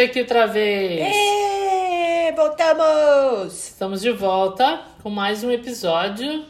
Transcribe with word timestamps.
aqui 0.00 0.20
outra 0.20 0.46
vez. 0.46 1.12
Voltamos! 2.36 3.52
Estamos 3.52 4.00
de 4.00 4.12
volta 4.12 4.80
com 5.02 5.10
mais 5.10 5.42
um 5.42 5.50
episódio 5.50 6.44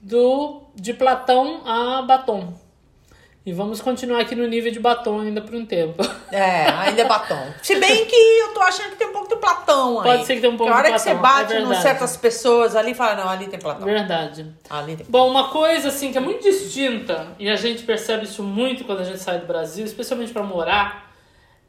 do 0.00 0.62
De 0.76 0.94
Platão 0.94 1.62
a 1.66 2.02
Batom. 2.02 2.54
E 3.44 3.52
vamos 3.52 3.80
continuar 3.80 4.20
aqui 4.20 4.34
no 4.34 4.46
nível 4.46 4.72
de 4.72 4.80
batom 4.80 5.20
ainda 5.20 5.42
por 5.42 5.54
um 5.54 5.66
tempo. 5.66 6.02
É, 6.32 6.66
ainda 6.66 7.02
é 7.02 7.04
batom. 7.04 7.38
Se 7.62 7.78
bem 7.78 8.06
que 8.06 8.16
eu 8.16 8.54
tô 8.54 8.62
achando 8.62 8.90
que 8.90 8.96
tem 8.96 9.08
um 9.08 9.12
pouco 9.12 9.28
de 9.28 9.36
platão 9.36 10.00
aí. 10.00 10.10
Pode 10.10 10.26
ser 10.26 10.36
que 10.36 10.40
tenha 10.40 10.52
um 10.52 10.56
pouco 10.56 10.72
a 10.72 10.76
hora 10.76 10.86
de 10.86 10.94
que 10.94 10.98
você 11.00 11.14
platão, 11.14 11.42
bate 11.42 11.52
é 11.52 11.60
em 11.60 11.74
certas 11.82 12.16
pessoas 12.16 12.74
ali, 12.74 12.94
fala, 12.94 13.16
não, 13.16 13.28
ali 13.28 13.48
tem 13.48 13.58
platão. 13.58 13.84
Verdade. 13.84 14.50
Ali 14.70 14.96
tem. 14.96 15.06
Bom, 15.08 15.28
uma 15.28 15.48
coisa 15.48 15.88
assim 15.88 16.10
que 16.10 16.16
é 16.16 16.20
muito 16.22 16.42
distinta, 16.42 17.28
e 17.38 17.50
a 17.50 17.56
gente 17.56 17.82
percebe 17.82 18.24
isso 18.24 18.42
muito 18.42 18.84
quando 18.84 19.00
a 19.00 19.04
gente 19.04 19.18
sai 19.18 19.38
do 19.40 19.46
Brasil, 19.46 19.84
especialmente 19.84 20.32
para 20.32 20.42
morar, 20.42 21.03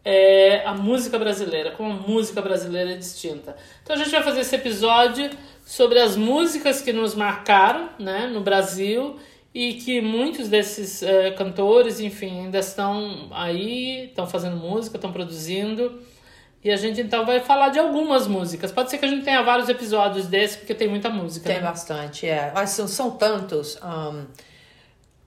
é 0.06 0.64
a 0.64 0.74
música 0.76 1.18
brasileira, 1.18 1.72
como 1.72 1.92
a 1.92 1.96
música 1.96 2.40
brasileira 2.40 2.92
é 2.92 2.96
distinta. 2.96 3.56
Então 3.82 3.96
a 3.96 4.00
gente 4.00 4.12
vai 4.12 4.22
fazer 4.22 4.42
esse 4.42 4.56
episódio 4.56 5.32
sobre 5.66 6.00
as 6.00 6.16
músicas 6.16 6.80
que 6.80 6.94
nos 6.94 7.16
marcaram 7.16 7.90
né, 7.98 8.28
no 8.28 8.42
Brasil 8.42 9.18
e 9.52 9.74
que 9.74 10.02
muitos 10.02 10.48
desses 10.48 11.02
eh, 11.02 11.32
cantores, 11.32 12.00
enfim, 12.00 12.42
ainda 12.42 12.60
estão 12.60 13.30
aí, 13.32 14.06
estão 14.10 14.28
fazendo 14.28 14.58
música, 14.58 14.98
estão 14.98 15.12
produzindo. 15.12 16.02
E 16.64 16.70
a 16.70 16.76
gente 16.78 17.02
então 17.02 17.26
vai 17.26 17.40
falar 17.40 17.70
de 17.70 17.80
algumas 17.80 18.28
músicas. 18.28 18.72
Pode 18.72 18.92
ser 18.92 18.98
que 18.98 19.06
a 19.06 19.08
gente 19.08 19.24
tenha 19.24 19.42
vários 19.42 19.70
episódios 19.70 20.28
desses, 20.28 20.58
porque 20.58 20.76
tem 20.76 20.88
muita 20.88 21.10
música. 21.10 21.48
Tem 21.48 21.58
né? 21.58 21.64
bastante, 21.64 22.28
é. 22.28 22.52
Mas 22.54 22.72
são, 22.72 22.88
são 22.88 23.12
tantos 23.12 23.78
ahn, 23.82 24.26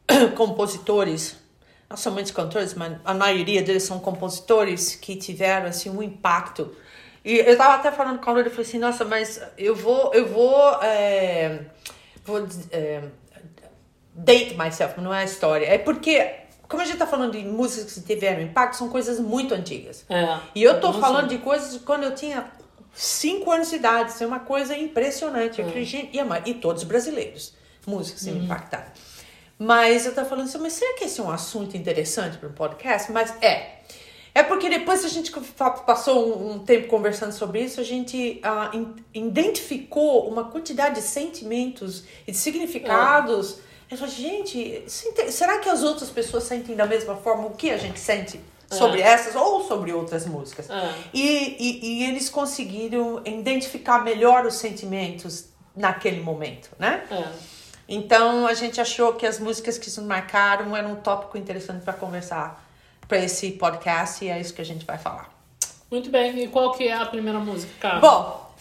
compositores, 0.37 1.37
não 1.89 1.97
somente 1.97 2.33
cantores, 2.33 2.75
mas 2.75 2.99
a 3.05 3.15
maioria 3.15 3.63
deles 3.63 3.83
são 3.83 3.99
compositores 3.99 4.95
que 4.95 5.17
tiveram 5.17 5.67
assim 5.67 5.89
um 5.89 6.03
impacto. 6.03 6.75
E 7.25 7.37
eu 7.39 7.57
tava 7.57 7.75
até 7.75 7.91
falando 7.91 8.19
com 8.19 8.31
a 8.31 8.33
Lourdes, 8.33 8.53
eu 8.53 8.57
falei 8.57 8.69
assim, 8.69 8.79
nossa, 8.79 9.05
mas 9.05 9.41
eu 9.57 9.75
vou, 9.75 10.13
eu 10.15 10.27
vou, 10.27 10.83
é, 10.83 11.61
vou 12.25 12.47
é, 12.71 13.03
date 14.15 14.55
myself, 14.57 15.01
não 15.01 15.13
é 15.13 15.21
a 15.21 15.25
história. 15.25 15.67
É 15.67 15.79
porque, 15.79 16.31
como 16.69 16.83
a 16.83 16.85
gente 16.85 16.99
tá 16.99 17.07
falando 17.07 17.33
de 17.33 17.45
músicas 17.45 17.95
que 17.95 18.01
tiveram 18.01 18.43
impacto, 18.43 18.77
são 18.77 18.89
coisas 18.89 19.19
muito 19.19 19.55
antigas. 19.55 20.05
É. 20.09 20.39
E 20.55 20.63
eu 20.63 20.81
tô 20.81 20.93
Não 20.93 21.01
falando 21.01 21.29
sei. 21.29 21.39
de 21.39 21.45
coisas 21.45 21.73
de 21.73 21.81
quando 21.81 22.05
eu 22.05 22.15
tinha 22.15 22.51
5 22.93 23.51
anos 23.51 23.71
de 23.71 23.77
idade. 23.77 24.11
Isso 24.11 24.25
é 24.25 24.27
uma 24.27 24.41
coisa 24.41 24.77
impressionante. 24.77 25.61
Eu 25.61 25.69
falei, 25.69 25.85
gente, 25.85 26.17
e, 26.17 26.51
e 26.51 26.55
todos 26.55 26.85
brasileiros, 26.85 27.55
músicos 27.87 28.23
assim, 28.23 28.33
me 28.33 28.45
impactaram. 28.45 28.91
Mas 29.59 30.07
eu 30.07 30.15
tava 30.15 30.29
falando 30.29 30.47
assim, 30.47 30.59
mas 30.59 30.75
será 30.75 30.95
que 30.95 31.05
esse 31.05 31.21
é 31.21 31.23
um 31.23 31.31
assunto 31.31 31.77
interessante 31.77 32.39
para 32.39 32.49
um 32.49 32.53
podcast? 32.53 33.11
Mas 33.11 33.35
é. 33.43 33.79
É 34.35 34.43
porque 34.45 34.69
depois 34.69 35.05
a 35.05 35.09
gente 35.09 35.33
passou 35.85 36.29
um, 36.29 36.53
um 36.53 36.59
tempo 36.61 36.87
conversando 36.87 37.33
sobre 37.33 37.61
isso, 37.63 37.81
a 37.81 37.85
gente 37.85 38.39
ah, 38.45 38.71
in- 38.73 38.95
identificou 39.13 40.29
uma 40.29 40.45
quantidade 40.45 40.97
de 40.97 41.03
sentimentos 41.03 42.05
e 42.25 42.31
de 42.31 42.37
significados. 42.39 43.59
Eu 43.91 43.97
falei, 43.97 44.15
gente, 44.15 44.85
é 44.87 45.31
será 45.31 45.59
que 45.59 45.69
as 45.69 45.83
outras 45.83 46.11
pessoas 46.11 46.45
sentem 46.45 46.77
da 46.77 46.87
mesma 46.87 47.17
forma 47.17 47.47
o 47.47 47.51
que 47.51 47.71
a 47.71 47.79
gente 47.79 47.99
sente 47.99 48.39
sobre 48.71 49.01
essas 49.01 49.35
ou 49.35 49.65
sobre 49.65 49.93
outras 49.93 50.25
músicas? 50.27 50.71
É. 50.71 50.95
E, 51.13 51.57
e, 51.59 51.87
e 51.87 52.05
eles 52.05 52.29
conseguiram 52.29 53.21
identificar 53.25 54.05
melhor 54.05 54.47
os 54.47 54.55
sentimentos 54.55 55.47
naquele 55.75 56.21
momento, 56.21 56.71
né? 56.79 57.03
É. 57.11 57.58
Então 57.89 58.47
a 58.47 58.53
gente 58.53 58.81
achou 58.81 59.15
que 59.15 59.27
as 59.27 59.41
músicas 59.41 59.79
que 59.79 59.87
nos 59.87 60.07
marcaram 60.07 60.77
eram 60.77 60.93
um 60.93 60.97
tópico 60.97 61.39
interessante 61.39 61.83
para 61.83 61.95
conversar 61.95 62.63
para 63.09 63.19
esse 63.19 63.53
podcast 63.53 64.23
e 64.23 64.29
é 64.29 64.39
isso 64.39 64.53
que 64.53 64.61
a 64.61 64.65
gente 64.65 64.85
vai 64.85 64.99
falar. 64.99 65.31
Muito 65.91 66.11
bem. 66.11 66.45
E 66.45 66.49
qual 66.49 66.73
que 66.73 66.87
é 66.87 66.93
a 66.93 67.07
primeira 67.07 67.39
música, 67.39 67.73
Carla? 67.81 68.01
Bom, 68.01 68.55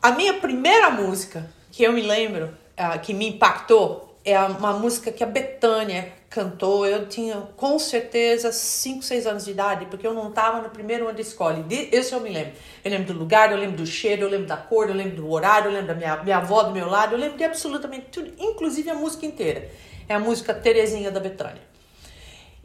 a 0.00 0.12
minha 0.12 0.34
primeira 0.34 0.90
música 0.90 1.50
que 1.72 1.82
eu 1.82 1.92
me 1.92 2.02
lembro, 2.02 2.56
ah, 2.76 2.96
que 2.98 3.12
me 3.12 3.28
impactou, 3.28 4.07
é 4.30 4.40
uma 4.40 4.72
música 4.74 5.10
que 5.12 5.22
a 5.22 5.26
Betânia 5.26 6.12
cantou. 6.28 6.86
Eu 6.86 7.06
tinha 7.08 7.36
com 7.56 7.78
certeza 7.78 8.52
5, 8.52 9.02
6 9.02 9.26
anos 9.26 9.44
de 9.44 9.50
idade, 9.52 9.86
porque 9.86 10.06
eu 10.06 10.12
não 10.14 10.28
estava 10.28 10.60
no 10.60 10.70
primeiro 10.70 11.06
ano 11.06 11.14
da 11.14 11.20
escola. 11.22 11.62
De- 11.62 11.88
Esse 11.92 12.12
eu 12.14 12.20
me 12.20 12.30
lembro. 12.30 12.52
Eu 12.84 12.90
lembro 12.90 13.12
do 13.14 13.18
lugar, 13.18 13.50
eu 13.52 13.58
lembro 13.58 13.76
do 13.78 13.86
cheiro, 13.86 14.22
eu 14.22 14.28
lembro 14.28 14.46
da 14.46 14.56
cor, 14.56 14.88
eu 14.88 14.94
lembro 14.94 15.16
do 15.16 15.30
horário, 15.30 15.68
eu 15.68 15.72
lembro 15.72 15.88
da 15.88 15.94
minha, 15.94 16.16
minha 16.22 16.36
avó 16.38 16.62
do 16.64 16.72
meu 16.72 16.88
lado, 16.88 17.14
eu 17.14 17.18
lembro 17.18 17.36
de 17.38 17.44
absolutamente 17.44 18.06
tudo, 18.12 18.32
inclusive 18.38 18.90
a 18.90 18.94
música 18.94 19.24
inteira. 19.26 19.68
É 20.08 20.14
a 20.14 20.18
música 20.20 20.52
Terezinha 20.54 21.10
da 21.10 21.20
Betânia. 21.20 21.62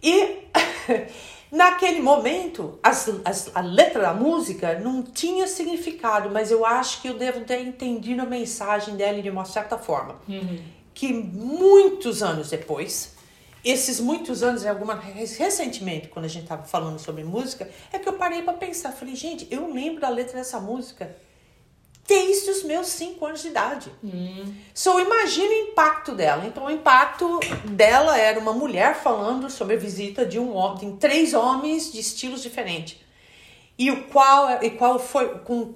E 0.02 0.40
naquele 1.52 2.02
momento, 2.02 2.80
as, 2.84 3.10
as- 3.24 3.52
a 3.56 3.62
letra 3.62 4.02
da 4.02 4.14
música 4.14 4.80
não 4.80 5.02
tinha 5.04 5.48
significado, 5.48 6.30
mas 6.30 6.52
eu 6.52 6.66
acho 6.66 7.02
que 7.02 7.08
eu 7.08 7.14
devo 7.18 7.42
ter 7.42 7.60
entendido 7.62 8.22
a 8.22 8.26
mensagem 8.26 8.96
dela 8.96 9.22
de 9.22 9.30
uma 9.30 9.46
certa 9.46 9.78
forma. 9.78 10.16
Que 10.94 11.12
muitos 11.12 12.22
anos 12.22 12.50
depois, 12.50 13.14
esses 13.64 14.00
muitos 14.00 14.44
anos, 14.44 14.66
alguma, 14.66 14.96
recentemente, 14.96 16.10
quando 16.10 16.26
a 16.26 16.30
gente 16.30 16.44
estava 16.44 16.64
falando 16.64 17.00
sobre 17.00 17.24
música, 17.24 17.70
é 17.92 17.98
que 17.98 18.08
eu 18.08 18.14
parei 18.14 18.42
para 18.42 18.54
pensar. 18.54 18.92
Falei, 18.92 19.16
gente, 19.16 19.48
eu 19.50 19.72
lembro 19.74 20.02
da 20.02 20.10
letra 20.10 20.38
dessa 20.38 20.60
música 20.60 21.16
desde 22.06 22.52
os 22.52 22.64
meus 22.64 22.88
5 22.88 23.26
anos 23.26 23.42
de 23.42 23.48
idade. 23.48 23.92
So, 24.74 25.00
imagina 25.00 25.50
o 25.50 25.72
impacto 25.72 26.14
dela. 26.14 26.46
Então, 26.46 26.66
o 26.66 26.72
impacto 26.72 27.40
dela 27.64 28.18
era 28.18 28.40
uma 28.40 28.54
mulher 28.54 28.96
falando 28.96 29.50
sobre 29.50 29.76
a 29.76 29.80
visita 29.80 30.26
de 30.26 30.38
um 30.38 30.54
homem, 30.54 30.92
de 30.92 30.98
três 30.98 31.34
homens 31.34 31.92
de 31.92 32.00
estilos 32.00 32.42
diferentes. 32.42 32.98
E 33.78 33.90
o 33.90 34.04
qual, 34.08 34.62
e 34.62 34.70
qual 34.72 35.00
foi 35.00 35.40
com 35.40 35.74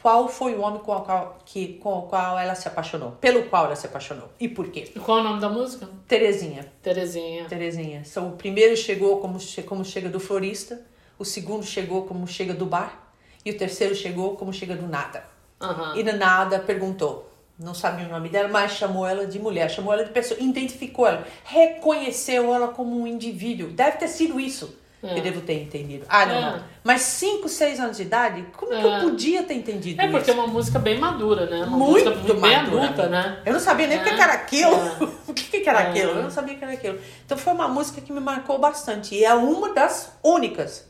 qual 0.00 0.28
foi 0.28 0.54
o 0.54 0.60
homem 0.60 0.80
com 0.80 0.92
o 0.92 1.00
qual, 1.00 1.38
que, 1.44 1.74
com 1.74 1.98
o 1.98 2.02
qual 2.02 2.38
ela 2.38 2.54
se 2.54 2.68
apaixonou? 2.68 3.12
Pelo 3.12 3.44
qual 3.44 3.66
ela 3.66 3.76
se 3.76 3.86
apaixonou? 3.86 4.28
E 4.38 4.48
por 4.48 4.68
quê? 4.68 4.90
E 4.94 5.00
qual 5.00 5.18
é 5.18 5.20
o 5.20 5.24
nome 5.24 5.40
da 5.40 5.48
música? 5.48 5.88
Terezinha. 6.06 6.72
Terezinha. 6.82 7.46
Terezinha. 7.46 8.04
So, 8.04 8.20
o 8.22 8.32
primeiro 8.32 8.76
chegou 8.76 9.20
como, 9.20 9.38
como 9.66 9.84
chega 9.84 10.08
do 10.08 10.20
florista, 10.20 10.80
o 11.18 11.24
segundo 11.24 11.64
chegou 11.64 12.04
como 12.06 12.26
chega 12.26 12.54
do 12.54 12.64
bar, 12.64 13.12
e 13.44 13.50
o 13.50 13.56
terceiro 13.58 13.94
chegou 13.94 14.36
como 14.36 14.52
chega 14.52 14.76
do 14.76 14.86
nada. 14.86 15.24
Aham. 15.60 15.96
E 15.96 16.02
do 16.02 16.12
nada 16.12 16.58
perguntou. 16.60 17.28
Não 17.58 17.74
sabia 17.74 18.06
o 18.06 18.08
nome 18.08 18.28
dela, 18.28 18.48
mas 18.48 18.72
chamou 18.72 19.04
ela 19.04 19.26
de 19.26 19.38
mulher, 19.40 19.68
chamou 19.68 19.92
ela 19.92 20.04
de 20.04 20.12
pessoa, 20.12 20.38
identificou 20.40 21.04
ela, 21.08 21.26
reconheceu 21.42 22.54
ela 22.54 22.68
como 22.68 22.96
um 22.96 23.04
indivíduo. 23.04 23.70
Deve 23.70 23.96
ter 23.96 24.06
sido 24.06 24.38
isso 24.38 24.78
que 25.00 25.06
eu 25.18 25.22
devo 25.22 25.40
ter 25.42 25.62
entendido. 25.62 26.04
Ah, 26.08 26.26
não, 26.26 26.34
É. 26.34 26.40
não. 26.40 26.64
Mas 26.82 27.02
5, 27.02 27.48
6 27.48 27.78
anos 27.78 27.96
de 27.96 28.02
idade, 28.02 28.44
como 28.56 28.72
que 28.72 28.76
É. 28.78 28.96
eu 28.98 29.00
podia 29.10 29.42
ter 29.44 29.54
entendido 29.54 30.00
É 30.02 30.08
porque 30.10 30.30
é 30.30 30.32
isso? 30.34 30.42
uma 30.42 30.48
música 30.52 30.78
bem 30.78 30.98
madura, 30.98 31.46
né? 31.46 31.64
Uma 31.64 31.76
Muito 31.76 32.10
música 32.10 32.34
bem 32.34 32.56
madura. 32.56 32.82
adulta, 32.84 33.08
né? 33.08 33.42
Eu 33.46 33.52
não 33.52 33.60
sabia 33.60 33.86
nem 33.86 33.98
o 33.98 34.02
que 34.02 34.08
É. 34.08 34.14
que 34.16 34.20
era 34.20 34.32
aquilo. 34.32 34.74
É. 34.74 35.04
o 35.30 35.34
que 35.34 35.60
que 35.60 35.68
era 35.68 35.82
É. 35.82 35.88
aquilo? 35.90 36.10
Eu 36.12 36.22
não 36.24 36.30
sabia 36.30 36.54
o 36.54 36.58
que 36.58 36.64
era 36.64 36.72
aquilo. 36.74 36.98
Então 37.24 37.38
foi 37.38 37.52
uma 37.52 37.68
música 37.68 38.00
que 38.00 38.12
me 38.12 38.20
marcou 38.20 38.58
bastante. 38.58 39.14
E 39.14 39.24
é 39.24 39.32
uma 39.34 39.72
das 39.72 40.12
únicas. 40.24 40.86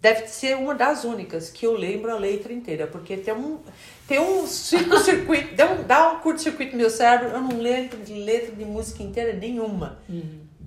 Deve 0.00 0.28
ser 0.28 0.56
uma 0.56 0.74
das 0.76 1.02
únicas 1.04 1.50
que 1.50 1.66
eu 1.66 1.72
lembro 1.76 2.12
a 2.12 2.18
letra 2.18 2.52
inteira. 2.52 2.86
Porque 2.86 3.16
tem 3.16 3.34
um, 3.34 3.58
tem 4.06 4.18
um 4.20 4.46
circuito, 4.46 5.54
dá 5.56 5.66
um, 5.72 5.82
dá 5.84 6.12
um 6.12 6.18
curto-circuito 6.20 6.72
no 6.72 6.78
meu 6.78 6.90
cérebro. 6.90 7.28
Eu 7.36 7.40
não 7.40 7.60
lembro 7.60 7.98
de 7.98 8.14
letra 8.14 8.54
de 8.54 8.64
música 8.64 9.02
inteira 9.02 9.32
nenhuma. 9.32 9.98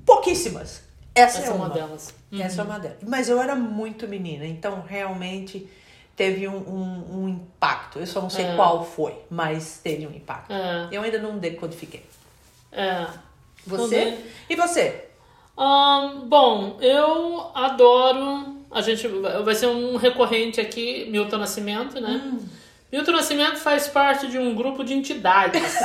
Pouquíssimas. 0.05 0.81
Essa, 1.13 1.39
Essa 1.39 1.51
é 1.51 1.53
uma. 1.53 1.69
delas. 1.69 2.13
Essa 2.31 2.61
é 2.61 2.63
uma 2.63 2.79
delas. 2.79 2.97
Mas 3.05 3.27
eu 3.29 3.41
era 3.41 3.55
muito 3.55 4.07
menina, 4.07 4.45
então 4.45 4.81
realmente 4.87 5.67
teve 6.15 6.47
um, 6.47 6.55
um, 6.57 7.23
um 7.23 7.29
impacto. 7.29 7.99
Eu 7.99 8.07
só 8.07 8.21
não 8.21 8.29
sei 8.29 8.45
É. 8.45 8.55
qual 8.55 8.85
foi, 8.85 9.15
mas 9.29 9.79
teve 9.83 10.07
um 10.07 10.11
impacto. 10.11 10.51
É. 10.53 10.87
Eu 10.91 11.01
ainda 11.01 11.17
não 11.19 11.37
decodifiquei. 11.37 12.05
É. 12.71 13.07
Você? 13.67 14.17
E 14.49 14.55
você? 14.55 15.05
Ahn, 15.57 16.27
bom, 16.27 16.77
eu 16.81 17.51
adoro. 17.53 18.57
A 18.71 18.81
gente 18.81 19.05
vai 19.43 19.53
ser 19.53 19.67
um 19.67 19.97
recorrente 19.97 20.61
aqui, 20.61 21.05
Milton 21.09 21.37
Nascimento, 21.37 21.99
né? 21.99 22.21
Hum. 22.23 22.39
Milton 22.91 23.11
Nascimento 23.11 23.57
faz 23.57 23.87
parte 23.87 24.27
de 24.27 24.37
um 24.39 24.55
grupo 24.55 24.83
de 24.83 24.93
entidades. 24.93 25.61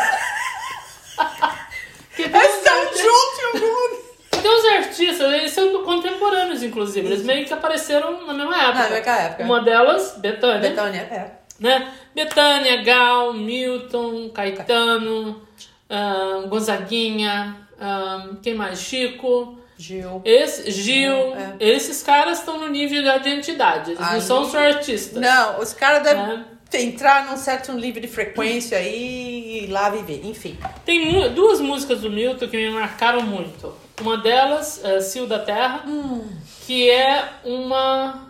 que 2.14 2.22
uns, 2.22 2.26
Estão 2.26 2.84
juntos 2.84 3.38
em 3.38 3.58
lugar. 3.61 4.06
Tem 4.46 4.54
uns 4.54 4.64
artistas, 4.87 5.32
eles 5.32 5.50
são 5.50 5.82
contemporâneos, 5.82 6.62
inclusive. 6.62 7.06
Eles 7.06 7.22
meio 7.25 7.44
que 7.44 7.52
apareceram 7.52 8.25
na 8.26 8.32
mesma 8.32 8.56
época. 8.56 8.82
Na 8.84 8.90
mesma 8.90 9.12
época. 9.12 9.44
Uma 9.44 9.60
delas, 9.60 10.14
Betânia. 10.19 10.58
Betânia, 10.70 11.00
é. 11.10 11.31
né? 11.58 11.93
Betânia, 12.14 12.82
Gal, 12.82 13.32
Milton, 13.32 14.31
Caetano, 14.31 15.43
ahn, 15.90 16.48
Gonzaguinha, 16.48 17.56
ahn, 17.81 18.37
quem 18.43 18.54
mais? 18.54 18.78
Chico, 18.81 19.58
Gil. 19.76 20.22
esse, 20.25 20.70
Gil. 20.70 21.34
É. 21.34 21.56
Esses 21.58 22.02
caras 22.02 22.38
estão 22.38 22.58
no 22.60 22.69
nível 22.69 23.02
da 23.02 23.16
identidade. 23.16 23.90
Eles 23.90 24.00
não 24.00 24.08
Aí- 24.08 24.20
são 24.22 24.44
só 24.44 24.58
artistas. 24.58 25.20
Não, 25.20 25.58
os 25.60 25.72
caras 25.72 26.02
devem 26.04 26.44
É. 26.72 26.82
entrar 26.82 27.26
num 27.26 27.37
certo 27.37 27.72
nível 27.72 28.00
de 28.00 28.08
frequência 28.08 28.78
aí 28.78 29.35
ir 29.66 29.70
lá 29.70 29.90
viver. 29.90 30.24
Enfim. 30.24 30.58
Tem 30.84 31.32
duas 31.34 31.60
músicas 31.60 32.00
do 32.00 32.10
Milton 32.10 32.48
que 32.48 32.56
me 32.56 32.70
marcaram 32.70 33.22
muito. 33.22 33.72
Uma 34.00 34.18
delas, 34.18 34.84
é 34.84 35.00
Cio 35.00 35.26
da 35.26 35.38
Terra, 35.38 35.84
Hum. 35.86 36.26
que 36.66 36.90
é 36.90 37.24
uma 37.44 38.26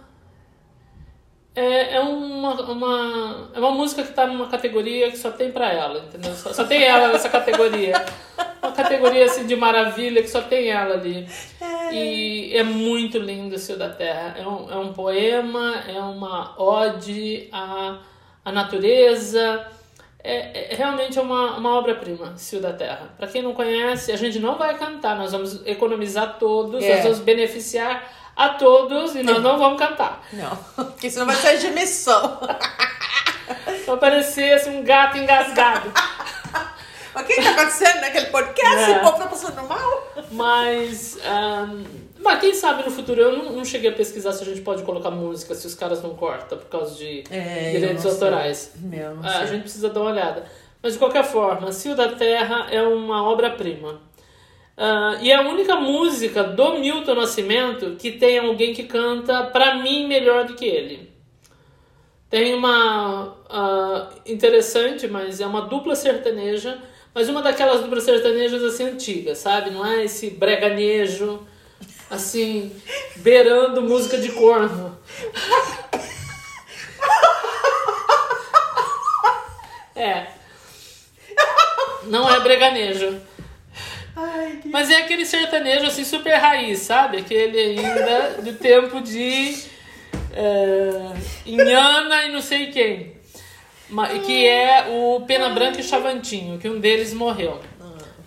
é, 1.56 1.96
é, 1.96 2.00
uma, 2.00 2.52
uma, 2.70 3.50
é 3.54 3.58
uma 3.58 3.70
música 3.70 4.02
que 4.02 4.12
tá 4.12 4.26
numa 4.26 4.46
categoria 4.46 5.10
que 5.10 5.16
só 5.16 5.30
tem 5.30 5.50
pra 5.50 5.72
ela, 5.72 6.00
entendeu? 6.00 6.34
Só, 6.34 6.52
só 6.52 6.64
tem 6.64 6.82
ela 6.82 7.08
nessa 7.08 7.30
categoria. 7.30 7.94
Uma 8.62 8.72
categoria 8.72 9.24
assim 9.24 9.46
de 9.46 9.56
maravilha 9.56 10.20
que 10.22 10.28
só 10.28 10.42
tem 10.42 10.68
ela 10.68 10.94
ali. 10.94 11.26
E 11.90 12.50
é 12.54 12.62
muito 12.62 13.16
lindo 13.18 13.54
o 13.54 13.58
Cio 13.58 13.78
da 13.78 13.88
Terra. 13.88 14.36
É 14.38 14.46
um, 14.46 14.70
é 14.70 14.76
um 14.76 14.92
poema, 14.92 15.76
é 15.88 15.98
uma 15.98 16.60
ode 16.60 17.48
à, 17.50 18.00
à 18.44 18.52
natureza. 18.52 19.66
É, 20.26 20.73
é 20.73 20.75
realmente 20.75 21.19
é 21.19 21.23
uma, 21.23 21.56
uma 21.56 21.76
obra-prima, 21.78 22.32
Cio 22.37 22.61
da 22.61 22.73
Terra. 22.73 23.11
Para 23.17 23.28
quem 23.28 23.43
não 23.43 23.55
conhece, 23.55 24.11
a 24.11 24.17
gente 24.17 24.38
não 24.40 24.58
vai 24.58 24.76
cantar, 24.76 25.17
nós 25.17 25.31
vamos 25.32 25.64
economizar 25.64 26.37
todos, 26.38 26.82
É. 26.82 26.94
nós 26.94 27.02
vamos 27.05 27.19
beneficiar 27.20 28.11
a 28.34 28.50
todos 28.50 29.14
e 29.14 29.23
nós 29.23 29.40
não 29.43 29.58
vamos 29.58 29.78
cantar. 29.78 30.23
Não, 30.32 30.56
porque 30.87 31.08
senão 31.08 31.26
vai 31.26 31.37
ser 31.37 31.58
de 31.58 31.70
missão. 31.70 32.40
Vai 33.87 33.96
parecer 34.00 34.52
assim, 34.55 34.78
um 34.78 34.82
gato 34.82 35.17
engasgado. 35.17 35.93
Mas 37.14 37.25
o 37.25 37.26
que 37.28 37.43
tá 37.43 37.50
acontecendo 37.52 38.00
naquele 38.00 38.26
podcast? 38.26 38.90
É. 38.90 38.96
O 38.99 39.00
povo 39.00 39.19
tá 39.19 39.26
passando 39.26 39.67
mal? 39.67 40.12
Mas, 40.32 41.17
ahn, 41.25 41.84
mas 42.26 42.40
quem 42.40 42.52
sabe 42.55 42.82
no 42.84 42.90
futuro, 42.90 43.20
eu 43.20 43.37
não, 43.38 43.52
não 43.52 43.64
cheguei 43.64 43.90
a 43.90 43.93
pesquisar 43.94 44.32
se 44.32 44.43
a 44.43 44.46
gente 44.46 44.61
pode 44.61 44.82
colocar 44.82 45.11
música, 45.11 45.55
se 45.55 45.67
os 45.67 45.75
caras 45.75 46.02
não 46.02 46.11
cortam 46.14 46.58
por 46.58 46.67
causa 46.69 46.94
de 46.96 47.25
É, 47.31 47.70
direitos 47.73 48.05
autorais. 48.05 48.73
Meu, 48.81 49.19
Ah, 49.23 49.28
a 49.28 49.38
sei. 49.38 49.46
gente 49.49 49.62
precisa 49.62 49.88
dar 49.88 50.00
uma 50.00 50.11
olhada. 50.11 50.44
Mas 50.82 50.93
de 50.93 50.99
qualquer 50.99 51.25
forma, 51.25 51.73
Cio 51.73 51.94
da 51.96 52.08
Terra 52.12 52.67
é 52.70 52.82
uma 52.82 53.23
obra-prima. 53.28 54.00
Ah, 54.76 55.17
e 55.23 55.31
é 55.31 55.37
a 55.37 55.43
única 55.49 55.76
música 55.76 56.44
do 56.44 56.78
Milton 56.78 57.14
Nascimento 57.14 57.96
que 57.99 58.12
tem 58.12 58.38
alguém 58.38 58.75
que 58.75 58.82
canta, 58.84 59.44
pra 59.44 59.76
mim, 59.76 60.06
melhor 60.06 60.44
do 60.44 60.55
que 60.55 60.67
ele. 60.67 61.11
Tem 62.28 62.55
uma 62.55 63.37
ah, 63.49 64.11
interessante, 64.26 65.06
mas 65.06 65.40
é 65.40 65.46
uma 65.46 65.62
dupla 65.62 65.94
sertaneja, 65.94 66.78
mas 67.14 67.28
uma 67.28 67.40
daquelas 67.40 67.81
duplas 67.81 68.02
sertanejas 68.02 68.62
assim 68.62 68.84
antigas, 68.84 69.38
sabe? 69.38 69.70
Não 69.70 69.87
é 69.87 70.05
esse 70.05 70.31
breganejo, 70.31 71.40
assim, 72.10 72.72
beirando 73.16 73.82
música 73.82 74.18
de 74.18 74.30
corno. 74.32 74.96
É. 79.94 80.26
Não 82.04 82.28
é 82.32 82.38
breganejo. 82.40 83.18
Ai, 84.14 84.60
que... 84.62 84.68
Mas 84.68 84.90
é 84.90 84.98
aquele 84.98 85.24
sertanejo 85.24 85.86
assim 85.86 86.04
super 86.04 86.34
raiz, 86.34 86.80
sabe? 86.80 87.18
Aquele 87.18 87.58
ainda 87.58 88.42
do 88.42 88.52
tempo 88.54 89.00
de 89.00 89.56
é, 90.32 91.12
Inhana 91.46 92.24
e 92.24 92.32
não 92.32 92.40
sei 92.40 92.70
quem. 92.70 93.16
Que 94.24 94.46
é 94.46 94.86
o 94.90 95.20
Pena 95.26 95.50
Branca 95.50 95.80
e 95.80 95.84
Chavantinho, 95.84 96.58
que 96.58 96.68
um 96.68 96.78
deles 96.78 97.14
morreu. 97.14 97.60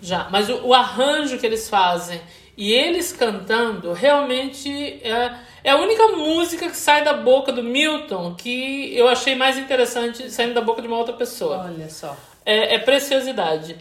Já. 0.02 0.28
Mas 0.30 0.48
o, 0.48 0.66
o 0.68 0.74
arranjo 0.74 1.38
que 1.38 1.46
eles 1.46 1.68
fazem 1.68 2.20
e 2.60 2.74
eles 2.74 3.10
cantando 3.10 3.94
realmente 3.94 4.70
é, 5.02 5.32
é 5.64 5.70
a 5.70 5.76
única 5.76 6.08
música 6.08 6.68
que 6.68 6.76
sai 6.76 7.02
da 7.02 7.14
boca 7.14 7.50
do 7.50 7.62
Milton 7.62 8.34
que 8.34 8.94
eu 8.94 9.08
achei 9.08 9.34
mais 9.34 9.56
interessante 9.56 10.30
saindo 10.30 10.52
da 10.52 10.60
boca 10.60 10.82
de 10.82 10.86
uma 10.86 10.98
outra 10.98 11.14
pessoa 11.14 11.64
Olha 11.64 11.88
só. 11.88 12.14
é, 12.44 12.74
é 12.74 12.78
preciosidade. 12.78 13.76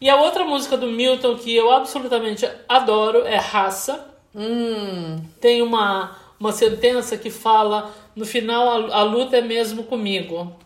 E 0.00 0.08
a 0.08 0.14
outra 0.16 0.44
música 0.44 0.76
do 0.76 0.86
Milton 0.86 1.36
que 1.36 1.54
eu 1.54 1.72
absolutamente 1.72 2.48
adoro 2.68 3.26
é 3.26 3.36
Raça. 3.36 4.06
Hum, 4.34 5.20
Tem 5.40 5.60
uma, 5.60 6.16
uma 6.38 6.52
sentença 6.52 7.18
que 7.18 7.30
fala: 7.30 7.92
no 8.14 8.24
final 8.24 8.68
a, 8.92 8.98
a 8.98 9.02
luta 9.02 9.36
é 9.36 9.42
mesmo 9.42 9.82
comigo. 9.84 10.56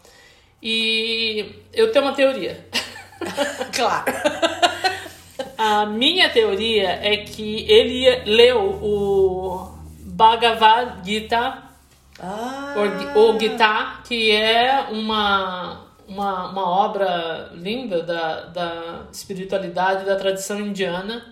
E 0.63 1.47
eu 1.73 1.91
tenho 1.91 2.05
uma 2.05 2.15
teoria. 2.15 2.65
claro. 3.75 4.05
A 5.57 5.87
minha 5.87 6.29
teoria 6.31 6.99
é 7.03 7.19
que 7.19 7.65
ele 7.71 8.25
leu 8.25 8.61
o 8.83 9.71
Bhagavad 10.01 11.05
Gita 11.05 11.63
Ah, 12.21 12.75
o, 13.15 13.19
o 13.19 13.41
Gita, 13.41 14.01
que 14.05 14.31
é 14.31 14.87
uma, 14.91 15.87
uma, 16.07 16.51
uma 16.51 16.69
obra 16.69 17.51
linda 17.55 18.03
da, 18.03 18.41
da 18.47 19.03
espiritualidade 19.13 20.05
da 20.05 20.17
tradição 20.17 20.61
indiana, 20.61 21.25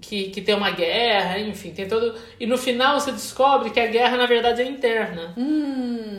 que, 0.00 0.24
que 0.30 0.42
tem 0.42 0.54
uma 0.54 0.70
guerra, 0.70 1.38
enfim, 1.38 1.70
tem 1.72 1.88
todo. 1.88 2.14
E 2.38 2.46
no 2.46 2.58
final 2.58 3.00
você 3.00 3.10
descobre 3.12 3.70
que 3.70 3.80
a 3.80 3.86
guerra, 3.86 4.16
na 4.16 4.26
verdade, 4.26 4.62
é 4.62 4.68
interna. 4.68 5.32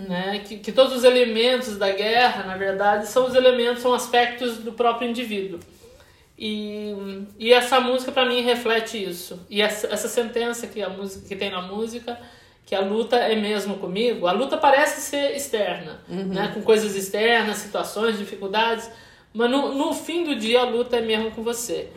Né? 0.09 0.41
Que, 0.45 0.57
que 0.57 0.71
todos 0.71 0.95
os 0.97 1.03
elementos 1.03 1.77
da 1.77 1.91
guerra, 1.91 2.43
na 2.43 2.57
verdade, 2.57 3.07
são 3.07 3.27
os 3.27 3.35
elementos, 3.35 3.81
são 3.81 3.93
aspectos 3.93 4.57
do 4.57 4.71
próprio 4.71 5.09
indivíduo. 5.09 5.59
E, 6.37 7.25
e 7.39 7.51
essa 7.51 7.79
música 7.79 8.11
para 8.11 8.25
mim 8.25 8.41
reflete 8.41 9.01
isso. 9.03 9.39
E 9.49 9.61
essa, 9.61 9.87
essa 9.87 10.07
sentença 10.07 10.67
que 10.67 10.81
a 10.81 10.89
música 10.89 11.27
que 11.27 11.35
tem 11.35 11.49
na 11.49 11.61
música, 11.61 12.19
que 12.65 12.75
a 12.75 12.81
luta 12.81 13.15
é 13.15 13.35
mesmo 13.35 13.77
comigo, 13.77 14.27
a 14.27 14.31
luta 14.31 14.57
parece 14.57 15.01
ser 15.01 15.35
externa, 15.35 16.01
né? 16.07 16.51
com 16.53 16.61
coisas 16.61 16.95
externas, 16.95 17.57
situações, 17.57 18.19
dificuldades, 18.19 18.89
mas 19.33 19.49
no, 19.49 19.73
no 19.73 19.93
fim 19.93 20.23
do 20.23 20.35
dia 20.35 20.61
a 20.61 20.65
luta 20.65 20.97
é 20.97 21.01
mesmo 21.01 21.31
com 21.31 21.41
você. 21.41 21.89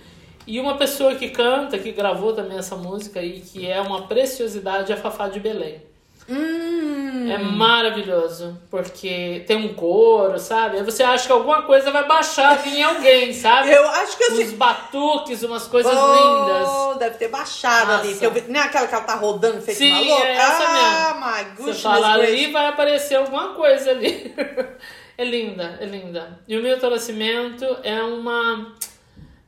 E 0.46 0.58
uma 0.58 0.76
pessoa 0.76 1.14
que 1.14 1.28
canta, 1.28 1.78
que 1.78 1.92
gravou 1.92 2.32
também 2.32 2.56
essa 2.56 2.76
música 2.76 3.22
e 3.22 3.40
que 3.40 3.66
é 3.66 3.80
uma 3.80 4.06
preciosidade 4.06 4.90
é 4.90 4.94
a 4.94 4.98
Fafá 4.98 5.28
de 5.28 5.38
Belém. 5.38 5.82
Hum, 6.28 6.89
É 7.34 7.38
maravilhoso, 7.38 8.58
porque 8.70 9.44
tem 9.46 9.56
um 9.56 9.74
coro, 9.74 10.38
sabe? 10.38 10.76
Aí 10.78 10.82
você 10.84 11.02
acha 11.02 11.26
que 11.26 11.32
alguma 11.32 11.62
coisa 11.62 11.90
vai 11.90 12.06
baixar 12.06 12.66
em 12.66 12.82
alguém, 12.82 13.32
sabe? 13.32 13.70
eu 13.70 13.88
acho 13.88 14.16
que 14.16 14.24
assim. 14.24 14.44
Uns 14.44 14.52
batuques, 14.52 15.42
umas 15.42 15.66
coisas 15.66 15.92
Oh, 15.96 16.12
lindas. 16.14 16.98
Deve 16.98 17.16
ter 17.18 17.28
baixado 17.28 17.92
ali. 17.92 18.08
Nossa. 18.14 18.18
que 18.20 18.26
eu 18.26 18.44
Nem 18.48 18.62
aquela 18.62 18.86
que 18.86 18.94
ela 18.94 19.04
tá 19.04 19.14
rodando 19.14 19.60
feito 19.62 19.78
Sim, 19.78 19.92
uma 19.92 20.00
louca? 20.14 20.26
é 20.26 20.32
essa 20.34 20.64
ah, 20.64 21.14
mesmo. 21.14 21.20
my 21.26 21.44
Você 21.44 21.56
goodness 21.62 21.82
fala 21.82 22.16
gracious. 22.16 22.28
ali, 22.40 22.52
vai 22.52 22.66
aparecer 22.66 23.14
alguma 23.16 23.48
coisa 23.54 23.90
ali. 23.90 24.34
É 25.18 25.24
linda, 25.24 25.76
é 25.78 25.84
linda. 25.84 26.40
E 26.48 26.56
o 26.56 26.62
Milton 26.62 26.88
Nascimento 26.88 27.66
é 27.82 28.02
uma 28.02 28.72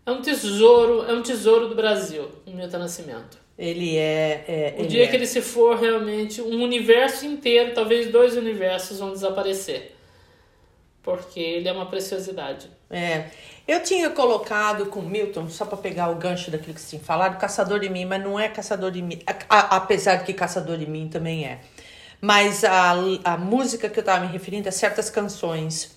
é 0.05 0.11
um 0.13 0.21
tesouro, 0.21 1.07
é 1.09 1.15
um 1.15 1.23
tesouro 1.23 1.67
do 1.69 1.75
Brasil, 1.75 2.29
o 2.47 2.51
Milton 2.51 2.77
Nascimento. 2.77 3.39
Ele 3.59 3.97
é. 3.97 4.45
é 4.49 4.75
O 4.79 4.81
ele 4.81 4.89
dia 4.89 5.05
é. 5.05 5.07
que 5.09 5.17
ele 5.17 5.27
se 5.27 5.41
for, 5.43 5.77
realmente, 5.79 6.41
um 6.41 6.63
universo 6.63 7.27
inteiro, 7.27 7.75
talvez 7.75 8.11
dois 8.11 8.37
universos 8.37 8.99
vão 8.99 9.13
desaparecer. 9.13 9.95
Porque 11.03 11.41
ele 11.41 11.69
é 11.69 11.73
uma 11.73 11.87
preciosidade. 11.87 12.71
É. 12.91 13.25
Eu 13.67 13.83
tinha 13.83 14.11
colocado 14.11 14.87
com 14.87 15.01
Milton, 15.03 15.49
só 15.49 15.65
para 15.65 15.77
pegar 15.79 16.11
o 16.11 16.17
gancho 16.17 16.51
daquilo 16.51 16.75
que 16.75 16.81
você 16.81 16.97
tinha 16.97 17.03
falado, 17.03 17.39
Caçador 17.39 17.79
de 17.81 17.89
Mim, 17.89 18.05
mas 18.05 18.23
não 18.23 18.39
é 18.39 18.49
Caçador 18.49 18.91
de 18.91 19.03
Mim, 19.03 19.21
a- 19.27 19.37
a- 19.49 19.77
apesar 19.77 20.17
de 20.17 20.25
que 20.25 20.33
Caçador 20.33 20.79
de 20.79 20.87
Mim 20.87 21.09
também 21.09 21.45
é. 21.47 21.61
Mas 22.21 22.65
a, 22.65 22.93
a 23.25 23.37
música 23.37 23.89
que 23.89 23.99
eu 23.99 24.03
estava 24.03 24.25
me 24.27 24.33
referindo 24.33 24.69
a 24.69 24.73
certas 24.73 25.11
canções. 25.11 25.95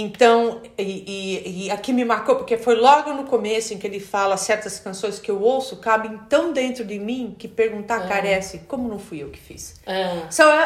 Então, 0.00 0.62
e, 0.78 0.82
e, 0.82 1.64
e 1.64 1.70
aqui 1.72 1.92
me 1.92 2.04
marcou, 2.04 2.36
porque 2.36 2.56
foi 2.56 2.76
logo 2.76 3.12
no 3.14 3.24
começo 3.24 3.74
em 3.74 3.78
que 3.78 3.86
ele 3.86 3.98
fala 3.98 4.36
certas 4.36 4.78
canções 4.78 5.18
que 5.18 5.28
eu 5.28 5.42
ouço 5.42 5.76
cabem 5.78 6.16
tão 6.28 6.52
dentro 6.52 6.84
de 6.84 7.00
mim 7.00 7.34
que 7.36 7.48
perguntar 7.48 8.06
carece, 8.06 8.58
como 8.68 8.88
não 8.88 9.00
fui 9.00 9.24
eu 9.24 9.30
que 9.30 9.40
fiz? 9.40 9.74
É. 9.84 10.22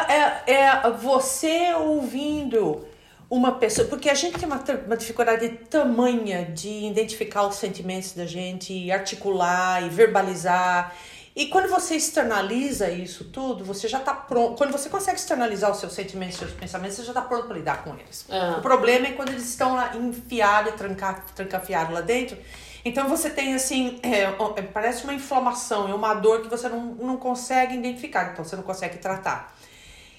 É, 0.07 0.53
é, 0.53 0.53
é 0.53 0.91
você 0.91 1.73
ouvindo 1.73 2.85
uma 3.27 3.53
pessoa, 3.53 3.87
porque 3.87 4.07
a 4.07 4.13
gente 4.13 4.37
tem 4.37 4.47
uma, 4.47 4.63
uma 4.85 4.95
dificuldade 4.95 5.49
tamanha 5.67 6.45
de 6.45 6.85
identificar 6.85 7.47
os 7.47 7.55
sentimentos 7.55 8.13
da 8.13 8.27
gente, 8.27 8.71
e 8.71 8.91
articular 8.91 9.83
e 9.83 9.89
verbalizar. 9.89 10.95
E 11.35 11.47
quando 11.47 11.67
você 11.67 11.95
externaliza 11.95 12.89
isso 12.91 13.25
tudo, 13.25 13.65
você 13.65 13.87
já 13.87 13.97
está 13.97 14.13
pronto. 14.13 14.55
Quando 14.55 14.71
você 14.71 14.87
consegue 14.87 15.17
externalizar 15.17 15.71
os 15.71 15.79
seus 15.79 15.93
sentimentos, 15.93 16.35
os 16.35 16.39
seus 16.39 16.51
pensamentos, 16.51 16.97
você 16.97 17.03
já 17.03 17.11
está 17.11 17.21
pronto 17.21 17.47
para 17.47 17.57
lidar 17.57 17.83
com 17.83 17.95
eles. 17.95 18.25
É. 18.29 18.51
O 18.51 18.61
problema 18.61 19.07
é 19.07 19.11
quando 19.13 19.29
eles 19.29 19.49
estão 19.49 19.73
lá 19.73 19.95
enfiados, 19.95 20.75
tranca, 20.75 21.23
trancafiados 21.35 21.93
lá 21.93 22.01
dentro. 22.01 22.37
Então 22.85 23.07
você 23.07 23.29
tem 23.29 23.55
assim, 23.55 23.99
é, 24.03 24.23
é, 24.23 24.61
parece 24.61 25.05
uma 25.05 25.13
inflamação, 25.13 25.89
é 25.89 25.93
uma 25.93 26.13
dor 26.13 26.41
que 26.41 26.49
você 26.49 26.69
não, 26.69 26.95
não 26.95 27.17
consegue 27.17 27.75
identificar, 27.75 28.31
então 28.31 28.43
você 28.43 28.55
não 28.55 28.63
consegue 28.63 28.97
tratar. 28.97 29.55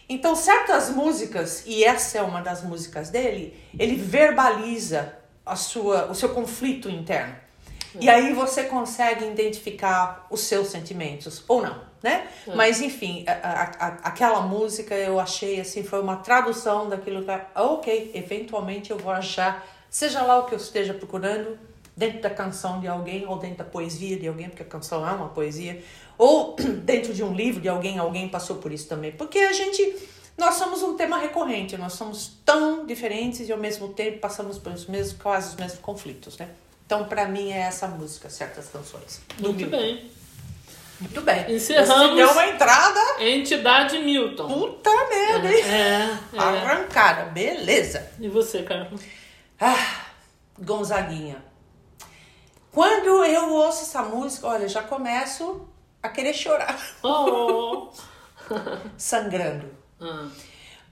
Então, 0.09 0.37
certas 0.37 0.91
músicas, 0.91 1.63
e 1.67 1.83
essa 1.83 2.19
é 2.19 2.23
uma 2.23 2.43
das 2.43 2.63
músicas 2.63 3.09
dele, 3.09 3.59
ele 3.79 3.97
verbaliza 3.97 5.17
a 5.47 5.57
sua, 5.57 6.11
o 6.11 6.15
seu 6.15 6.29
conflito 6.31 6.91
interno. 6.91 7.35
E 8.01 8.09
aí 8.11 8.33
você 8.33 8.65
consegue 8.65 9.25
identificar 9.27 10.27
os 10.31 10.41
seus 10.41 10.69
sentimentos, 10.69 11.43
ou 11.49 11.63
não, 11.63 11.81
né? 12.03 12.27
Mas 12.57 12.81
enfim, 12.81 13.25
a, 13.27 13.33
a- 13.87 13.87
aquela 14.05 14.41
música 14.43 14.95
eu 14.95 15.21
achei 15.21 15.61
assim, 15.61 15.83
foi 15.83 16.01
uma 16.01 16.17
tradução 16.17 16.89
daquilo 16.89 17.23
que. 17.25 17.31
Ok, 17.55 18.11
eventualmente 18.15 18.91
eu 18.91 18.99
vou 18.99 19.13
achar, 19.13 19.65
seja 19.91 20.23
lá 20.23 20.39
o 20.39 20.47
que 20.47 20.55
eu 20.55 20.59
esteja 20.59 20.93
procurando, 20.95 21.59
dentro 21.97 22.21
da 22.23 22.31
canção 22.31 22.81
de 22.81 22.89
alguém, 22.89 23.27
ou 23.27 23.39
dentro 23.39 23.59
da 23.59 23.65
poesia 23.65 24.19
de 24.19 24.27
alguém, 24.27 24.49
porque 24.49 24.63
a 24.63 24.67
canção 24.67 25.09
é 25.09 25.13
uma 25.13 25.29
poesia, 25.29 25.83
ou 26.19 26.57
dentro 26.85 27.15
de 27.15 27.23
um 27.23 27.33
livro 27.33 27.61
de 27.61 27.69
alguém, 27.69 27.99
alguém 27.99 28.29
passou 28.29 28.57
por 28.57 28.73
isso 28.73 28.89
também. 28.89 29.13
Porque 29.13 29.39
a 29.39 29.53
gente 29.53 29.95
Nós 30.37 30.55
somos 30.57 30.83
um 30.83 30.97
tema 30.97 31.17
recorrente, 31.19 31.77
nós 31.77 31.93
somos 31.93 32.39
tão 32.45 32.85
diferentes 32.87 33.49
e 33.49 33.53
ao 33.53 33.59
mesmo 33.59 33.91
tempo 33.95 34.19
passamos 34.19 34.59
pelos 34.59 34.85
mesmos, 34.87 35.17
quase 35.23 35.51
os 35.51 35.55
mesmos 35.55 35.79
conflitos, 35.81 36.37
né? 36.39 36.49
Então, 36.87 37.05
pra 37.07 37.27
mim, 37.27 37.51
é 37.51 37.61
essa 37.61 37.87
música, 37.89 38.29
certas 38.29 38.69
canções. 38.69 39.21
Muito 39.39 39.57
Milton. 39.57 39.77
bem. 39.77 40.11
Muito 41.01 41.21
bem. 41.23 41.55
Encerramos. 41.57 42.17
Deu 42.17 42.31
uma 42.31 42.47
entrada. 42.47 43.01
Entidade 43.21 43.99
Milton. 43.99 44.47
Puta 44.49 44.91
merda, 45.09 45.53
hein? 45.53 45.63
É, 45.65 46.19
é. 46.35 46.39
Arrancada, 46.39 47.25
beleza. 47.27 48.11
E 48.21 48.29
você, 48.29 48.63
Carlos? 48.63 49.01
Ah, 49.61 50.05
Gonzaguinha. 50.59 51.43
Quando 52.71 53.25
eu 53.25 53.51
ouço 53.53 53.83
essa 53.83 54.03
música, 54.03 54.47
olha, 54.49 54.69
já 54.69 54.83
começo 54.83 55.67
a 56.03 56.09
querer 56.09 56.35
chorar. 56.35 56.79
Oh. 57.03 57.89
Sangrando. 58.99 59.71
Ah, 60.01 60.29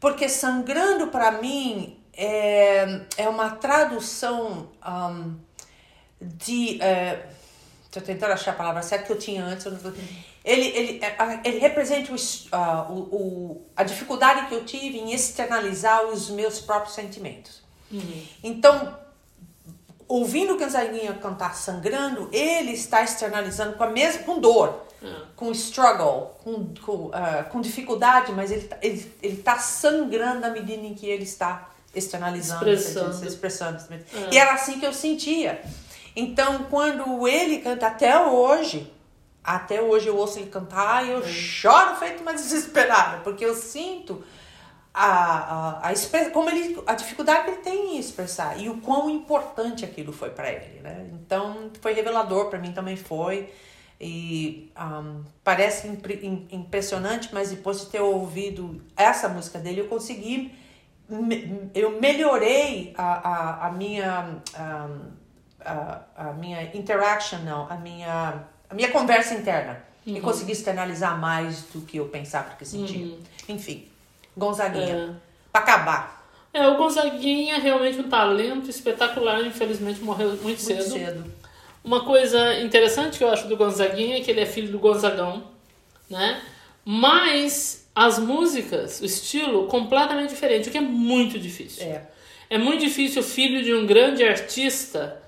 Porque 0.00 0.28
sangrando 0.28 1.08
pra 1.08 1.32
mim 1.32 2.00
é, 2.14 3.00
é 3.16 3.28
uma 3.28 3.50
tradução 3.50 4.70
ahm, 4.80 5.34
de. 6.22 6.80
É, 6.82 7.26
tô 7.90 8.00
tentando 8.00 8.32
achar 8.32 8.52
a 8.52 8.54
palavra 8.54 8.82
certa 8.82 9.06
que 9.06 9.12
eu 9.12 9.18
tinha 9.18 9.44
antes. 9.44 9.64
eu 9.66 9.72
não 9.72 9.78
Ele, 10.44 10.66
ele, 10.76 11.00
é, 11.04 11.40
ele 11.44 11.58
representa 11.58 12.12
o, 12.12 12.16
ah, 12.50 12.86
o, 12.90 12.94
o- 12.94 13.66
a 13.76 13.82
dificuldade 13.84 14.46
que 14.48 14.54
eu 14.54 14.64
tive 14.64 14.98
em 14.98 15.12
externalizar 15.12 16.04
os 16.06 16.30
meus 16.30 16.58
próprios 16.60 16.94
sentimentos. 16.94 17.60
Então, 18.42 18.96
ouvindo 20.08 20.54
o 20.54 20.58
Gonzaguinha 20.58 21.12
cantar 21.14 21.54
sangrando, 21.54 22.28
ele 22.32 22.72
está 22.72 23.02
externalizando 23.02 23.74
com 23.76 23.84
a 23.84 23.90
mesma 23.90 24.22
com 24.22 24.40
dor, 24.40 24.86
com 25.36 25.50
struggle, 25.52 26.30
com, 26.42 26.74
com, 26.76 27.10
ah, 27.12 27.44
com 27.44 27.60
dificuldade, 27.60 28.32
mas 28.32 28.50
ele, 28.50 28.62
tá- 28.68 28.78
ele, 28.82 29.12
ele 29.22 29.36
tá 29.42 29.58
sangrando 29.58 30.40
na 30.40 30.50
medida 30.50 30.84
em 30.86 30.94
que 30.94 31.06
ele 31.06 31.24
está 31.24 31.68
externalizando, 31.94 32.68
Expressando. 32.70 33.14
se 33.14 33.26
expressando. 33.26 33.78
E 34.30 34.38
era 34.38 34.54
assim 34.54 34.80
que 34.80 34.86
eu 34.86 34.92
sentia. 34.94 35.60
Então, 36.14 36.64
quando 36.64 37.26
ele 37.26 37.58
canta 37.58 37.86
até 37.86 38.18
hoje, 38.20 38.92
até 39.42 39.80
hoje 39.80 40.08
eu 40.08 40.16
ouço 40.16 40.38
ele 40.38 40.50
cantar 40.50 41.06
e 41.06 41.10
eu 41.10 41.22
choro 41.24 41.96
feito 41.96 42.22
uma 42.22 42.32
desesperada, 42.34 43.18
porque 43.18 43.44
eu 43.44 43.54
sinto 43.54 44.22
a, 44.94 45.80
a, 45.86 45.90
a, 45.90 46.30
como 46.32 46.50
ele, 46.50 46.78
a 46.86 46.94
dificuldade 46.94 47.44
que 47.44 47.50
ele 47.50 47.56
tem 47.62 47.96
em 47.96 47.98
expressar 47.98 48.60
e 48.60 48.68
o 48.68 48.78
quão 48.78 49.08
importante 49.08 49.84
aquilo 49.84 50.12
foi 50.12 50.30
para 50.30 50.50
ele, 50.52 50.80
né? 50.80 51.08
Então 51.14 51.70
foi 51.80 51.94
revelador 51.94 52.50
para 52.50 52.58
mim 52.58 52.72
também 52.72 52.96
foi 52.96 53.50
e 53.98 54.70
um, 54.78 55.22
parece 55.42 55.88
impre- 55.88 56.20
im- 56.22 56.46
impressionante, 56.50 57.30
mas 57.32 57.50
depois 57.50 57.80
de 57.80 57.86
ter 57.86 58.00
ouvido 58.00 58.82
essa 58.96 59.28
música 59.28 59.58
dele 59.58 59.80
eu 59.80 59.88
consegui 59.88 60.52
eu 61.74 62.00
melhorei 62.00 62.94
a, 62.96 63.28
a, 63.28 63.66
a 63.66 63.70
minha 63.70 64.40
um, 64.58 65.21
a, 65.64 66.00
a 66.16 66.32
minha 66.32 66.62
interaction 66.74 67.38
não 67.40 67.66
a 67.70 67.76
minha 67.76 68.44
a 68.68 68.74
minha 68.74 68.90
conversa 68.90 69.34
interna. 69.34 69.82
E 70.04 70.20
consegui 70.20 70.50
externalizar 70.50 71.16
mais 71.16 71.62
do 71.72 71.80
que 71.82 71.98
eu 71.98 72.08
pensava 72.08 72.56
que 72.56 72.64
sentia. 72.64 73.16
Enfim 73.48 73.86
Gonzaguinha 74.36 75.20
pra 75.52 75.60
acabar. 75.60 76.22
É, 76.52 76.66
o 76.66 76.76
Gonzaguinha 76.76 77.56
é 77.56 77.58
realmente 77.58 77.98
um 78.00 78.08
talento 78.08 78.68
espetacular, 78.68 79.40
infelizmente 79.44 80.00
morreu 80.00 80.28
muito 80.28 80.42
muito 80.42 80.60
cedo. 80.60 80.82
cedo. 80.82 81.24
Uma 81.84 82.04
coisa 82.04 82.60
interessante 82.60 83.18
que 83.18 83.24
eu 83.24 83.30
acho 83.30 83.48
do 83.48 83.56
Gonzaguinha 83.56 84.18
é 84.18 84.20
que 84.20 84.30
ele 84.30 84.40
é 84.40 84.46
filho 84.46 84.70
do 84.70 84.78
Gonzagão, 84.78 85.44
né? 86.08 86.40
Mas 86.84 87.88
as 87.94 88.18
músicas, 88.18 89.00
o 89.00 89.04
estilo, 89.04 89.66
completamente 89.66 90.30
diferente, 90.30 90.68
o 90.68 90.72
que 90.72 90.78
é 90.78 90.82
muito 90.82 91.38
difícil. 91.38 91.86
é. 91.86 92.08
É 92.50 92.58
muito 92.58 92.80
difícil 92.80 93.22
o 93.22 93.24
filho 93.24 93.62
de 93.62 93.72
um 93.72 93.86
grande 93.86 94.22
artista 94.22 95.22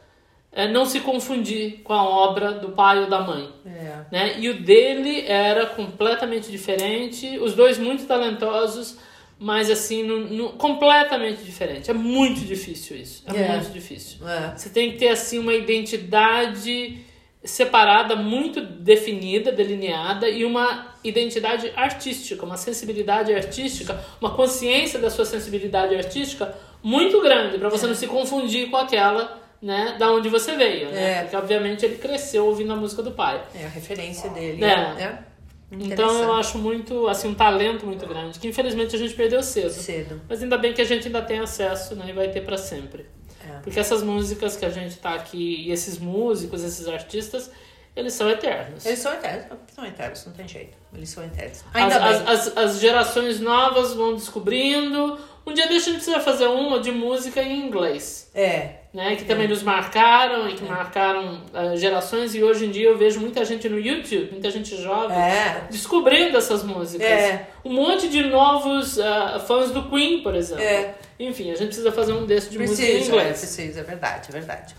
é, 0.54 0.68
não 0.70 0.86
se 0.86 1.00
confundir 1.00 1.80
com 1.82 1.92
a 1.92 2.02
obra 2.08 2.52
do 2.52 2.68
pai 2.70 3.00
ou 3.02 3.08
da 3.10 3.20
mãe. 3.20 3.50
é 3.66 4.04
Né? 4.10 4.36
E 4.38 4.48
o 4.48 4.62
dele 4.62 5.24
era 5.26 5.66
completamente 5.66 6.50
diferente, 6.50 7.38
os 7.38 7.54
dois 7.54 7.76
muito 7.78 8.04
talentosos, 8.06 8.96
mas 9.38 9.68
assim, 9.68 10.04
no, 10.04 10.20
no- 10.28 10.50
completamente 10.52 11.42
diferente. 11.42 11.90
É 11.90 11.94
muito 11.94 12.40
difícil 12.40 12.96
isso. 12.96 13.24
É 13.26 13.36
É. 13.36 13.48
muito 13.56 13.70
difícil. 13.72 14.26
É. 14.28 14.56
Você 14.56 14.70
tem 14.70 14.92
que 14.92 14.98
ter 14.98 15.08
assim 15.08 15.38
uma 15.38 15.52
identidade 15.54 16.98
separada, 17.42 18.16
muito 18.16 18.60
definida, 18.62 19.52
delineada 19.52 20.28
e 20.30 20.44
uma 20.46 20.94
identidade 21.04 21.70
artística, 21.76 22.42
uma 22.44 22.56
sensibilidade 22.56 23.34
artística, 23.34 24.02
uma 24.20 24.30
consciência 24.34 24.98
da 24.98 25.10
sua 25.10 25.26
sensibilidade 25.26 25.94
artística 25.94 26.56
muito 26.82 27.20
grande 27.20 27.58
para 27.58 27.68
você 27.68 27.86
não 27.86 27.94
se 27.94 28.06
confundir 28.06 28.70
com 28.70 28.76
aquela, 28.78 29.42
né, 29.64 29.96
da 29.98 30.12
onde 30.12 30.28
você 30.28 30.54
veio, 30.56 30.90
né? 30.90 31.12
É. 31.12 31.20
Porque 31.22 31.36
obviamente 31.36 31.86
ele 31.86 31.96
cresceu 31.96 32.44
ouvindo 32.44 32.70
a 32.74 32.76
música 32.76 33.02
do 33.02 33.12
pai. 33.12 33.42
é 33.54 33.64
a 33.64 33.68
referência 33.68 34.28
dele 34.28 34.62
É. 34.62 34.76
né? 34.76 35.24
Então 35.72 36.22
eu 36.22 36.34
acho 36.34 36.58
muito, 36.58 37.08
assim, 37.08 37.28
um 37.28 37.34
talento 37.34 37.86
muito 37.86 38.06
grande, 38.06 38.38
que 38.38 38.46
infelizmente 38.46 38.94
a 38.94 38.98
gente 38.98 39.14
perdeu 39.14 39.42
cedo. 39.42 39.72
cedo 39.72 40.20
Mas 40.28 40.42
ainda 40.42 40.58
bem 40.58 40.74
que 40.74 40.82
a 40.82 40.84
gente 40.84 41.06
ainda 41.06 41.22
tem 41.22 41.40
acesso, 41.40 41.96
né, 41.96 42.04
e 42.10 42.12
vai 42.12 42.28
ter 42.28 42.42
para 42.42 42.58
sempre. 42.58 43.06
É. 43.42 43.58
Porque 43.62 43.80
essas 43.80 44.02
músicas 44.02 44.54
que 44.54 44.66
a 44.66 44.70
gente 44.70 44.98
tá 44.98 45.14
aqui, 45.14 45.64
e 45.66 45.72
esses 45.72 45.98
músicos, 45.98 46.62
esses 46.62 46.86
artistas, 46.86 47.50
eles 47.96 48.12
são 48.12 48.28
eternos. 48.28 48.84
eles 48.84 48.98
são 48.98 49.14
eternos 49.14 49.46
são 49.72 49.86
eternos 49.86 50.26
não 50.26 50.32
tem 50.32 50.48
jeito 50.48 50.76
eles 50.92 51.08
são 51.08 51.24
eternos 51.24 51.64
As, 51.72 51.82
ainda 51.82 51.98
bem 52.00 52.08
as, 52.08 52.28
as, 52.28 52.56
as 52.56 52.80
gerações 52.80 53.40
novas 53.40 53.94
vão 53.94 54.14
descobrindo. 54.14 55.18
Um 55.46 55.52
dia 55.52 55.66
desse 55.66 55.90
a 55.90 55.92
gente 55.92 55.96
precisa 55.96 56.20
fazer 56.20 56.46
uma 56.46 56.80
de 56.80 56.90
música 56.90 57.42
em 57.42 57.66
inglês, 57.66 58.30
é 58.34 58.84
né? 58.94 59.16
Que 59.16 59.24
também 59.24 59.48
nos 59.48 59.60
marcaram 59.60 60.48
e 60.48 60.54
que 60.54 60.64
marcaram 60.64 61.42
eh, 61.52 61.76
gerações. 61.76 62.32
E 62.32 62.44
hoje 62.44 62.66
em 62.66 62.70
dia 62.70 62.88
eu 62.88 62.96
vejo 62.96 63.18
muita 63.18 63.44
gente 63.44 63.68
no 63.68 63.76
YouTube, 63.76 64.30
muita 64.30 64.48
gente 64.52 64.80
jovem, 64.80 65.16
é 65.18 65.66
descobrindo 65.68 66.38
essas 66.38 66.62
músicas. 66.62 67.06
É. 67.06 67.48
Um 67.64 67.72
monte 67.72 68.08
de 68.08 68.22
novos 68.22 68.96
ah, 69.00 69.42
fãs 69.44 69.72
do 69.72 69.90
Queen, 69.90 70.22
por 70.22 70.36
exemplo. 70.36 70.62
É. 70.62 70.94
Enfim, 71.18 71.50
a 71.50 71.56
gente 71.56 71.66
precisa 71.68 71.90
fazer 71.90 72.12
um 72.12 72.24
desse 72.24 72.50
de 72.50 72.58
música 72.58 72.80
em 72.82 72.86
precisa 72.86 73.10
é, 73.10 73.16
inglês. 73.18 73.38
precisa 73.40 73.80
é 73.80 73.82
verdade 73.82 74.28
é 74.28 74.32
verdade 74.32 74.74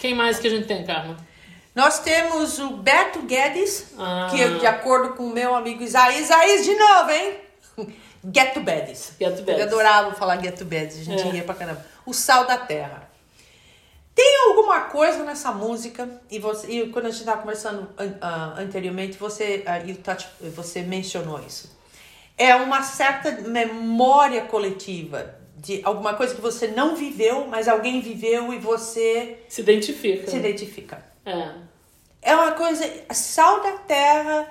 Quem 0.00 0.14
mais 0.14 0.38
que 0.40 0.48
a 0.48 0.50
gente 0.50 0.66
tem, 0.66 0.84
Carla? 0.84 1.16
Nós 1.72 2.00
temos 2.00 2.58
o 2.58 2.70
Beto 2.70 3.22
Guedes, 3.22 3.94
Ah. 3.96 4.28
que 4.30 4.58
de 4.58 4.66
acordo 4.66 5.14
com 5.14 5.24
o 5.24 5.30
meu 5.32 5.54
amigo 5.54 5.84
Isaías, 5.84 6.22
Isaías 6.22 6.64
de 6.64 6.74
novo, 6.74 7.10
hein? 7.10 7.88
Get 8.24 8.52
to 8.54 8.60
Bedes. 8.60 9.12
Get 9.18 9.36
to. 9.44 9.50
Ele 9.50 9.62
adorava 9.62 10.14
falar 10.14 10.40
Get 10.42 10.56
to 10.58 10.64
Bedes, 10.64 10.98
a 11.00 11.04
gente 11.04 11.22
É. 11.22 11.30
ria 11.30 11.42
pra 11.44 11.54
caramba. 11.54 11.84
O 12.04 12.12
Sal 12.12 12.46
da 12.46 12.58
Terra. 12.58 13.08
Tem 14.14 14.48
alguma 14.48 14.80
coisa 14.82 15.24
nessa 15.24 15.50
música, 15.52 16.08
e, 16.30 16.38
você, 16.38 16.66
e 16.70 16.88
quando 16.90 17.06
a 17.06 17.10
gente 17.10 17.20
estava 17.20 17.40
conversando 17.40 17.88
an- 17.96 18.18
ah, 18.20 18.54
anteriormente, 18.58 19.16
você, 19.16 19.64
Tati- 20.02 20.28
você 20.54 20.82
mencionou 20.82 21.40
isso. 21.40 21.78
É 22.36 22.54
uma 22.56 22.82
certa 22.82 23.30
memória 23.42 24.42
coletiva 24.42 25.34
de 25.56 25.80
alguma 25.84 26.14
coisa 26.14 26.34
que 26.34 26.40
você 26.40 26.66
não 26.68 26.96
viveu, 26.96 27.46
mas 27.46 27.68
alguém 27.68 28.00
viveu 28.00 28.52
e 28.52 28.58
você 28.58 29.38
Se 29.48 29.60
identifica. 29.60 30.28
se 30.30 30.36
identifica. 30.36 31.04
É. 31.24 31.50
É 32.22 32.34
uma 32.34 32.52
coisa, 32.52 32.84
sal 33.12 33.62
da 33.62 33.72
terra, 33.78 34.46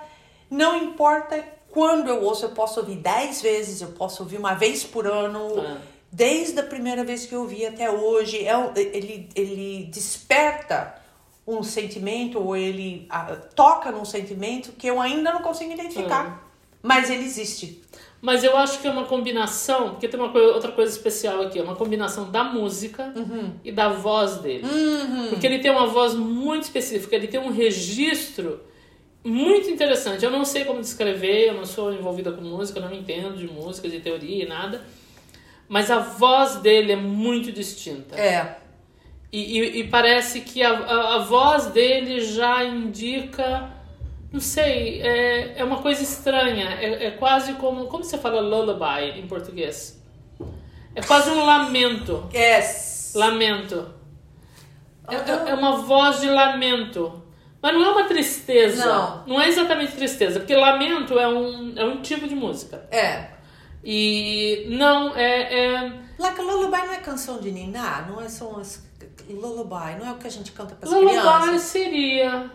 não 0.50 0.76
importa 0.78 1.44
quando 1.72 2.08
eu 2.10 2.24
ouço, 2.24 2.46
eu 2.46 2.50
posso 2.50 2.80
ouvir 2.80 2.96
dez 2.98 3.42
vezes, 3.42 3.82
eu 3.82 3.90
posso 3.90 4.24
ouvir 4.24 4.38
uma 4.38 4.54
vez 4.54 4.84
por 4.84 5.06
ano, 5.08 5.60
É. 5.60 5.78
desde 6.12 6.60
a 6.60 6.64
primeira 6.64 7.04
vez 7.04 7.26
que 7.26 7.34
eu 7.36 7.42
ouvi 7.42 7.66
até 7.66 7.90
hoje. 7.92 8.46
É, 8.46 8.54
ele, 8.76 9.30
ele 9.36 9.90
desperta 9.92 10.96
um 11.48 11.64
sentimento, 11.64 12.40
ou 12.40 12.56
ele 12.56 13.08
ah, 13.10 13.36
toca 13.56 13.92
num 13.92 14.06
sentimento 14.06 14.72
que 14.78 14.86
eu 14.88 15.02
ainda 15.02 15.32
não 15.34 15.42
consigo 15.42 15.72
identificar, 15.72 16.48
mas 16.82 17.10
ele 17.10 17.24
existe. 17.26 17.82
Mas 18.22 18.44
eu 18.44 18.56
acho 18.58 18.80
que 18.80 18.88
é 18.88 18.92
uma 18.92 19.06
combinação, 19.06 19.92
porque 19.92 20.08
tem 20.08 20.20
uma 20.20 20.32
outra 20.38 20.72
coisa 20.74 20.92
especial 20.92 21.42
aqui, 21.42 21.58
é 21.58 21.64
uma 21.64 21.76
combinação 21.76 22.30
da 22.30 22.44
música 22.44 23.14
Uhum. 23.16 23.54
e 23.64 23.72
da 23.72 23.90
voz 23.90 24.38
dele. 24.38 24.68
Porque 25.30 25.48
ele 25.48 25.60
tem 25.60 25.72
uma 25.72 25.88
voz 25.88 26.14
muito 26.16 26.64
específica, 26.64 27.16
ele 27.16 27.28
tem 27.30 27.40
um 27.40 27.50
registro 27.52 28.60
muito 29.24 29.70
interessante. 29.70 30.24
Eu 30.24 30.32
não 30.32 30.46
sei 30.46 30.66
como 30.66 30.80
descrever, 30.82 31.48
eu 31.50 31.54
não 31.54 31.66
sou 31.66 31.94
envolvida 31.94 32.32
com 32.32 32.42
música, 32.42 32.80
não 32.80 32.94
entendo 32.94 33.38
de 33.38 33.48
música, 33.48 33.88
de 33.90 34.00
teoria 34.00 34.44
e 34.44 34.48
nada. 34.48 34.82
Mas 35.68 35.92
a 35.92 36.00
voz 36.00 36.56
dele 36.58 36.92
é 36.94 36.96
muito 36.96 37.52
distinta. 37.52 38.16
É, 38.20 38.58
E, 39.32 39.60
e- 39.60 39.80
e 39.82 39.84
parece 39.88 40.42
que 40.42 40.64
a, 40.64 40.72
a, 40.72 41.16
a 41.16 41.18
voz 41.20 41.68
dele 41.68 42.20
já 42.20 42.64
indica. 42.64 43.70
Não 44.32 44.40
sei, 44.40 45.02
é, 45.04 45.54
é 45.60 45.64
uma 45.64 45.78
coisa 45.82 46.02
estranha. 46.02 46.70
É, 46.82 47.06
é 47.08 47.12
quase 47.12 47.54
como. 47.54 47.86
Como 47.86 48.04
você 48.04 48.18
fala 48.18 48.42
lullaby 48.42 49.20
em 49.20 49.28
português? 49.28 50.02
É 50.96 51.02
quase 51.04 51.30
um 51.30 51.46
lamento. 51.46 52.28
é. 52.34 52.60
Lamento. 53.16 53.94
É, 55.08 55.16
é- 55.16 55.50
é 55.52 55.54
uma 55.54 55.78
voz 55.78 56.20
de 56.22 56.30
lamento. 56.30 57.24
Mas 57.62 57.74
não 57.74 57.84
é 57.86 57.90
uma 57.92 58.04
tristeza. 58.06 58.86
Não. 58.86 59.24
Não 59.28 59.42
é 59.42 59.48
exatamente 59.50 59.92
tristeza, 59.94 60.40
porque 60.40 60.56
lamento 60.56 61.20
é 61.20 61.28
um, 61.28 61.74
é 61.76 61.84
um 61.86 62.02
tipo 62.02 62.28
de 62.28 62.36
música. 62.36 62.88
É, 62.92 63.28
E 63.84 64.66
não, 64.70 65.16
é. 65.16 65.54
é 65.76 65.92
Like 66.18 66.40
a 66.40 66.44
lullaby 66.44 66.86
não 66.88 66.94
é 66.94 66.98
canção 66.98 67.40
de 67.40 67.52
niná, 67.52 68.06
não 68.10 68.22
é 68.22 68.28
só 68.30 68.50
umas... 68.50 68.88
Lullaby, 69.30 70.00
não 70.00 70.08
é 70.08 70.12
o 70.12 70.16
que 70.18 70.28
a 70.28 70.32
gente 70.32 70.52
canta 70.52 70.74
para 70.76 70.88
as 70.90 70.94
Lullaby 70.94 71.18
crianças. 71.20 71.62
seria. 71.62 72.52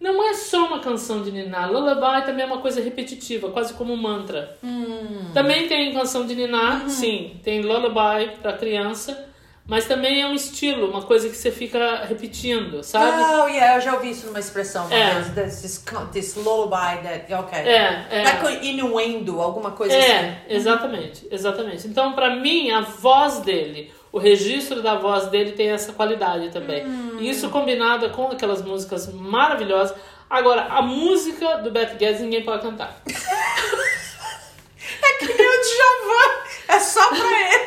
Não 0.00 0.22
é 0.30 0.32
só 0.34 0.66
uma 0.66 0.78
canção 0.80 1.22
de 1.22 1.30
niná. 1.32 1.66
Lullaby 1.66 2.24
também 2.24 2.44
é 2.44 2.46
uma 2.46 2.60
coisa 2.62 2.80
repetitiva, 2.80 3.50
quase 3.50 3.74
como 3.74 3.92
um 3.92 3.96
mantra. 3.96 4.56
Hum. 4.64 5.30
Também 5.34 5.66
tem 5.68 5.92
canção 5.92 6.24
de 6.26 6.34
niná, 6.34 6.80
Uhum. 6.84 6.88
sim. 6.88 7.38
Tem 7.42 7.60
lullaby 7.60 8.36
pra 8.40 8.52
criança. 8.54 9.28
Mas 9.70 9.86
também 9.86 10.20
é 10.20 10.26
um 10.26 10.34
estilo, 10.34 10.90
uma 10.90 11.02
coisa 11.02 11.28
que 11.28 11.36
você 11.36 11.52
fica 11.52 12.04
repetindo, 12.04 12.82
sabe? 12.82 13.22
Oh, 13.22 13.46
yeah, 13.46 13.76
eu 13.76 13.80
já 13.80 13.94
ouvi 13.94 14.10
isso 14.10 14.26
numa 14.26 14.40
expressão. 14.40 14.88
É. 14.90 15.14
vez, 15.14 15.28
This, 15.28 15.62
this, 15.62 15.84
this 16.10 16.34
lullaby 16.34 17.00
that... 17.04 17.32
Ok. 17.32 17.56
É, 17.56 18.04
é. 18.10 18.24
Like 18.24 18.66
inuendo, 18.66 19.40
alguma 19.40 19.70
coisa 19.70 19.96
assim. 19.96 20.10
É, 20.10 20.42
exatamente, 20.48 21.24
exatamente. 21.30 21.86
Então, 21.86 22.14
pra 22.14 22.34
mim, 22.34 22.72
a 22.72 22.80
voz 22.80 23.38
dele, 23.42 23.92
o 24.10 24.18
registro 24.18 24.82
da 24.82 24.96
voz 24.96 25.28
dele 25.28 25.52
tem 25.52 25.70
essa 25.70 25.92
qualidade 25.92 26.50
também. 26.50 26.84
E 27.20 27.30
isso 27.30 27.48
combinado 27.48 28.10
com 28.10 28.26
aquelas 28.26 28.64
músicas 28.64 29.06
maravilhosas. 29.14 29.96
Agora, 30.28 30.62
a 30.62 30.82
música 30.82 31.58
do 31.58 31.70
Beth 31.70 31.94
Guedes 31.96 32.20
ninguém 32.20 32.42
pode 32.42 32.60
cantar. 32.60 33.00
É 35.02 35.12
que 35.18 35.26
nem 35.26 35.46
o 35.46 35.60
Djavan, 35.62 36.39
é 36.70 36.80
só 36.80 37.08
pra 37.08 37.18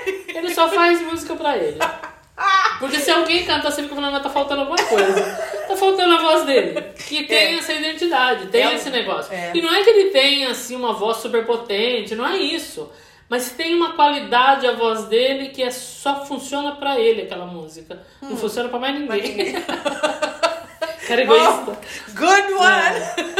ele. 0.05 0.25
Ele 0.27 0.53
só 0.53 0.67
faz 0.69 1.01
música 1.01 1.35
pra 1.35 1.57
ele. 1.57 1.77
Porque 2.79 2.99
se 2.99 3.11
alguém 3.11 3.45
canta, 3.45 3.69
você 3.71 3.83
fica 3.83 3.95
falando, 3.95 4.13
mas 4.13 4.23
tá 4.23 4.29
faltando 4.29 4.61
alguma 4.61 4.81
coisa. 4.83 5.21
Tá 5.67 5.75
faltando 5.75 6.15
a 6.15 6.21
voz 6.21 6.43
dele. 6.45 6.81
Que 7.07 7.23
tem 7.23 7.55
É. 7.55 7.57
essa 7.59 7.73
identidade, 7.73 8.47
tem 8.47 8.65
É. 8.65 8.73
esse 8.73 8.89
negócio. 8.89 9.33
É. 9.33 9.51
E 9.53 9.61
não 9.61 9.73
é 9.73 9.83
que 9.83 9.89
ele 9.89 10.09
tenha, 10.09 10.49
assim, 10.49 10.75
uma 10.75 10.93
voz 10.93 11.17
super 11.17 11.45
potente, 11.45 12.15
não 12.15 12.25
é 12.27 12.35
isso. 12.37 12.91
Mas 13.29 13.51
tem 13.51 13.73
uma 13.75 13.93
qualidade 13.93 14.67
a 14.67 14.73
voz 14.73 15.05
dele 15.05 15.49
que 15.49 15.63
é 15.63 15.71
só 15.71 16.25
funciona 16.25 16.73
pra 16.75 16.99
ele, 16.99 17.21
aquela 17.21 17.45
música. 17.45 18.05
Hum. 18.21 18.29
Não 18.31 18.37
funciona 18.37 18.67
pra 18.67 18.79
mais 18.79 18.99
ninguém. 18.99 19.53
Cara 21.07 21.21
egoísta. 21.21 21.63
Oh, 21.67 22.15
good 22.15 22.53
one. 22.53 23.33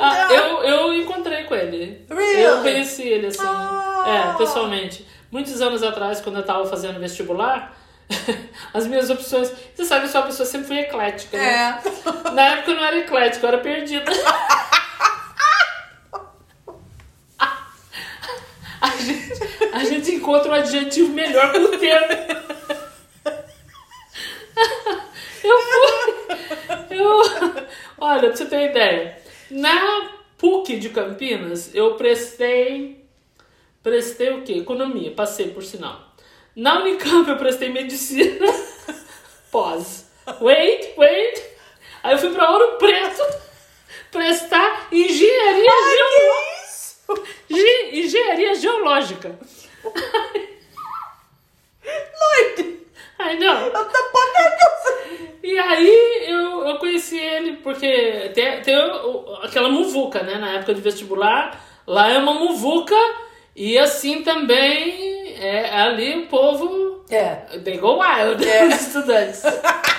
Ah, 0.00 0.28
eu, 0.32 0.62
eu 0.62 0.94
encontrei 0.94 1.44
com 1.44 1.54
ele. 1.54 2.04
Really? 2.10 2.40
Eu 2.42 2.62
conheci 2.62 3.02
ele, 3.02 3.26
assim, 3.28 3.42
Ah. 3.44 4.32
é, 4.34 4.38
pessoalmente. 4.38 5.06
Muitos 5.30 5.60
anos 5.60 5.82
atrás, 5.82 6.20
quando 6.20 6.36
eu 6.36 6.42
tava 6.44 6.66
fazendo 6.66 6.98
vestibular, 6.98 7.76
as 8.72 8.86
minhas 8.86 9.10
opções. 9.10 9.52
Você 9.74 9.84
sabe, 9.84 10.06
eu 10.06 10.08
sou 10.08 10.20
uma 10.22 10.26
pessoa 10.28 10.46
sempre 10.46 10.66
fui 10.66 10.78
eclética, 10.78 11.36
né? 11.36 11.80
É. 12.26 12.30
Na 12.32 12.42
época 12.48 12.70
eu 12.70 12.76
não 12.76 12.84
era 12.84 12.98
eclética, 12.98 13.44
eu 13.46 13.48
era 13.48 13.58
perdida. 13.58 14.10
A 18.80 18.90
gente, 18.90 19.32
a 19.72 19.84
gente 19.84 20.10
encontra 20.14 20.50
um 20.52 20.54
adjetivo 20.54 21.12
melhor 21.12 21.50
com 21.52 21.58
o 21.58 21.78
tempo. 21.78 22.12
Eu 25.42 25.58
fui. 25.60 26.96
Eu, 26.96 27.22
olha, 27.98 28.20
pra 28.28 28.36
você 28.36 28.46
ter 28.46 28.56
uma 28.56 28.64
ideia. 28.66 29.18
Na 29.50 30.10
PUC 30.36 30.76
de 30.78 30.90
Campinas, 30.90 31.74
eu 31.74 31.94
prestei. 31.94 33.04
Prestei 33.82 34.30
o 34.34 34.42
quê? 34.42 34.54
Economia, 34.54 35.12
passei 35.12 35.48
por 35.50 35.62
sinal. 35.62 36.14
Na 36.54 36.80
Unicamp 36.80 37.28
eu 37.28 37.36
prestei 37.36 37.68
medicina. 37.70 38.46
Pós. 39.50 40.06
Wait, 40.40 40.94
wait. 40.98 41.42
Aí 42.02 42.12
eu 42.14 42.18
fui 42.18 42.30
pra 42.30 42.50
Ouro 42.50 42.76
Preto 42.78 43.22
prestar 44.10 44.88
engenharia 44.92 45.70
geológica. 45.96 47.32
Ge- 47.48 47.90
engenharia 48.00 48.54
geológica. 48.56 49.38
Lloyd, 51.84 52.67
Tô 53.70 53.84
podendo. 54.12 55.38
E 55.42 55.58
aí 55.58 56.24
eu, 56.28 56.68
eu 56.68 56.78
conheci 56.78 57.18
ele 57.18 57.56
porque 57.56 58.30
tem, 58.34 58.60
tem 58.62 58.74
aquela 59.42 59.68
muvuca, 59.68 60.22
né? 60.22 60.34
Na 60.36 60.54
época 60.54 60.74
de 60.74 60.80
vestibular, 60.80 61.58
lá 61.86 62.10
é 62.10 62.18
uma 62.18 62.34
muvuca 62.34 62.94
e 63.56 63.78
assim 63.78 64.22
também 64.22 65.34
é 65.40 65.80
ali 65.80 66.24
o 66.24 66.26
povo. 66.26 67.04
É. 67.10 67.58
They 67.64 67.78
go 67.78 67.98
wild, 68.00 68.46
É. 68.46 68.66
os 68.68 68.80
estudantes. 68.80 69.42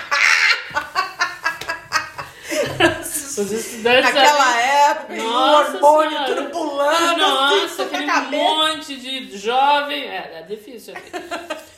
os 3.40 3.52
estudantes. 3.52 4.04
Naquela 4.14 4.60
época, 4.60 5.16
e 5.16 5.20
o 5.20 5.26
hormônio 5.32 6.10
Senhora. 6.10 6.34
tudo 6.34 6.50
pulando, 6.50 7.18
Nossa, 7.18 7.64
assim, 7.64 7.82
aquele 7.82 8.06
cabeça. 8.06 8.30
monte 8.42 8.96
de 8.96 9.36
jovem. 9.38 10.02
É, 10.04 10.38
é 10.40 10.42
difícil. 10.48 10.94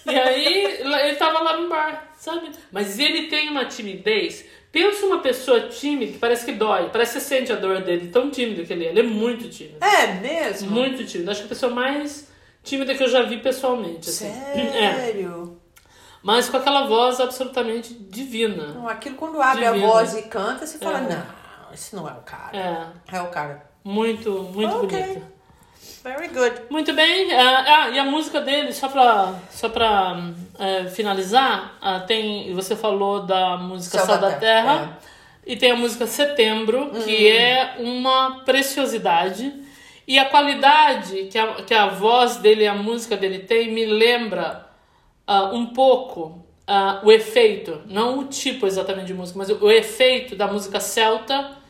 E 0.06 0.10
aí, 0.18 0.64
ele 0.82 1.14
tava 1.16 1.40
lá 1.40 1.56
no 1.56 1.68
bar, 1.68 2.12
sabe? 2.18 2.50
Mas 2.70 2.98
ele 2.98 3.28
tem 3.28 3.48
uma 3.50 3.64
timidez. 3.66 4.44
Pensa 4.72 5.04
uma 5.06 5.18
pessoa 5.18 5.60
tímida 5.68 6.12
que 6.12 6.18
parece 6.18 6.44
que 6.46 6.52
dói. 6.52 6.88
Parece 6.90 7.12
que 7.14 7.20
você 7.20 7.26
sente 7.36 7.52
a 7.52 7.56
dor 7.56 7.82
dele, 7.82 8.08
tão 8.08 8.30
tímido 8.30 8.64
que 8.64 8.72
ele 8.72 8.86
é. 8.86 8.88
Ele 8.88 9.00
é 9.00 9.02
muito 9.04 9.48
tímido. 9.48 9.76
É 9.84 10.06
mesmo? 10.14 10.70
Muito 10.70 11.04
tímido. 11.04 11.30
Acho 11.30 11.40
que 11.40 11.46
a 11.46 11.48
pessoa 11.50 11.70
mais 11.72 12.26
tímida 12.64 12.94
que 12.94 13.02
eu 13.02 13.08
já 13.08 13.22
vi 13.22 13.36
pessoalmente. 13.38 14.08
Assim. 14.08 14.28
É. 14.54 14.94
Sério? 14.94 15.58
Mas 16.22 16.48
com 16.48 16.56
aquela 16.56 16.86
voz 16.86 17.20
absolutamente 17.20 17.92
divina. 17.94 18.68
Não, 18.68 18.88
aquilo 18.88 19.16
quando 19.16 19.42
abre 19.42 19.66
a 19.66 19.72
Divino. 19.72 19.88
voz 19.92 20.14
e 20.16 20.22
canta, 20.22 20.64
você 20.66 20.78
fala, 20.78 20.98
É. 20.98 21.00
não, 21.02 21.26
esse 21.72 21.94
não 21.94 22.08
é 22.08 22.12
o 22.12 22.22
cara. 22.22 22.56
É. 22.56 23.16
É, 23.16 23.20
o 23.22 23.28
cara. 23.28 23.64
Muito, 23.84 24.30
muito 24.54 24.76
Ok. 24.76 25.00
bonita. 25.00 25.32
Very 26.04 26.28
good. 26.28 26.62
Muito 26.70 26.92
bem. 26.94 27.32
Ah, 27.32 27.90
e 27.90 27.98
a 27.98 28.04
música 28.04 28.40
dele, 28.40 28.72
só 28.72 28.88
pra, 28.88 29.34
só 29.50 29.68
pra 29.68 30.14
hum, 30.14 30.34
eh, 30.58 30.84
finalizar, 30.88 31.76
ah, 31.80 32.00
tem. 32.00 32.52
Você 32.54 32.74
falou 32.74 33.24
da 33.24 33.56
música 33.56 33.98
Céu 33.98 34.06
Céu 34.06 34.18
da 34.18 34.30
da 34.30 34.36
Terra, 34.36 34.78
Terra. 34.78 34.98
E 35.46 35.56
tem 35.56 35.70
a 35.72 35.76
música 35.76 36.06
Setembro, 36.06 36.90
que 36.90 37.28
é 37.28 37.76
uma 37.78 38.40
preciosidade. 38.44 39.52
E 40.06 40.18
a 40.18 40.24
qualidade 40.24 41.24
que 41.24 41.38
a, 41.38 41.54
que 41.62 41.74
a 41.74 41.86
voz 41.86 42.36
dele 42.36 42.64
e 42.64 42.68
a 42.68 42.74
música 42.74 43.16
dele 43.16 43.40
tem 43.40 43.72
me 43.72 43.86
lembra 43.86 44.66
ah, 45.26 45.50
um 45.52 45.66
pouco 45.66 46.44
ah, 46.66 47.00
o 47.04 47.12
efeito, 47.12 47.80
não 47.86 48.18
o 48.18 48.24
tipo 48.24 48.66
exatamente 48.66 49.06
de 49.06 49.14
música, 49.14 49.38
mas 49.38 49.50
o, 49.50 49.64
o 49.64 49.70
efeito 49.70 50.34
da 50.34 50.46
música 50.46 50.80
celta 50.80 51.61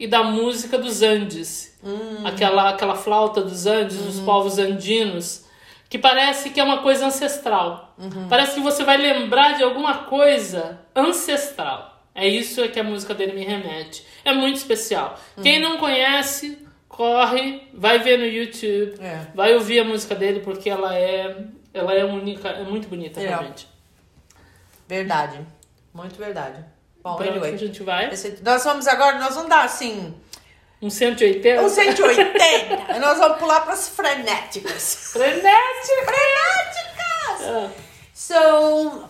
e 0.00 0.06
da 0.06 0.22
música 0.24 0.78
dos 0.78 1.02
Andes. 1.02 1.78
Aquela, 2.24 2.70
aquela 2.70 2.94
flauta 2.96 3.42
dos 3.42 3.66
Andes, 3.66 3.98
dos 3.98 4.18
povos 4.20 4.58
andinos, 4.58 5.44
que 5.90 5.98
parece 5.98 6.50
que 6.50 6.58
é 6.58 6.64
uma 6.64 6.78
coisa 6.82 7.06
ancestral. 7.06 7.94
Parece 8.28 8.54
que 8.54 8.60
você 8.60 8.82
vai 8.82 8.96
lembrar 8.96 9.56
de 9.58 9.62
alguma 9.62 10.04
coisa 10.04 10.80
ancestral. 10.96 12.02
É 12.14 12.26
isso 12.26 12.66
que 12.70 12.80
a 12.80 12.82
música 12.84 13.14
dele 13.14 13.32
me 13.34 13.44
remete. 13.44 14.04
É 14.24 14.32
muito 14.32 14.56
especial. 14.56 15.18
Quem 15.42 15.60
não 15.60 15.76
conhece, 15.76 16.66
corre, 16.88 17.68
vai 17.74 17.98
ver 17.98 18.18
no 18.18 18.24
YouTube, 18.26 18.98
É. 19.00 19.26
vai 19.34 19.54
ouvir 19.54 19.80
a 19.80 19.84
música 19.84 20.14
dele 20.14 20.40
porque 20.40 20.68
ela 20.70 20.96
é, 20.96 21.44
ela 21.74 21.92
é 21.94 22.04
única, 22.04 22.48
é 22.48 22.64
muito 22.64 22.88
bonita 22.88 23.20
É. 23.20 23.28
realmente. 23.28 23.68
Verdade. 24.88 25.40
Muito 25.94 26.16
verdade. 26.18 26.64
Bom, 27.02 27.16
Pra 27.16 27.24
que 27.26 27.30
a 27.30 27.34
anyway. 27.36 27.56
gente 27.58 27.82
vai? 27.82 28.10
Nós 28.42 28.64
vamos 28.64 28.86
agora, 28.86 29.18
nós 29.18 29.34
vamos 29.34 29.48
dar 29.48 29.64
assim, 29.64 30.14
Um 30.82 30.90
180? 30.90 31.62
um 31.62 31.68
180. 31.68 32.98
nós 33.00 33.18
vamos 33.18 33.38
pular 33.38 33.60
para 33.60 33.72
as 33.74 33.88
frenéticas. 33.88 35.10
Frenético! 35.12 36.04
Frenéticas! 36.04 37.48
Ah, 37.48 37.70
So, 38.12 39.04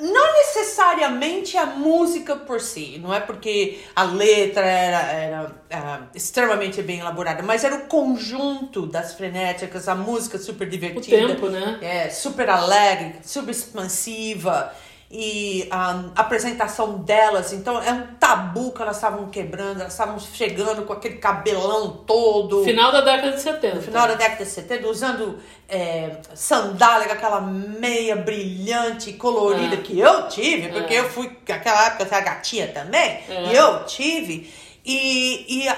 não 0.00 0.32
necessariamente 0.34 1.56
a 1.56 1.66
música 1.66 2.36
por 2.36 2.60
si, 2.60 2.98
não 3.02 3.12
é 3.12 3.18
porque 3.18 3.80
a 3.96 4.04
letra 4.04 4.64
era, 4.64 5.00
era 5.12 5.52
ah, 5.72 6.00
extremamente 6.14 6.80
bem 6.82 7.00
elaborada, 7.00 7.42
mas 7.42 7.64
era 7.64 7.74
o 7.74 7.86
conjunto 7.86 8.86
das 8.86 9.14
frenéticas, 9.14 9.88
a 9.88 9.94
música 9.96 10.38
super 10.38 10.68
o 10.68 10.70
divertida. 10.70 11.16
tempo, 11.28 11.48
né? 11.48 11.78
É, 11.82 12.10
super 12.10 12.48
alegre, 12.48 13.16
super 13.24 13.50
expansiva. 13.50 14.72
E 15.10 15.66
a 15.70 16.04
apresentação 16.16 16.98
delas, 16.98 17.54
então 17.54 17.82
é 17.82 17.90
um 17.90 18.08
tabu 18.20 18.72
que 18.72 18.82
elas 18.82 18.96
estavam 18.96 19.26
quebrando, 19.30 19.80
elas 19.80 19.92
estavam 19.94 20.18
chegando 20.18 20.82
com 20.84 20.92
aquele 20.92 21.16
cabelão 21.16 22.02
todo. 22.06 22.62
Final 22.62 22.92
da 22.92 23.00
década 23.00 23.32
de 23.32 23.40
70. 23.40 23.76
No 23.76 23.82
final 23.82 24.06
da 24.06 24.14
década 24.16 24.44
de 24.44 24.50
70, 24.50 24.86
usando 24.86 25.38
é, 25.66 26.16
sandália 26.34 27.06
com 27.06 27.14
aquela 27.14 27.40
meia 27.40 28.16
brilhante, 28.16 29.14
colorida, 29.14 29.76
É. 29.76 29.78
que 29.78 29.98
eu 29.98 30.28
tive, 30.28 30.68
porque 30.68 30.92
É. 30.94 31.00
eu 31.00 31.08
fui, 31.08 31.34
naquela 31.48 31.86
época, 31.86 32.02
eu 32.02 32.06
era 32.10 32.20
gatinha 32.20 32.68
também, 32.68 33.18
É. 33.30 33.46
e 33.50 33.54
eu 33.56 33.84
tive. 33.86 34.52
E, 34.84 35.64
e 35.64 35.68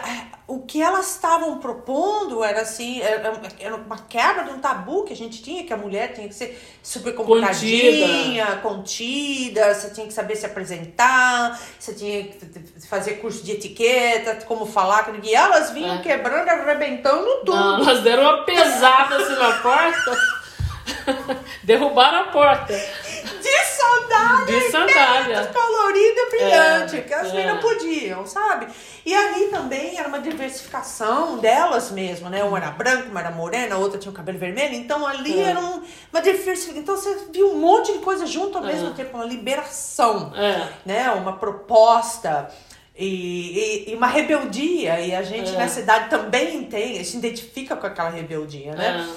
o 0.50 0.62
que 0.62 0.82
elas 0.82 1.14
estavam 1.14 1.58
propondo 1.58 2.42
era 2.42 2.62
assim, 2.62 3.00
era, 3.00 3.32
era 3.60 3.76
uma 3.76 3.98
quebra 3.98 4.42
de 4.42 4.50
um 4.50 4.58
tabu 4.58 5.04
que 5.04 5.12
a 5.12 5.16
gente 5.16 5.40
tinha, 5.42 5.62
que 5.62 5.72
a 5.72 5.76
mulher 5.76 6.12
tinha 6.12 6.26
que 6.26 6.34
ser 6.34 6.60
super 6.82 7.14
comportadinha, 7.14 8.56
contida, 8.60 9.72
você 9.72 9.90
tinha 9.90 10.08
que 10.08 10.12
saber 10.12 10.34
se 10.34 10.44
apresentar, 10.44 11.56
você 11.78 11.94
tinha 11.94 12.24
que 12.24 12.86
fazer 12.88 13.14
curso 13.14 13.44
de 13.44 13.52
etiqueta, 13.52 14.44
como 14.44 14.66
falar, 14.66 15.08
e 15.22 15.32
elas 15.32 15.70
vinham 15.70 15.96
É. 15.96 16.02
quebrando, 16.02 16.48
arrebentando 16.48 17.26
tudo. 17.44 17.54
Não, 17.54 17.80
elas 17.82 18.02
deram 18.02 18.24
uma 18.24 18.44
pesada 18.44 19.18
assim 19.18 19.36
na 19.36 19.52
porta. 19.58 20.18
Derrubaram 21.62 22.22
a 22.22 22.24
porta. 22.24 22.74
De 23.22 23.64
sandália, 23.64 24.46
De 24.46 24.70
sandália. 24.70 25.46
colorida 25.46 26.20
e 26.20 26.30
brilhante, 26.30 26.96
É, 26.96 27.00
que 27.02 27.14
as 27.14 27.28
é. 27.28 27.33
meninas 27.33 27.61
podiam, 27.61 28.26
sabe? 28.26 28.66
E 29.04 29.14
ali 29.14 29.46
também 29.48 29.98
era 29.98 30.09
uma 30.09 30.18
diversificação 30.20 31.38
delas 31.38 31.90
mesmo, 31.90 32.28
né? 32.28 32.42
Uma 32.44 32.59
era 32.59 32.70
branca, 32.70 33.09
uma 33.11 33.20
era 33.20 33.30
morena, 33.30 33.74
a 33.74 33.78
outra 33.78 33.98
tinha 33.98 34.11
o 34.11 34.14
cabelo 34.14 34.38
vermelho. 34.38 34.74
Então 34.74 35.06
ali 35.06 35.40
É. 35.40 35.44
era 35.50 35.61
um- 35.61 35.83
uma 36.12 36.20
diversificação. 36.22 36.80
Então 36.83 36.96
você 36.96 37.26
viu 37.33 37.52
um 37.52 37.59
monte 37.59 37.92
de 37.92 37.98
coisa 38.00 38.26
junto 38.26 38.59
ao 38.59 38.64
É. 38.64 38.68
mesmo 38.68 38.92
tempo, 38.94 39.16
uma 39.16 39.24
liberação, 39.26 40.33
É. 40.37 40.68
né? 40.85 41.11
Uma 41.12 41.35
proposta. 41.37 42.50
E, 43.02 43.06
e- 43.87 43.92
e 43.92 43.96
uma 43.96 44.09
rebeldia, 44.09 45.00
e 45.00 45.14
a 45.14 45.22
gente 45.22 45.54
É. 45.54 45.56
nessa 45.56 45.80
idade 45.80 46.11
também 46.11 46.64
tem, 46.64 47.02
se 47.02 47.16
identifica 47.16 47.74
com 47.74 47.87
aquela 47.87 48.11
rebeldia, 48.11 48.74
né? 48.74 49.09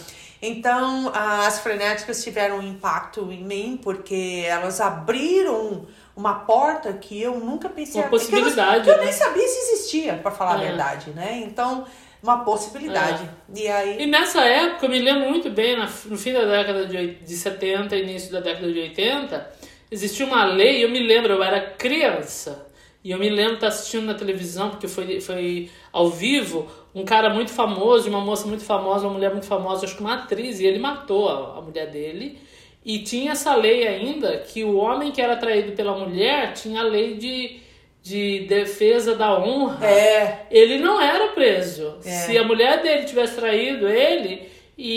É. 0.44 0.48
Então, 0.48 1.12
as 1.14 1.60
frenéticas 1.60 2.24
tiveram 2.24 2.60
um 2.60 2.64
impacto 2.68 3.32
em 3.32 3.44
mim, 3.44 3.80
porque 3.82 4.44
elas 4.46 4.82
abriram 4.82 5.88
uma 6.16 6.36
porta 6.42 6.94
que 6.94 7.22
eu 7.22 7.40
nunca 7.40 7.70
pensei 7.70 8.02
Uma 8.02 8.10
possibilidade, 8.10 8.84
Que 8.84 8.90
eu 8.92 8.98
né? 8.98 9.06
nem 9.06 9.14
sabia 9.14 9.48
se 9.48 9.74
existia, 9.74 10.16
para 10.16 10.32
falar 10.32 10.60
a 10.60 10.64
É. 10.64 10.68
verdade, 10.68 11.12
né? 11.12 11.42
Então, 11.44 11.86
uma 12.22 12.44
possibilidade. 12.44 13.28
E 13.56 13.68
aí. 13.68 14.04
E 14.04 14.06
nessa 14.06 14.42
época, 14.42 14.86
eu 14.86 14.90
me 14.90 15.00
lembro 15.00 15.30
muito 15.30 15.50
bem, 15.50 15.78
no 15.78 16.18
fim 16.18 16.34
da 16.34 16.46
década 16.46 16.86
de, 16.86 17.16
de 17.16 17.36
70, 17.36 17.96
início 17.96 18.32
da 18.32 18.40
década 18.40 18.72
de 18.72 18.80
80, 18.80 19.50
existia 19.92 20.26
uma 20.26 20.46
lei, 20.46 20.84
eu 20.84 20.90
me 20.90 21.00
lembro, 21.00 21.34
eu 21.34 21.44
era 21.44 21.60
criança, 21.72 22.68
e 23.04 23.12
eu 23.12 23.20
me 23.20 23.30
lembro 23.30 23.52
de 23.52 23.56
estar 23.56 23.68
assistindo 23.68 24.06
na 24.06 24.14
televisão, 24.14 24.70
porque 24.70 24.88
foi, 24.88 25.20
foi 25.20 25.70
ao 25.92 26.10
vivo, 26.10 26.70
um 26.96 27.04
cara 27.04 27.30
muito 27.30 27.52
famoso, 27.52 28.08
uma 28.10 28.22
moça 28.22 28.48
muito 28.48 28.64
famosa, 28.64 29.06
uma 29.08 29.14
mulher 29.14 29.32
muito 29.32 29.48
famosa, 29.48 29.86
acho 29.86 29.96
que 29.96 30.02
uma 30.02 30.14
atriz, 30.16 30.60
e 30.60 30.66
ele 30.66 30.80
matou 30.80 31.28
a, 31.30 31.58
a 31.58 31.62
mulher 31.62 31.88
dele. 31.90 32.38
E 32.86 33.00
tinha 33.00 33.32
essa 33.32 33.56
lei 33.56 33.88
ainda, 33.88 34.38
que 34.40 34.64
o 34.64 34.76
homem 34.76 35.12
que 35.12 35.22
era 35.22 35.36
traído 35.38 35.72
pela 35.72 35.98
mulher 35.98 36.54
tinha 36.54 36.82
a 36.82 36.84
lei 36.84 37.16
de, 37.16 37.60
de 38.04 38.42
defesa 38.42 39.16
da 39.16 39.40
honra 39.40 39.86
É, 39.88 40.46
ele 40.52 40.78
não 40.80 41.02
era 41.02 41.30
preso. 41.30 41.96
É. 42.06 42.10
Se 42.10 42.38
a 42.38 42.44
mulher 42.44 42.82
dele 42.82 43.06
tivesse 43.06 43.36
traído 43.38 43.88
ele 43.88 44.50
e, 44.78 44.92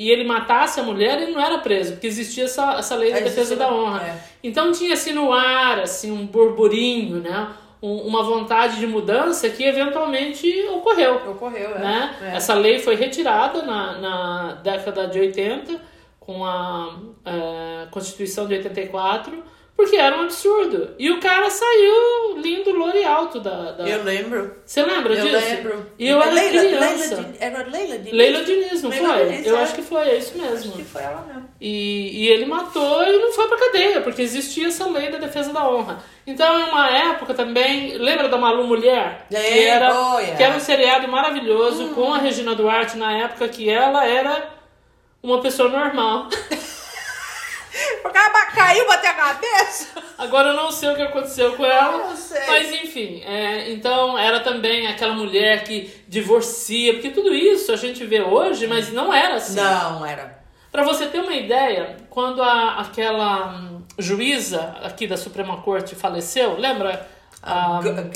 e, 0.00 0.04
e 0.04 0.10
ele 0.10 0.24
matasse 0.24 0.78
a 0.78 0.82
mulher, 0.82 1.22
ele 1.22 1.32
não 1.32 1.40
era 1.40 1.58
preso, 1.58 1.92
porque 1.92 2.06
existia 2.06 2.44
essa, 2.44 2.74
essa 2.78 2.94
lei 2.94 3.10
da 3.10 3.20
Existia, 3.20 3.42
defesa 3.42 3.56
da 3.56 3.72
honra. 3.72 4.02
é. 4.02 4.36
Então 4.44 4.70
tinha 4.70 4.92
assim 4.92 5.12
no 5.12 5.32
ar, 5.32 5.80
assim, 5.80 6.12
um 6.12 6.26
burburinho, 6.26 7.16
né? 7.16 7.48
Um- 7.82 8.06
uma 8.06 8.22
vontade 8.22 8.78
de 8.80 8.86
mudança 8.86 9.48
que 9.50 9.62
eventualmente 9.64 10.48
ocorreu. 10.68 11.16
ocorreu, 11.30 11.74
é. 11.76 11.78
Né? 11.78 12.16
É. 12.22 12.36
Essa 12.36 12.54
lei 12.54 12.78
foi 12.78 12.94
retirada 12.96 13.62
na, 13.62 13.98
na 13.98 14.52
década 14.62 15.06
de 15.06 15.20
80, 15.20 15.80
com 16.18 16.44
a 16.44 16.96
eh, 17.24 17.86
Constituição 17.90 18.46
de 18.48 18.54
84, 18.54 19.44
porque 19.76 19.96
era 19.96 20.16
um 20.16 20.22
absurdo. 20.22 20.94
E 20.98 21.10
o 21.10 21.20
cara 21.20 21.50
saiu 21.50 22.38
lindo, 22.38 22.72
louro 22.72 22.96
e 22.96 23.04
alto 23.04 23.38
da. 23.40 23.72
da... 23.72 23.86
Eu 23.86 24.02
lembro. 24.02 24.56
Você 24.64 24.82
lembra 24.82 25.14
Eu 25.14 25.26
disso? 25.26 25.36
lembro. 25.36 25.86
E 25.98 26.08
eu 26.08 26.20
era 26.20 26.30
Leila, 26.32 26.60
criança. 26.60 27.16
Leila 27.16 27.34
era 27.38 27.62
Leila 27.64 27.98
de 27.98 28.10
Leila 28.10 28.44
Diniz, 28.44 28.82
não 28.82 28.90
Leila 28.90 29.08
foi? 29.14 29.24
Diniz, 29.26 29.46
eu 29.46 29.56
é. 29.58 29.62
acho 29.62 29.74
que 29.74 29.82
foi, 29.82 30.08
é 30.08 30.16
isso 30.16 30.32
Acho 30.34 30.50
mesmo. 30.50 30.72
que 30.72 30.84
foi 30.84 31.02
ela 31.02 31.24
mesmo. 31.26 31.50
E, 31.60 32.24
e 32.24 32.28
ele 32.28 32.46
matou 32.46 33.02
e 33.02 33.18
não 33.18 33.32
foi 33.32 33.48
pra 33.48 33.58
cadeia, 33.58 34.00
porque 34.00 34.22
existia 34.22 34.68
essa 34.68 34.86
lei 34.88 35.10
da 35.10 35.18
defesa 35.18 35.52
da 35.52 35.68
honra. 35.68 36.02
Então, 36.26 36.58
em 36.58 36.70
uma 36.70 36.88
época 36.88 37.34
também. 37.34 37.98
Lembra 37.98 38.28
da 38.28 38.38
Malu 38.38 38.66
Mulher? 38.66 39.26
que, 39.28 39.34
Lembro, 39.34 39.60
era, 39.60 40.22
é. 40.22 40.34
que 40.36 40.42
era 40.42 40.56
um 40.56 40.60
seriado 40.60 41.06
maravilhoso 41.06 41.90
com 41.90 42.14
a 42.14 42.18
Regina 42.18 42.54
Duarte 42.54 42.96
na 42.96 43.12
época 43.12 43.46
que 43.48 43.68
ela 43.68 44.06
era 44.06 44.48
uma 45.22 45.40
pessoa 45.42 45.68
normal. 45.68 46.28
O 48.04 48.10
cara 48.10 48.46
caiu, 48.46 48.86
bateu 48.86 49.10
a 49.10 49.14
cabeça. 49.14 49.88
Agora 50.18 50.48
eu 50.48 50.54
não 50.54 50.70
sei 50.70 50.90
o 50.90 50.96
que 50.96 51.02
aconteceu 51.02 51.54
com 51.56 51.64
ela. 51.64 51.98
Não 52.08 52.16
sei. 52.16 52.40
Mas 52.46 52.72
enfim, 52.72 53.22
é, 53.24 53.70
então 53.72 54.16
era 54.18 54.40
também 54.40 54.86
aquela 54.86 55.12
mulher 55.14 55.64
que 55.64 55.92
divorcia, 56.08 56.94
porque 56.94 57.10
tudo 57.10 57.34
isso 57.34 57.72
a 57.72 57.76
gente 57.76 58.04
vê 58.04 58.22
hoje, 58.22 58.66
mas 58.66 58.92
não 58.92 59.12
era 59.12 59.34
assim. 59.34 59.56
Não, 59.56 60.04
era. 60.06 60.38
Pra 60.72 60.82
você 60.84 61.06
ter 61.06 61.20
uma 61.20 61.34
ideia, 61.34 61.96
quando 62.10 62.42
a, 62.42 62.80
aquela 62.80 63.48
hum, 63.48 63.82
juíza 63.98 64.76
aqui 64.82 65.06
da 65.06 65.16
Suprema 65.16 65.60
Corte 65.62 65.94
faleceu, 65.94 66.56
lembra? 66.58 67.06
A 67.42 67.80
Gu- 67.82 68.10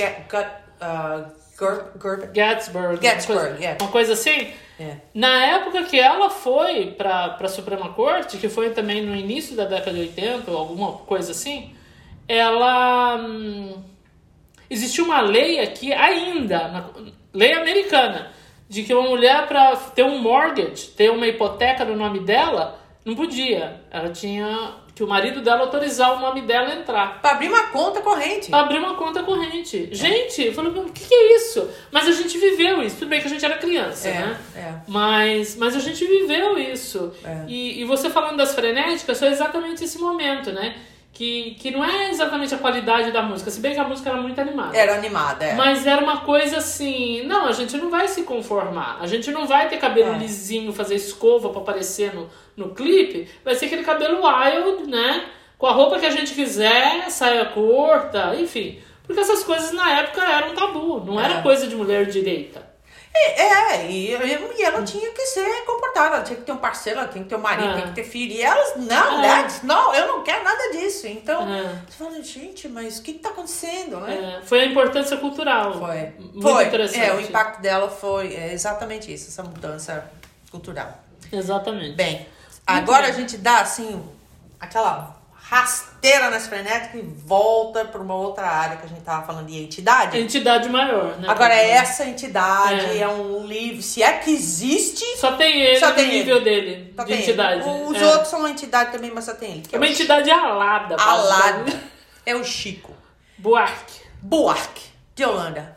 Gatsburg. 2.33 3.01
Gatsburg, 3.01 3.41
uma 3.41 3.51
coisa, 3.51 3.77
uma 3.81 3.91
coisa 3.91 4.13
assim? 4.15 4.53
É. 4.79 4.97
Na 5.15 5.45
época 5.45 5.85
que 5.85 6.01
ela 6.01 6.31
foi 6.31 6.93
pra, 6.93 7.31
pra 7.31 7.49
Suprema 7.49 7.93
Corte, 7.93 8.39
que 8.39 8.49
foi 8.49 8.71
também 8.71 9.05
no 9.05 9.15
início 9.15 9.55
da 9.55 9.67
década 9.67 9.93
de 9.93 10.01
80, 10.01 10.51
ou 10.51 10.57
alguma 10.57 10.93
coisa 10.93 11.33
assim, 11.33 11.75
ela. 12.27 13.17
hum, 13.17 13.83
existia 14.71 15.05
uma 15.05 15.21
lei 15.21 15.61
aqui 15.61 15.93
ainda, 15.93 16.69
na, 16.69 16.91
lei 17.35 17.53
americana, 17.53 18.33
de 18.69 18.83
que 18.83 18.95
uma 18.95 19.09
mulher, 19.09 19.47
para 19.47 19.77
ter 19.77 20.05
um 20.05 20.19
mortgage, 20.19 20.87
ter 20.89 21.11
uma 21.11 21.27
hipoteca 21.27 21.85
no 21.85 21.95
nome 21.95 22.21
dela, 22.21 22.80
não 23.05 23.15
podia. 23.15 23.81
Ela 23.91 24.11
tinha 24.11 24.75
que 24.95 25.03
o 25.03 25.09
marido 25.09 25.41
dela 25.41 25.63
autorizar 25.63 26.15
o 26.17 26.21
nome 26.21 26.43
dela 26.43 26.75
entrar. 26.75 27.21
Pra 27.23 27.31
abrir 27.31 27.49
uma 27.49 27.69
conta 27.69 28.03
corrente. 28.03 28.51
Pra 28.51 28.61
abrir 28.61 28.79
uma 28.79 28.95
conta 28.97 29.23
corrente. 29.23 29.89
Gente, 29.93 30.43
eu 30.43 30.53
falei, 30.53 30.71
o 30.71 30.93
que, 30.93 31.07
que 31.09 31.15
é 31.15 31.37
isso? 31.37 31.67
Mas 31.91 32.07
a 32.07 32.13
gente 32.13 32.37
viveu 32.37 32.83
isso. 32.83 32.97
Tudo 32.99 33.09
bem 33.09 33.21
que 33.21 33.27
a 33.27 33.31
gente 33.31 33.45
era 33.45 33.57
criança, 33.57 34.09
É, 34.09 34.13
né? 34.13 34.39
é. 34.57 34.75
Mas, 34.87 35.57
mas 35.57 35.75
a 35.75 35.81
gente 35.81 36.05
viveu 36.05 36.59
isso. 36.59 37.13
É. 37.25 37.45
E, 37.49 37.81
e 37.81 37.85
você 37.85 38.11
falando 38.11 38.37
das 38.37 38.55
frenéticas, 38.55 39.19
foi 39.19 39.29
exatamente 39.29 39.85
esse 39.85 39.99
momento, 39.99 40.53
né? 40.53 40.77
Que, 41.13 41.57
que 41.61 41.71
não 41.71 41.85
é 41.85 42.09
exatamente 42.11 42.55
a 42.55 42.59
qualidade 42.59 43.11
da 43.11 43.21
música, 43.21 43.51
se 43.51 43.61
bem 43.61 43.75
que 43.75 43.81
a 43.81 43.85
música 43.85 44.09
era 44.11 44.21
muito 44.23 44.41
animada. 44.41 44.75
Era 44.77 44.95
animada, 44.95 45.45
é. 45.45 45.55
Mas 45.55 45.87
era 45.87 46.03
uma 46.03 46.19
coisa 46.21 46.59
assim, 46.59 47.23
não, 47.27 47.47
a 47.47 47.53
gente 47.53 47.77
não 47.77 47.91
vai 47.91 48.09
se 48.09 48.23
conformar. 48.23 48.97
A 49.01 49.07
gente 49.07 49.31
não 49.31 49.47
vai 49.47 49.69
ter 49.69 49.77
cabelo 49.77 50.15
É. 50.15 50.19
lisinho, 50.19 50.73
fazer 50.73 50.95
escova 50.95 51.51
pra 51.51 51.61
aparecer 51.61 52.15
no, 52.15 52.31
no 52.57 52.71
clipe. 52.75 53.29
Vai 53.45 53.55
ser 53.55 53.67
aquele 53.67 53.83
cabelo 53.83 54.21
wild, 54.25 54.89
né? 54.89 55.25
Com 55.59 55.67
a 55.67 55.73
roupa 55.73 55.99
que 55.99 56.07
a 56.07 56.11
gente 56.11 56.33
quiser, 56.33 57.11
saia 57.11 57.45
curta, 57.47 58.35
enfim. 58.37 58.79
Porque 59.05 59.21
essas 59.21 59.43
coisas 59.43 59.73
na 59.73 59.99
época 59.99 60.23
eram 60.25 60.55
tabu, 60.55 61.01
não 61.05 61.21
era 61.21 61.41
É. 61.41 61.43
coisa 61.43 61.67
de 61.67 61.75
mulher 61.77 62.07
direita. 62.07 62.70
É, 63.13 63.43
é, 63.43 63.87
e, 63.91 64.11
e 64.13 64.63
ela 64.63 64.83
tinha 64.85 65.11
que 65.11 65.27
ser 65.27 65.65
comportada, 65.67 66.15
ela 66.17 66.25
tinha 66.25 66.37
que 66.39 66.45
ter 66.45 66.53
um 66.53 66.57
parceiro, 66.59 67.01
ela 67.01 67.09
tinha 67.09 67.25
que 67.25 67.29
ter 67.29 67.35
um 67.37 67.41
marido, 67.41 67.69
É. 67.71 67.75
tinha 67.75 67.87
que 67.89 67.95
ter 67.95 68.05
filho. 68.05 68.33
E 68.33 68.41
elas, 68.41 68.77
não, 68.77 69.21
that's- 69.21 69.63
não, 69.63 69.93
eu 69.95 70.07
não 70.07 70.23
quero 70.23 70.45
nada 70.45 70.71
disso. 70.73 71.07
Então, 71.09 71.43
É. 71.53 71.63
você 71.89 72.05
fala, 72.05 72.23
gente, 72.23 72.69
mas 72.69 72.99
o 72.99 73.03
que, 73.03 73.15
que 73.15 73.19
tá 73.19 73.31
acontecendo, 73.31 73.99
né? 74.01 74.39
É, 74.41 74.47
foi 74.47 74.61
a 74.61 74.65
importância 74.67 75.17
cultural. 75.17 75.79
Foi. 75.79 76.13
Muito 76.19 76.41
foi. 76.43 76.65
interessante. 76.67 77.05
É, 77.05 77.13
o 77.15 77.21
impacto 77.21 77.61
dela 77.61 77.91
foi 77.91 78.33
é, 78.35 78.53
exatamente 78.53 79.13
isso, 79.13 79.29
essa 79.29 79.43
mudança 79.43 80.09
cultural. 80.51 80.97
Exatamente. 81.33 81.97
Bem, 81.97 82.27
agora 82.67 83.03
bem. 83.03 83.11
a 83.11 83.15
gente 83.15 83.37
dá 83.37 83.61
assim 83.61 84.03
aquela 84.59 85.17
rasteira 85.51 86.31
nas 86.31 86.47
frenéticas 86.47 87.01
e 87.01 87.03
volta 87.03 87.85
para 87.85 88.01
uma 88.01 88.15
outra 88.15 88.47
área 88.47 88.77
que 88.77 88.85
a 88.87 88.89
gente 88.89 89.01
tava 89.01 89.27
falando 89.27 89.49
de 89.49 89.59
entidade. 89.61 90.17
Entidade 90.17 90.69
maior, 90.69 91.19
né? 91.19 91.27
Agora 91.29 91.53
essa 91.53 92.05
entidade 92.05 92.87
É. 92.97 92.99
é. 92.99 93.09
um 93.09 93.45
livro, 93.45 93.83
se 93.83 94.01
é 94.01 94.13
que 94.19 94.31
existe, 94.31 95.05
Só 95.19 95.33
tem 95.33 95.61
ele 95.61 95.81
Só 95.81 95.89
no 95.89 95.95
tem 95.97 96.09
nível 96.09 96.37
ele. 96.37 96.45
dele, 96.45 96.95
só 96.97 97.03
de 97.03 97.13
entidade. 97.15 97.69
ele. 97.69 97.83
Os 97.83 97.97
É. 98.01 98.07
outros 98.07 98.29
são 98.29 98.39
uma 98.39 98.51
entidade 98.51 98.93
também, 98.93 99.11
mas 99.13 99.25
só 99.25 99.35
tem 99.35 99.55
ele. 99.55 99.63
É 99.73 99.77
uma 99.77 99.89
entidade 99.89 100.31
alada. 100.31 100.95
Alada. 100.95 101.59
basicamente. 101.65 101.91
É 102.25 102.37
o 102.37 102.45
Chico. 102.45 102.95
Buarque. 103.37 104.03
Buarque, 104.23 104.89
de 105.17 105.25
Holanda. 105.25 105.77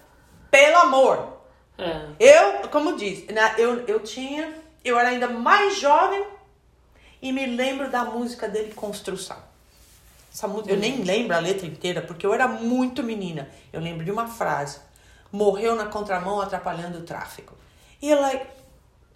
Pelo 0.51 0.77
amor. 0.77 1.39
É. 1.79 2.01
Eu, 2.19 2.69
como 2.69 2.95
disse, 2.95 3.31
né, 3.31 3.55
eu, 3.57 3.83
eu 3.87 4.01
tinha. 4.01 4.53
Eu 4.85 4.99
era 4.99 5.09
ainda 5.09 5.27
mais 5.29 5.77
jovem 5.79 6.23
e 7.19 7.31
me 7.31 7.47
lembro 7.47 7.89
da 7.89 8.05
música 8.05 8.47
dele, 8.47 8.71
Construção. 8.75 9.51
Essa 10.33 10.47
música, 10.47 10.71
eu 10.73 10.77
nem 10.79 11.03
lembro 11.03 11.35
a 11.35 11.39
letra 11.39 11.67
inteira, 11.67 12.01
porque 12.01 12.25
eu 12.25 12.33
era 12.33 12.47
muito 12.47 13.03
menina. 13.03 13.47
Eu 13.71 13.79
lembro 13.79 14.03
de 14.03 14.09
uma 14.11 14.25
frase: 14.27 14.79
Morreu 15.31 15.75
na 15.75 15.85
contramão 15.85 16.41
atrapalhando 16.41 16.97
o 16.97 17.01
tráfego. 17.03 17.53
E 18.01 18.09
eu, 18.09 18.19
like, 18.19 18.45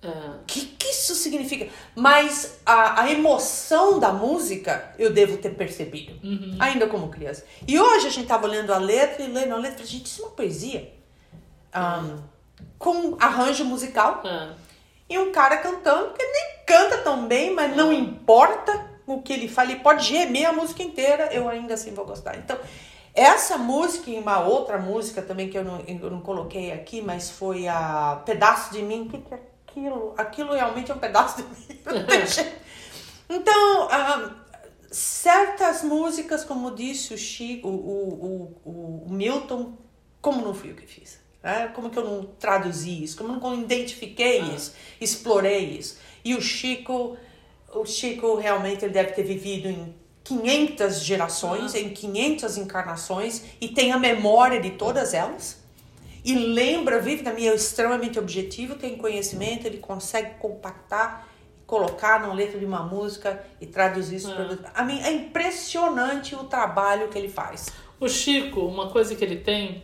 É. 0.04 0.08
o 0.08 0.44
que, 0.46 0.62
que 0.78 0.88
isso 0.90 1.16
significa? 1.16 1.70
Mas 1.96 2.60
a, 2.64 3.02
a 3.02 3.12
emoção 3.12 4.00
da 4.00 4.14
música 4.14 4.94
eu 5.00 5.12
devo 5.12 5.38
ter 5.38 5.50
percebido, 5.56 6.14
ainda 6.60 6.86
como 6.88 7.10
criança. 7.10 7.44
E 7.68 7.80
hoje 7.80 8.06
a 8.08 8.12
gente 8.12 8.28
tava 8.28 8.46
lendo 8.48 8.72
a 8.72 8.78
letra 8.78 9.24
e 9.24 9.28
lendo 9.28 9.56
a 9.56 9.58
letra, 9.58 9.84
gente, 9.86 10.06
isso 10.06 10.22
é 10.22 10.26
uma 10.26 10.32
poesia. 10.36 10.94
um, 11.76 12.18
com 12.78 13.18
arranjo 13.20 13.66
musical. 13.66 14.22
É. 14.24 14.50
E 15.10 15.18
um 15.18 15.32
cara 15.32 15.58
cantando, 15.58 16.14
que 16.14 16.24
nem 16.24 16.46
canta 16.66 16.98
tão 17.00 17.28
bem, 17.28 17.54
mas 17.56 17.76
não 17.76 17.92
importa 17.92 18.86
o 19.08 19.22
que 19.22 19.34
ele 19.34 19.48
fala, 19.48 19.72
ele 19.72 19.80
pode 19.80 20.06
gemer 20.06 20.50
a 20.50 20.54
música 20.54 20.84
inteira, 20.84 21.34
eu 21.34 21.50
ainda 21.50 21.74
assim 21.74 21.94
vou 21.94 22.06
gostar. 22.06 22.38
Então, 22.38 22.60
essa 23.16 23.58
música 23.58 24.12
e 24.12 24.20
uma 24.20 24.42
outra 24.42 24.78
música 24.78 25.22
também 25.22 25.50
que 25.50 25.58
eu 25.58 25.64
não, 25.64 25.80
eu 25.88 26.12
não 26.12 26.22
coloquei 26.22 26.72
aqui, 26.72 27.02
mas 27.02 27.32
foi 27.32 27.68
a 27.68 28.22
Pedaço 28.26 28.72
de 28.72 28.84
Mim. 28.84 29.04
O 29.04 29.10
que, 29.10 29.18
que 29.18 29.34
é 29.34 29.40
aquilo? 29.68 30.14
Aquilo 30.16 30.54
realmente 30.54 30.92
é 30.92 30.94
um 30.94 31.00
pedaço 31.00 31.38
de 31.38 31.44
mim. 31.44 31.80
Então, 33.30 33.90
ah, 33.92 34.32
certas 34.90 35.84
músicas, 35.84 36.46
como 36.46 36.72
disse 36.72 37.14
o 37.14 37.18
Chico, 37.18 37.68
o, 37.68 37.74
o, 37.74 38.70
o, 38.70 39.06
o 39.06 39.12
Milton, 39.12 39.74
como 40.22 40.42
não 40.42 40.54
fui 40.54 40.72
eu 40.72 40.76
que 40.76 40.88
fiz? 40.88 41.20
né? 41.48 41.72
Como 41.74 41.90
que 41.90 41.98
eu 41.98 42.04
não 42.04 42.26
traduzi 42.40 43.04
isso? 43.04 43.18
Como 43.18 43.34
eu 43.34 43.40
não 43.40 43.62
identifiquei 43.62 44.42
isso? 44.42 44.74
Explorei 45.00 45.78
isso? 45.78 45.98
E 46.24 46.36
o 46.36 46.42
Chico, 46.42 47.18
o 47.82 47.86
Chico 47.86 48.36
realmente 48.36 48.84
ele 48.84 48.94
deve 48.94 49.12
ter 49.12 49.24
vivido 49.24 49.68
em 49.68 49.96
500 50.24 51.00
gerações, 51.02 51.74
em 51.76 51.90
500 51.90 52.58
encarnações 52.58 53.44
e 53.62 53.70
tem 53.70 53.92
a 53.92 53.98
memória 53.98 54.60
de 54.60 54.72
todas 54.72 55.14
elas. 55.14 55.66
E 56.24 56.36
lembra, 56.36 57.00
vive 57.00 57.22
na 57.22 57.32
minha 57.32 57.54
extremamente 57.54 58.20
objetivo, 58.20 58.76
tem 58.76 58.98
conhecimento, 58.98 59.66
ele 59.66 59.78
consegue 59.78 60.32
compactar, 60.40 61.26
colocar 61.66 62.20
na 62.20 62.34
letra 62.34 62.60
de 62.60 62.66
uma 62.66 62.84
música 62.84 63.42
e 63.62 63.66
traduzir 63.66 64.18
isso 64.18 64.34
para 64.34 64.72
A 64.76 64.84
mim 64.84 65.00
é 65.02 65.12
impressionante 65.12 66.36
o 66.36 66.44
trabalho 66.44 67.08
que 67.08 67.18
ele 67.18 67.30
faz. 67.30 67.68
O 67.98 68.10
Chico, 68.10 68.60
uma 68.60 68.90
coisa 68.90 69.16
que 69.16 69.24
ele 69.24 69.38
tem, 69.38 69.84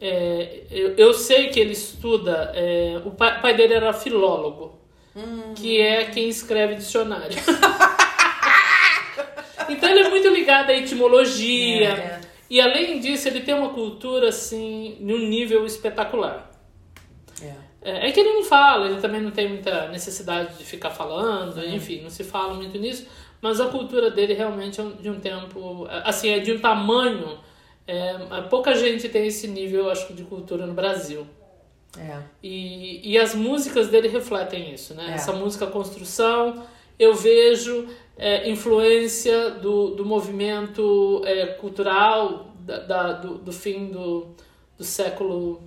é, 0.00 0.62
eu, 0.70 0.94
eu 0.94 1.14
sei 1.14 1.48
que 1.48 1.58
ele 1.58 1.72
estuda, 1.72 2.52
é, 2.54 3.02
o 3.04 3.10
pai, 3.10 3.40
pai 3.40 3.56
dele 3.56 3.74
era 3.74 3.92
filólogo, 3.92 4.78
que 5.54 5.80
é 5.80 6.06
quem 6.06 6.28
escreve 6.28 6.74
dicionário. 6.76 7.36
então 9.68 9.88
ele 9.88 10.00
é 10.00 10.10
muito 10.10 10.28
ligado 10.28 10.70
à 10.70 10.74
etimologia. 10.74 11.88
É, 11.88 11.90
é. 11.90 12.20
E 12.50 12.60
além 12.60 13.00
disso, 13.00 13.28
ele 13.28 13.40
tem 13.40 13.54
uma 13.54 13.70
cultura 13.70 14.28
assim, 14.28 14.98
num 15.00 15.18
nível 15.18 15.64
espetacular. 15.64 16.50
É. 17.42 17.64
É, 17.84 18.08
é 18.08 18.12
que 18.12 18.20
ele 18.20 18.32
não 18.32 18.44
fala, 18.44 18.86
ele 18.86 19.00
também 19.00 19.20
não 19.20 19.30
tem 19.30 19.48
muita 19.48 19.88
necessidade 19.88 20.56
de 20.56 20.64
ficar 20.64 20.90
falando, 20.90 21.62
enfim, 21.64 22.00
não 22.02 22.10
se 22.10 22.24
fala 22.24 22.54
muito 22.54 22.78
nisso, 22.78 23.06
mas 23.42 23.60
a 23.60 23.66
cultura 23.66 24.10
dele 24.10 24.32
realmente 24.32 24.80
é 24.80 24.84
de 24.84 25.10
um 25.10 25.20
tempo, 25.20 25.86
assim, 26.02 26.30
é 26.30 26.38
de 26.38 26.50
um 26.50 26.58
tamanho, 26.58 27.38
é, 27.86 28.16
pouca 28.48 28.74
gente 28.74 29.08
tem 29.10 29.26
esse 29.26 29.46
nível, 29.48 29.90
acho 29.90 30.14
de 30.14 30.24
cultura 30.24 30.66
no 30.66 30.72
Brasil. 30.72 31.26
É. 31.98 32.18
E, 32.42 33.12
e 33.12 33.18
as 33.18 33.34
músicas 33.34 33.88
dele 33.88 34.08
refletem 34.08 34.72
isso, 34.74 34.94
né? 34.94 35.10
É. 35.10 35.14
Essa 35.14 35.32
música 35.32 35.66
construção, 35.66 36.64
eu 36.98 37.14
vejo 37.14 37.88
é, 38.16 38.48
influência 38.50 39.50
do, 39.50 39.90
do 39.90 40.04
movimento 40.04 41.22
é, 41.24 41.46
cultural 41.46 42.48
da, 42.60 42.78
da- 42.80 43.12
do, 43.12 43.38
do 43.38 43.52
fim 43.52 43.86
do, 43.86 44.28
do 44.78 44.84
século... 44.84 45.60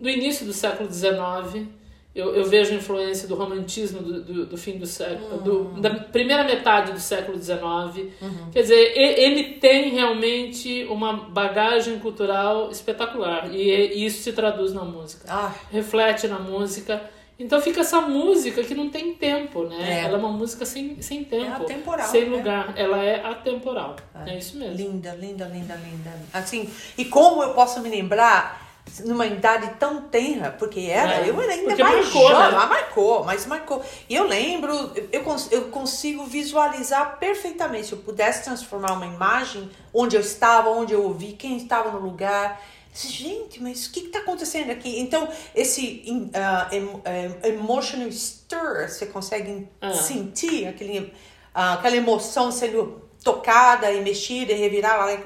do 0.00 0.08
início 0.08 0.44
do 0.46 0.52
século 0.52 0.88
XIX. 0.92 1.68
Eu, 2.14 2.34
eu 2.36 2.44
vejo 2.44 2.74
influência 2.74 3.26
do 3.26 3.34
romantismo 3.34 4.02
do, 4.02 4.22
do, 4.22 4.46
do 4.46 4.56
fim 4.58 4.76
do 4.78 4.84
século... 4.86 5.38
do- 5.40 5.80
da 5.80 5.88
primeira 5.90 6.44
metade 6.44 6.92
do 6.92 7.00
século 7.00 7.38
XIX. 7.42 8.12
Quer 8.52 8.60
dizer, 8.62 8.92
ele 8.98 9.54
tem 9.54 9.88
realmente 9.90 10.86
uma 10.90 11.14
bagagem 11.30 11.98
cultural 12.00 12.70
espetacular. 12.70 13.48
E, 13.54 13.94
e 13.94 14.04
isso 14.04 14.22
se 14.22 14.32
traduz 14.32 14.74
na 14.74 14.84
música 14.84 15.24
Ah, 15.26 15.54
reflete 15.70 16.28
na 16.28 16.38
música. 16.38 17.02
Então 17.38 17.60
fica 17.62 17.80
essa 17.80 18.00
música 18.02 18.62
que 18.62 18.74
não 18.74 18.90
tem 18.90 19.14
tempo, 19.14 19.64
né? 19.64 20.00
É. 20.02 20.04
Ela 20.04 20.16
é 20.16 20.20
uma 20.20 20.30
música 20.30 20.64
sem, 20.66 21.00
sem 21.00 21.24
tempo. 21.24 21.50
atemporal, 21.62 22.06
Sem 22.06 22.28
né? 22.28 22.36
lugar. 22.36 22.74
Ela 22.76 23.02
é 23.02 23.24
atemporal. 23.26 23.96
É, 24.26 24.36
isso 24.38 24.58
mesmo. 24.58 24.76
linda, 24.76 25.14
linda, 25.14 25.46
linda, 25.46 25.74
linda. 25.76 26.12
Assim, 26.32 26.68
e 26.96 27.06
como 27.06 27.42
eu 27.42 27.54
posso 27.54 27.80
me 27.80 27.88
lembrar 27.88 28.61
numa 29.04 29.24
idade 29.26 29.70
tão 29.78 30.02
tenra, 30.02 30.50
porque 30.58 30.80
era, 30.80 31.24
É, 31.24 31.30
eu 31.30 31.38
ainda 31.40 31.64
porque 31.64 31.82
mais 31.82 32.04
marcou, 32.04 32.28
jovem, 32.28 32.50
né? 32.50 32.50
mas 32.58 32.68
marcou, 32.68 33.24
mas 33.24 33.46
marcou. 33.46 33.82
E 34.08 34.14
eu 34.14 34.24
lembro, 34.26 34.92
eu, 35.10 35.22
cons- 35.22 35.48
eu 35.50 35.62
consigo 35.70 36.24
visualizar 36.26 37.18
perfeitamente, 37.18 37.86
se 37.86 37.92
eu 37.92 37.98
pudesse 37.98 38.44
transformar 38.44 38.92
uma 38.92 39.06
imagem 39.06 39.70
onde 39.94 40.16
eu 40.16 40.20
estava, 40.20 40.68
onde 40.70 40.92
eu 40.92 41.02
ouvi, 41.04 41.32
quem 41.32 41.56
estava 41.56 41.90
no 41.90 41.98
lugar. 42.00 42.60
Gente, 42.94 43.62
mas 43.62 43.86
o 43.86 43.90
que 43.92 44.00
está 44.00 44.18
acontecendo 44.18 44.70
aqui? 44.70 45.00
Então, 45.00 45.26
esse 45.54 46.04
eh, 46.34 47.48
emotional 47.48 48.10
stir, 48.12 48.88
você 48.88 49.06
consegue 49.06 49.66
Ah. 49.80 49.94
sentir 49.94 50.66
aquele, 50.66 51.12
ah, 51.54 51.74
aquela 51.74 51.96
emoção 51.96 52.52
sendo 52.52 53.00
tocada 53.24 53.90
e 53.90 54.02
mexida 54.02 54.52
e 54.52 54.56
revirada. 54.56 55.06
like, 55.06 55.24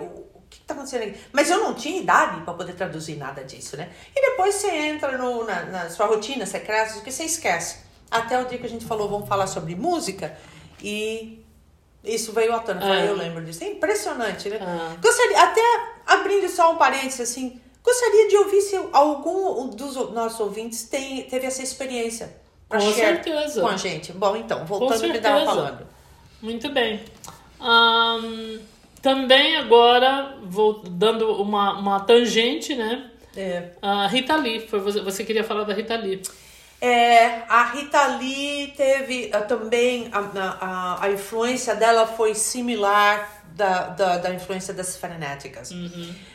está 0.66 0.74
acontecendo 0.74 1.02
aqui? 1.05 1.20
Mas 1.33 1.48
eu 1.50 1.59
não 1.59 1.74
tinha 1.74 2.00
idade 2.00 2.40
para 2.42 2.52
poder 2.52 2.74
traduzir 2.74 3.16
nada 3.16 3.44
disso, 3.44 3.76
né? 3.76 3.88
E 4.14 4.31
depois 4.31 4.55
você 4.57 4.68
entra 4.68 5.16
no, 5.16 5.44
na, 5.44 5.62
na 5.66 5.90
sua 5.90 6.07
rotina 6.07 6.44
secreta, 6.44 6.98
o 6.98 7.02
que 7.02 7.12
você 7.12 7.24
esquece. 7.24 7.79
Até 8.11 8.40
o 8.40 8.44
dia 8.46 8.59
que 8.59 8.66
a 8.66 8.68
gente 8.68 8.85
falou, 8.85 9.09
vamos 9.09 9.29
falar 9.29 9.46
sobre 9.46 9.74
música 9.74 10.37
e 10.83 11.42
isso 12.05 12.33
veio 12.33 12.55
à 12.55 12.59
tona. 12.61 12.81
Eu 12.81 12.87
falei, 12.87 13.02
Ah. 13.02 13.07
eu 13.07 13.16
lembro 13.16 13.44
disso. 13.44 13.62
É 13.64 13.68
impressionante, 13.68 14.48
né? 14.48 14.59
Ah. 14.61 14.96
Gostaria, 15.00 15.40
até 15.42 15.61
abrindo 16.07 16.48
só 16.48 16.72
um 16.72 16.76
parênteses 16.76 17.20
assim, 17.20 17.61
gostaria 17.83 18.29
de 18.29 18.37
ouvir 18.37 18.61
se 18.61 18.76
algum 18.92 19.68
dos 19.68 19.94
nossos 20.12 20.38
ouvintes 20.40 20.85
tem, 20.85 21.22
teve 21.22 21.46
essa 21.46 21.62
experiência. 21.62 22.37
pra 22.68 22.81
Com 22.81 22.92
certeza. 22.92 23.61
Com 23.61 23.68
a 23.68 23.76
gente. 23.76 24.12
Bom, 24.12 24.35
então, 24.37 24.64
voltando 24.66 25.05
ao 25.05 25.11
que 25.11 25.16
estava 25.16 25.44
falando. 25.44 25.87
Muito 26.42 26.68
bem. 26.70 27.05
Ahn, 27.61 28.59
também 29.06 29.56
agora, 29.56 30.36
vou 30.42 30.82
dando 30.82 31.40
uma, 31.40 31.78
uma 31.78 32.00
tangente, 32.00 32.74
né? 32.74 33.08
É. 33.36 33.68
A 33.80 34.08
Rita 34.08 34.34
Lee. 34.34 34.66
Foi 34.66 34.80
você, 34.80 35.00
você 35.00 35.22
queria 35.22 35.44
falar 35.44 35.62
da 35.62 35.72
Rita 35.72 35.94
Lee. 35.94 36.20
É, 36.80 37.42
a 37.48 37.66
Rita 37.66 38.04
Lee 38.16 38.74
teve 38.76 39.30
ah, 39.32 39.42
também, 39.42 40.10
a, 40.10 40.18
a, 40.60 41.04
a 41.04 41.10
influência 41.12 41.76
dela 41.76 42.04
foi 42.04 42.34
similar 42.34 43.44
da, 43.54 43.90
da, 43.90 44.18
da 44.18 44.34
influência 44.34 44.74
das 44.74 44.96
frenéticas. 44.96 45.70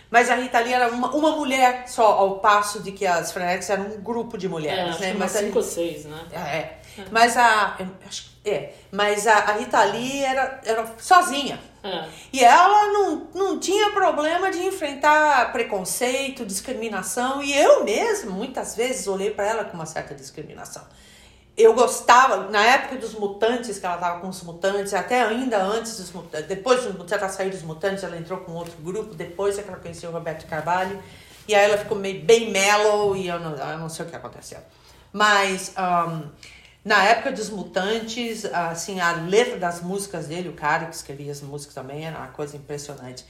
Mas 0.10 0.30
a 0.30 0.36
Rita 0.36 0.62
Lee 0.62 0.72
era 0.72 0.88
uma, 0.88 1.14
uma 1.14 1.36
mulher 1.36 1.90
só, 1.90 2.06
ao 2.06 2.40
passo 2.40 2.82
de 2.82 2.94
que 2.94 3.06
as 3.06 3.34
frenéticas 3.34 3.70
eram 3.70 3.88
um 3.88 4.02
grupo 4.02 4.38
de 4.38 4.46
É, 4.46 4.50
mulheres, 4.50 4.92
acho 4.92 5.02
né? 5.02 5.14
Mas 5.20 5.32
cinco 5.32 5.58
ou 5.58 5.64
seis, 5.64 6.06
né? 6.06 6.26
É, 6.32 6.70
mas 7.12 7.36
a, 7.36 7.76
acho 8.08 8.32
é, 8.46 8.74
mas 8.92 9.28
a, 9.28 9.36
a 9.36 9.52
Rita 9.58 9.84
Lee 9.84 10.24
era, 10.24 10.62
era 10.66 10.96
sozinha. 10.98 11.60
É. 11.84 12.08
E 12.32 12.44
ela 12.44 12.92
não, 12.94 13.28
não 13.34 13.60
tinha 13.60 13.92
problema 13.92 14.52
de 14.52 14.60
enfrentar 14.60 15.52
preconceito, 15.52 16.46
discriminação. 16.46 17.42
E 17.42 17.54
eu 17.58 17.84
mesma, 17.84 18.32
muitas 18.32 18.76
vezes, 18.76 19.08
olhei 19.08 19.32
para 19.32 19.48
ela 19.48 19.66
com 19.66 19.74
uma 19.74 19.86
certa 19.86 20.14
discriminação. 20.14 20.84
Eu 21.58 21.74
gostava, 21.74 22.50
na 22.50 22.64
época 22.64 22.96
dos 22.96 23.14
mutantes, 23.14 23.78
que 23.78 23.86
ela 23.86 23.98
tava 23.98 24.20
com 24.22 24.30
os 24.30 24.42
mutantes, 24.44 24.94
até 24.94 25.22
ainda 25.22 25.62
antes 25.62 25.98
dos 25.98 26.12
mutantes, 26.12 26.48
depois 26.48 26.86
mutantes, 26.86 27.12
ela 27.12 27.30
saiu 27.30 27.50
dos 27.50 27.62
mutantes, 27.62 28.04
ela 28.04 28.18
entrou 28.18 28.40
com 28.40 28.54
outro 28.54 28.78
grupo, 28.82 29.14
depois 29.14 29.60
é 29.60 29.64
que 29.64 29.70
ela 29.70 29.78
conheceu 29.78 30.10
o 30.10 30.14
Roberto 30.14 30.48
Carvalho. 30.48 31.02
E 31.48 31.56
aí 31.56 31.66
ela 31.66 31.78
ficou 31.78 31.98
meio 31.98 32.24
bem 32.24 32.52
mellow 32.52 33.16
e 33.16 33.28
eu 33.28 33.40
não, 33.40 33.56
eu 33.56 33.78
não 33.78 33.90
sei 33.90 34.06
o 34.06 34.10
que 34.10 34.16
aconteceu. 34.16 34.60
Mas 35.12 35.74
um, 35.78 36.30
na 36.84 37.04
época 37.04 37.32
dos 37.32 37.50
mutantes, 37.50 38.46
assim, 38.46 39.00
a 39.00 39.12
letra 39.14 39.58
das 39.58 39.82
músicas 39.82 40.28
dele, 40.28 40.50
o 40.50 40.54
cara 40.54 40.86
que 40.86 40.96
escrevia 40.96 41.32
as 41.32 41.42
músicas 41.42 41.76
também, 41.76 42.06
era 42.06 42.18
uma 42.18 42.28
coisa 42.28 42.58
impressionante. 42.58 43.24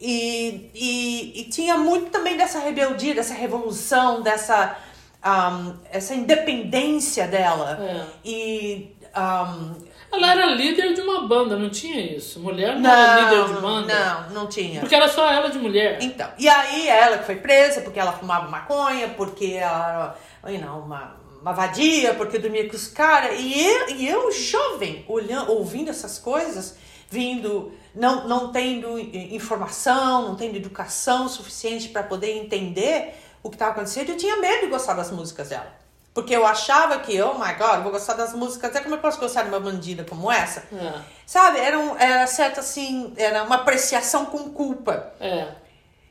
E, 0.00 0.70
e, 0.74 1.40
e 1.40 1.44
tinha 1.44 1.76
muito 1.76 2.10
também 2.10 2.36
dessa 2.36 2.58
rebeldia, 2.58 3.14
dessa 3.14 3.34
revolução, 3.34 4.22
dessa 4.22 4.76
um, 5.24 5.74
essa 5.90 6.14
independência 6.14 7.26
dela. 7.26 7.78
É. 7.80 8.06
E 8.24 8.94
um, 9.16 9.74
Ela 10.12 10.32
era 10.32 10.46
líder 10.46 10.94
de 10.94 11.00
uma 11.00 11.26
banda, 11.26 11.56
não 11.56 11.70
tinha 11.70 12.00
isso? 12.16 12.38
Mulher 12.40 12.76
não, 12.76 12.90
era 12.90 13.20
líder 13.20 13.54
de 13.54 13.60
banda? 13.60 13.94
não, 13.94 14.30
não 14.30 14.46
tinha. 14.46 14.80
Porque 14.80 14.94
era 14.94 15.08
só 15.08 15.30
ela 15.30 15.48
de 15.48 15.58
mulher. 15.58 15.98
Então, 16.00 16.28
e 16.38 16.48
aí 16.48 16.88
ela 16.88 17.18
que 17.18 17.24
foi 17.24 17.36
presa 17.36 17.80
porque 17.80 17.98
ela 17.98 18.12
fumava 18.12 18.48
maconha, 18.48 19.08
porque 19.08 19.54
ela 19.54 20.16
era 20.44 20.58
know, 20.58 20.80
uma, 20.80 21.16
uma 21.44 21.52
vadia, 21.52 22.14
porque 22.14 22.38
dormia 22.38 22.66
com 22.66 22.74
os 22.74 22.88
caras. 22.88 23.38
E 23.38 23.60
eu, 23.60 23.90
e 23.90 24.08
eu, 24.08 24.32
jovem, 24.32 25.04
olhando, 25.06 25.52
ouvindo 25.52 25.90
essas 25.90 26.18
coisas, 26.18 26.76
vindo, 27.10 27.70
não, 27.94 28.26
não 28.26 28.50
tendo 28.50 28.98
informação, 28.98 30.28
não 30.28 30.36
tendo 30.36 30.56
educação 30.56 31.28
suficiente 31.28 31.90
para 31.90 32.02
poder 32.02 32.34
entender 32.38 33.14
o 33.42 33.50
que 33.50 33.56
estava 33.56 33.72
acontecendo, 33.72 34.08
eu 34.08 34.16
tinha 34.16 34.38
medo 34.38 34.62
de 34.62 34.66
gostar 34.68 34.94
das 34.94 35.10
músicas 35.10 35.50
dela. 35.50 35.70
Porque 36.14 36.34
eu 36.34 36.46
achava 36.46 36.98
que, 37.00 37.20
oh 37.20 37.34
my 37.34 37.52
god, 37.54 37.74
eu 37.74 37.82
vou 37.82 37.92
gostar 37.92 38.14
das 38.14 38.32
músicas, 38.32 38.70
até 38.70 38.80
como 38.80 38.94
eu 38.94 39.00
posso 39.00 39.20
gostar 39.20 39.42
de 39.42 39.48
uma 39.48 39.60
bandida 39.60 40.02
como 40.02 40.32
essa? 40.32 40.60
É. 40.72 41.02
Sabe, 41.26 41.58
era, 41.58 41.78
um, 41.78 41.94
era 41.98 42.26
certo 42.26 42.60
assim, 42.60 43.12
era 43.18 43.42
uma 43.42 43.56
apreciação 43.56 44.24
com 44.24 44.50
culpa. 44.50 45.12
É. 45.20 45.48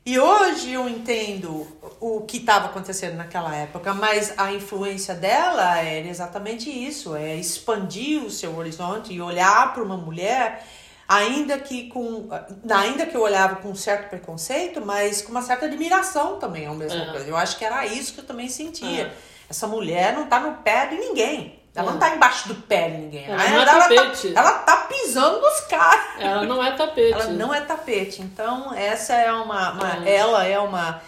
E 0.05 0.19
hoje 0.19 0.73
eu 0.73 0.89
entendo 0.89 1.65
o 2.01 2.21
que 2.21 2.37
estava 2.37 2.65
acontecendo 2.65 3.15
naquela 3.15 3.55
época, 3.55 3.93
mas 3.93 4.33
a 4.37 4.51
influência 4.51 5.15
dela 5.15 5.79
era 5.79 6.05
exatamente 6.05 6.69
isso, 6.69 7.15
é 7.15 7.35
expandir 7.35 8.21
o 8.21 8.29
seu 8.29 8.53
horizonte 8.57 9.13
e 9.13 9.21
olhar 9.21 9.73
para 9.73 9.81
uma 9.81 9.95
mulher, 9.95 10.67
ainda 11.07 11.57
que 11.57 11.87
com 11.87 12.27
ainda 12.69 13.05
que 13.05 13.15
eu 13.15 13.21
olhava 13.21 13.55
com 13.57 13.69
um 13.69 13.75
certo 13.75 14.09
preconceito, 14.09 14.85
mas 14.85 15.21
com 15.21 15.31
uma 15.31 15.41
certa 15.41 15.67
admiração 15.67 16.37
também 16.37 16.65
ao 16.65 16.75
mesmo 16.75 16.99
tempo. 16.99 17.19
Eu 17.19 17.37
acho 17.37 17.57
que 17.57 17.63
era 17.63 17.85
isso 17.85 18.13
que 18.13 18.19
eu 18.19 18.25
também 18.25 18.49
sentia. 18.49 19.13
Essa 19.49 19.67
mulher 19.67 20.13
não 20.13 20.25
está 20.25 20.37
no 20.37 20.57
pé 20.57 20.87
de 20.87 20.97
ninguém. 20.97 21.62
Ela 21.75 21.91
não 21.91 21.99
tá 21.99 22.15
embaixo 22.15 22.47
do 22.49 22.55
pé 22.55 22.89
de 22.89 22.97
ninguém. 22.97 23.25
Ela 23.25 23.37
né? 23.37 23.49
não 23.49 23.57
é 23.57 23.61
ela, 23.61 23.79
tapete. 23.79 24.31
Tá, 24.31 24.39
ela 24.41 24.51
tá 24.59 24.77
pisando 24.77 25.41
nos 25.41 25.61
caras. 25.61 26.05
Ela 26.19 26.43
não 26.43 26.63
é 26.63 26.71
tapete. 26.71 27.13
Ela 27.13 27.27
não 27.27 27.53
é 27.53 27.61
tapete. 27.61 28.21
Então, 28.21 28.73
essa 28.75 29.13
é 29.13 29.31
uma. 29.33 29.71
uma 29.71 30.07
Ela 30.07 30.45
é 30.45 30.59
uma, 30.59 31.01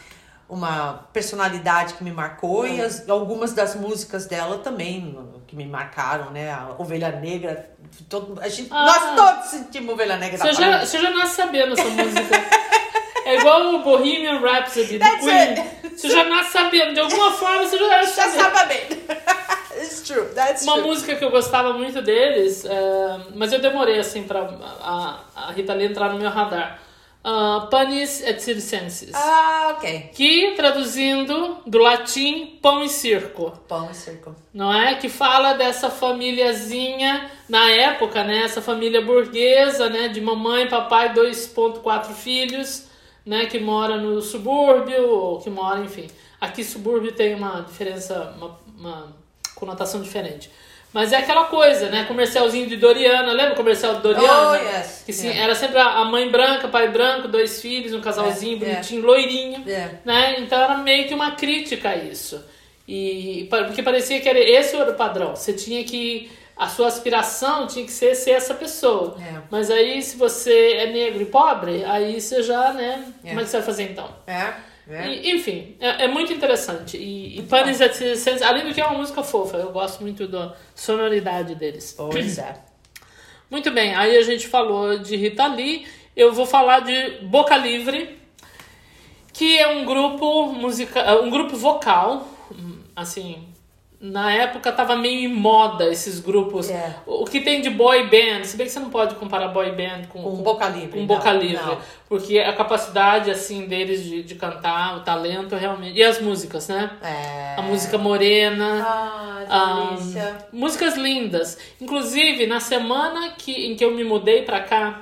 uma 0.50 1.08
personalidade 1.14 1.94
que 1.94 2.04
me 2.04 2.12
marcou 2.12 2.68
e 2.68 2.82
as, 2.82 3.08
algumas 3.08 3.54
das 3.54 3.76
músicas 3.76 4.26
dela 4.26 4.58
também 4.58 5.16
que 5.46 5.56
me 5.56 5.68
marcaram, 5.68 6.32
né? 6.32 6.52
A 6.52 6.74
Ovelha 6.80 7.12
Negra. 7.12 7.70
Todo, 8.10 8.42
a 8.42 8.48
gente, 8.50 8.70
Ah. 8.74 8.86
nós 8.88 9.16
todos 9.16 9.50
sentimos 9.52 9.94
Ovelha 9.94 10.18
Negra 10.18 10.38
Você 10.40 10.54
já, 10.54 10.84
você 10.84 11.00
já 11.00 11.12
nasce 11.12 11.36
sabendo 11.36 11.74
essa 11.80 11.88
música. 11.88 12.44
É 13.24 13.38
igual 13.40 13.76
o 13.76 13.84
Bohemian 13.84 14.40
Rhapsody 14.40 14.98
do 14.98 15.06
Queen. 15.20 15.92
Você 15.96 16.10
já 16.10 16.24
nasce 16.24 16.52
sabendo. 16.52 16.94
De 16.96 17.00
alguma 17.00 17.32
forma 17.32 17.68
você 17.68 17.78
já 17.78 18.02
Já 18.06 18.08
sabendo. 18.08 18.56
sabe 18.56 18.68
bem. 18.68 19.06
It's 19.86 20.02
true. 20.02 20.26
That's 20.34 20.64
Uma 20.64 20.74
true. 20.78 20.88
música 20.88 21.16
que 21.16 21.24
eu 21.24 21.32
gostava 21.32 21.74
muito 21.74 22.02
deles, 22.02 22.66
é, 22.66 23.20
mas 23.36 23.54
eu 23.54 23.60
demorei 23.60 24.00
assim 24.00 24.24
pra 24.24 24.42
a, 24.82 25.20
a 25.36 25.52
Rita 25.52 25.74
Lee 25.74 25.88
entrar 25.88 26.12
no 26.12 26.20
meu 26.20 26.30
radar. 26.30 26.82
Uh, 27.28 27.66
Panis 27.72 28.22
et 28.22 28.40
Circenses. 28.40 29.10
Ah, 29.16 29.74
ok. 29.76 30.12
Que, 30.14 30.52
traduzindo 30.56 31.58
do 31.66 31.80
latim, 31.80 32.60
pão 32.62 32.84
e 32.84 32.90
circo. 32.90 33.52
Pão 33.68 33.90
e 33.90 33.96
circo. 33.96 34.36
não 34.54 34.72
é? 34.72 34.94
Que 34.94 35.10
fala 35.10 35.54
dessa 35.54 35.90
famíliazinha 35.90 37.32
na 37.50 37.72
época, 37.72 38.24
né? 38.24 38.44
Essa 38.44 38.62
família 38.62 39.02
burguesa, 39.02 39.90
né? 39.90 40.08
De 40.08 40.22
mamãe, 40.22 40.68
papai, 40.68 41.14
2.4 41.16 42.14
filhos, 42.14 42.86
né? 43.26 43.48
Que 43.48 43.58
mora 43.60 43.98
no 43.98 44.22
subúrbio, 44.22 45.10
ou 45.10 45.40
que 45.40 45.50
mora, 45.50 45.80
enfim. 45.80 46.06
Aqui 46.40 46.64
subúrbio 46.64 47.12
tem 47.12 47.34
uma 47.34 47.62
diferença, 47.62 48.36
uma, 48.38 48.60
uma 48.78 49.15
conotação 49.56 50.02
diferente. 50.02 50.50
Mas 50.94 51.12
é 51.12 51.18
aquela 51.18 51.46
coisa, 51.46 51.90
né? 51.90 52.06
Comercialzinho 52.08 52.68
de 52.68 52.78
Doriana, 52.78 53.34
lembra 53.34 53.52
o 53.54 53.56
comercial 53.58 53.96
de 53.96 54.02
Doriana? 54.02 54.52
Oh, 54.52 54.56
yes. 54.56 55.04
Que 55.06 55.12
sim, 55.12 55.28
Yeah. 55.28 55.44
era 55.44 55.56
sempre 55.56 55.78
a 55.78 56.06
mãe 56.06 56.30
branca, 56.32 56.70
pai 56.70 56.88
branco, 56.88 57.28
dois 57.28 57.62
filhos, 57.62 57.94
um 57.94 58.00
casalzinho 58.00 58.64
É, 58.64 58.70
é. 58.70 58.74
bonitinho, 58.76 59.02
loirinho 59.06 59.64
É. 59.70 59.90
né? 60.06 60.40
Então 60.40 60.58
era 60.58 60.78
meio 60.78 61.06
que 61.08 61.14
uma 61.14 61.32
crítica 61.32 61.90
a 61.90 61.96
isso. 61.98 62.42
E 62.88 63.48
porque 63.50 63.82
parecia 63.84 64.22
que 64.22 64.30
era 64.30 64.40
esse 64.40 64.76
era 64.76 64.92
o 64.92 64.96
padrão. 64.96 65.36
Você 65.36 65.52
tinha 65.52 65.84
que 65.84 66.32
a 66.56 66.70
sua 66.70 66.88
aspiração 66.88 67.68
tinha 67.68 67.84
que 67.84 67.92
ser 67.92 68.16
ser 68.16 68.32
essa 68.32 68.54
pessoa. 68.54 69.18
É. 69.20 69.42
Mas 69.52 69.70
aí 69.70 70.02
se 70.02 70.16
você 70.16 70.74
é 70.78 70.86
negro 70.94 71.22
e 71.24 71.26
pobre, 71.26 71.84
aí 71.84 72.22
você 72.22 72.42
já, 72.42 72.72
né? 72.72 73.04
É. 73.24 73.30
Como 73.30 73.42
é 73.42 73.44
que 73.44 73.50
você 73.50 73.58
vai 73.58 73.66
fazer 73.66 73.84
então? 73.92 74.10
É. 74.28 74.54
é. 74.90 75.08
E, 75.08 75.32
enfim, 75.32 75.76
é, 75.80 76.06
é 76.06 76.08
muito 76.08 76.32
interessante. 76.32 76.98
E, 76.98 77.40
e 77.40 77.44
Panis 77.44 77.82
et 77.82 77.94
Circenses, 77.94 78.42
além 78.42 78.68
do 78.68 78.74
que 78.74 78.82
é 78.82 78.86
uma 78.86 78.98
música 79.00 79.24
fofa, 79.24 79.58
eu 79.58 79.72
gosto 79.72 80.02
muito 80.02 80.28
da 80.28 80.56
sonoridade 80.76 81.56
deles. 81.56 81.96
Pois 81.98 82.38
é. 82.38 82.56
Muito 83.50 83.70
bem, 83.70 83.94
aí 83.94 84.18
a 84.18 84.24
gente 84.24 84.48
falou 84.48 84.98
de 84.98 85.16
Rita 85.16 85.46
Lee, 85.46 85.86
eu 86.16 86.34
vou 86.34 86.48
falar 86.48 86.80
de 86.80 87.20
Boca 87.26 87.56
Livre, 87.56 88.18
que 89.32 89.60
é 89.60 89.68
um 89.68 89.86
grupo 89.86 90.48
musical, 90.48 91.22
um 91.22 91.30
grupo 91.30 91.56
vocal, 91.56 92.28
hum, 92.52 92.80
assim, 92.96 93.48
na 94.00 94.32
época 94.32 94.72
tava 94.72 94.96
meio 94.96 95.22
em 95.30 95.34
moda 95.34 95.90
esses 95.92 96.20
grupos. 96.20 96.70
É. 96.70 96.96
O 97.06 97.26
que 97.26 97.40
tem 97.42 97.62
de 97.62 97.70
boy 97.70 98.04
band, 98.10 98.44
se 98.44 98.58
bem 98.58 98.66
que 98.68 98.72
você 98.72 98.80
não 98.80 98.90
pode 98.90 99.16
comparar 99.16 99.48
boy 99.50 99.72
band 99.72 100.08
com, 100.10 100.22
Com 100.22 100.36
Boca 100.38 100.68
Livre, 100.70 100.90
com 100.92 101.00
não, 101.00 101.06
Boca 101.06 101.32
Livre, 101.32 101.66
não. 101.66 101.78
porque 102.08 102.40
a 102.40 102.54
capacidade 102.54 103.32
assim 103.32 103.66
deles 103.68 104.04
de, 104.04 104.24
de 104.24 104.36
cantar, 104.36 104.98
o 104.98 105.00
talento 105.02 105.56
realmente, 105.56 105.98
e 105.98 106.04
as 106.04 106.20
músicas, 106.22 106.68
né? 106.68 106.92
É. 107.02 107.56
A 107.58 107.62
música 107.62 107.98
morena, 107.98 108.86
Ah, 108.86 109.46
ah, 109.50 109.96
delícia. 109.98 110.38
músicas 110.52 110.96
lindas. 110.98 111.58
Inclusive, 111.80 112.46
na 112.48 112.60
semana 112.60 113.30
que, 113.38 113.52
em 113.68 113.76
que 113.76 113.86
eu 113.86 113.92
me 113.92 114.04
mudei 114.04 114.42
pra 114.44 114.60
cá, 114.62 115.02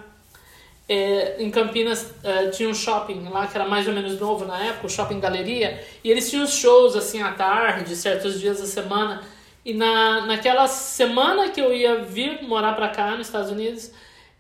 é, 0.88 1.42
em 1.42 1.50
Campinas 1.50 2.14
é, 2.24 2.48
tinha 2.48 2.68
um 2.68 2.74
shopping 2.74 3.28
lá 3.30 3.48
que 3.48 3.58
era 3.58 3.68
mais 3.68 3.88
ou 3.88 3.94
menos 3.94 4.20
novo 4.20 4.46
na 4.46 4.58
época, 4.66 4.88
o 4.88 4.90
Shopping 4.90 5.20
Galeria, 5.20 5.82
e 6.04 6.12
eles 6.12 6.30
tinham 6.30 6.46
shows 6.46 6.96
assim 6.96 7.22
à 7.22 7.32
tarde, 7.32 7.96
certos 7.96 8.40
dias 8.40 8.60
da 8.60 8.66
semana. 8.66 9.24
E 9.66 9.74
na, 9.74 10.26
naquela 10.26 10.68
semana 10.68 11.50
que 11.50 11.62
eu 11.62 11.74
ia 11.74 12.04
vir 12.04 12.44
morar 12.44 12.74
pra 12.74 12.90
cá, 12.90 13.12
nos 13.12 13.28
Estados 13.28 13.50
Unidos, 13.50 13.92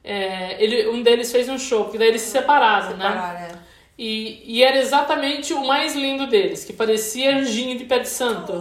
é, 0.03 0.61
ele, 0.61 0.89
um 0.89 1.01
deles 1.01 1.31
fez 1.31 1.47
um 1.47 1.57
show, 1.57 1.85
porque 1.85 1.97
daí 1.97 2.09
eles 2.09 2.21
se 2.21 2.31
separaram, 2.31 2.97
né? 2.97 3.49
É. 3.49 3.73
E, 3.97 4.43
e 4.45 4.63
era 4.63 4.77
exatamente 4.77 5.53
o 5.53 5.65
mais 5.65 5.95
lindo 5.95 6.27
deles, 6.27 6.65
que 6.65 6.73
parecia 6.73 7.37
anjinho 7.37 7.77
de 7.77 7.85
pé 7.85 7.99
de 7.99 8.09
santo. 8.09 8.51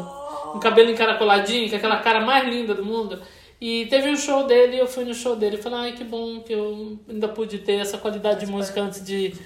Um 0.55 0.61
cabelo 0.61 0.91
encaracoladinho, 0.91 1.69
com 1.69 1.77
aquela 1.77 1.97
cara 1.97 2.21
mais 2.21 2.47
linda 2.47 2.75
do 2.75 2.85
mundo. 2.85 3.21
E 3.65 3.87
teve 3.87 4.11
um 4.11 4.17
show 4.17 4.45
dele, 4.45 4.77
eu 4.77 4.89
fui 4.89 5.05
no 5.05 5.15
show 5.15 5.37
dele 5.37 5.55
e 5.55 5.63
falei, 5.63 5.79
ai 5.79 5.93
que 5.93 6.03
bom 6.03 6.41
que 6.41 6.53
eu 6.53 6.99
ainda 7.09 7.29
pude 7.29 7.61
ter 7.61 7.75
essa 7.75 7.97
qualidade 7.97 8.45
de 8.45 8.51
música 8.51 8.81
antes 8.81 9.05
de, 9.05 9.37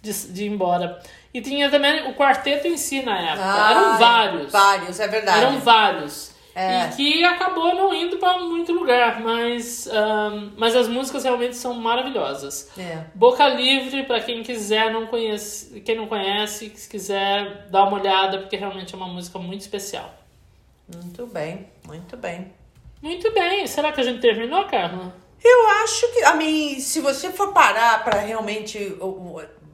de, 0.00 0.12
de 0.28 0.44
ir 0.44 0.52
embora. 0.52 1.02
E 1.34 1.40
tinha 1.40 1.68
também 1.68 2.08
o 2.08 2.14
quarteto 2.14 2.68
em 2.68 2.76
si 2.76 3.02
na 3.02 3.18
época. 3.18 3.42
Eram 3.42 3.90
Ai, 3.90 3.98
vários. 3.98 4.52
Vários, 4.52 5.00
é 5.00 5.08
verdade. 5.08 5.38
Eram 5.38 5.58
vários. 5.58 6.30
É. 6.54 6.86
E 6.86 6.88
que 6.90 7.24
acabou 7.24 7.74
não 7.74 7.92
indo 7.92 8.18
pra 8.18 8.38
muito 8.38 8.72
lugar, 8.72 9.20
mas, 9.20 9.88
ahn, 9.88 10.52
mas 10.56 10.76
as 10.76 10.86
músicas 10.86 11.24
realmente 11.24 11.56
são 11.56 11.74
maravilhosas. 11.74 12.70
É. 12.78 13.02
Boca 13.16 13.48
Livre, 13.48 14.04
pra 14.04 14.20
quem 14.20 14.44
quiser, 14.44 14.92
não 14.92 15.08
conhece, 15.08 15.80
quem 15.80 15.96
não 15.96 16.06
conhece, 16.06 16.70
se 16.76 16.88
quiser 16.88 17.66
dar 17.68 17.82
uma 17.82 17.98
olhada, 17.98 18.38
porque 18.38 18.54
realmente 18.54 18.94
é 18.94 18.96
uma 18.96 19.08
música 19.08 19.40
muito 19.40 19.62
especial. 19.62 20.14
Muito 20.88 21.26
bem, 21.26 21.66
muito 21.84 22.16
bem. 22.16 22.52
Muito 23.02 23.32
bem, 23.32 23.66
será 23.66 23.92
que 23.92 24.00
a 24.00 24.04
gente 24.04 24.20
terminou, 24.20 24.64
Carla? 24.66 25.14
Eu 25.44 25.68
acho 25.82 26.12
que, 26.12 26.24
a 26.24 26.34
mim, 26.34 26.80
se 26.80 27.00
você 27.00 27.30
for 27.30 27.52
parar 27.52 28.02
pra 28.02 28.18
realmente 28.20 28.96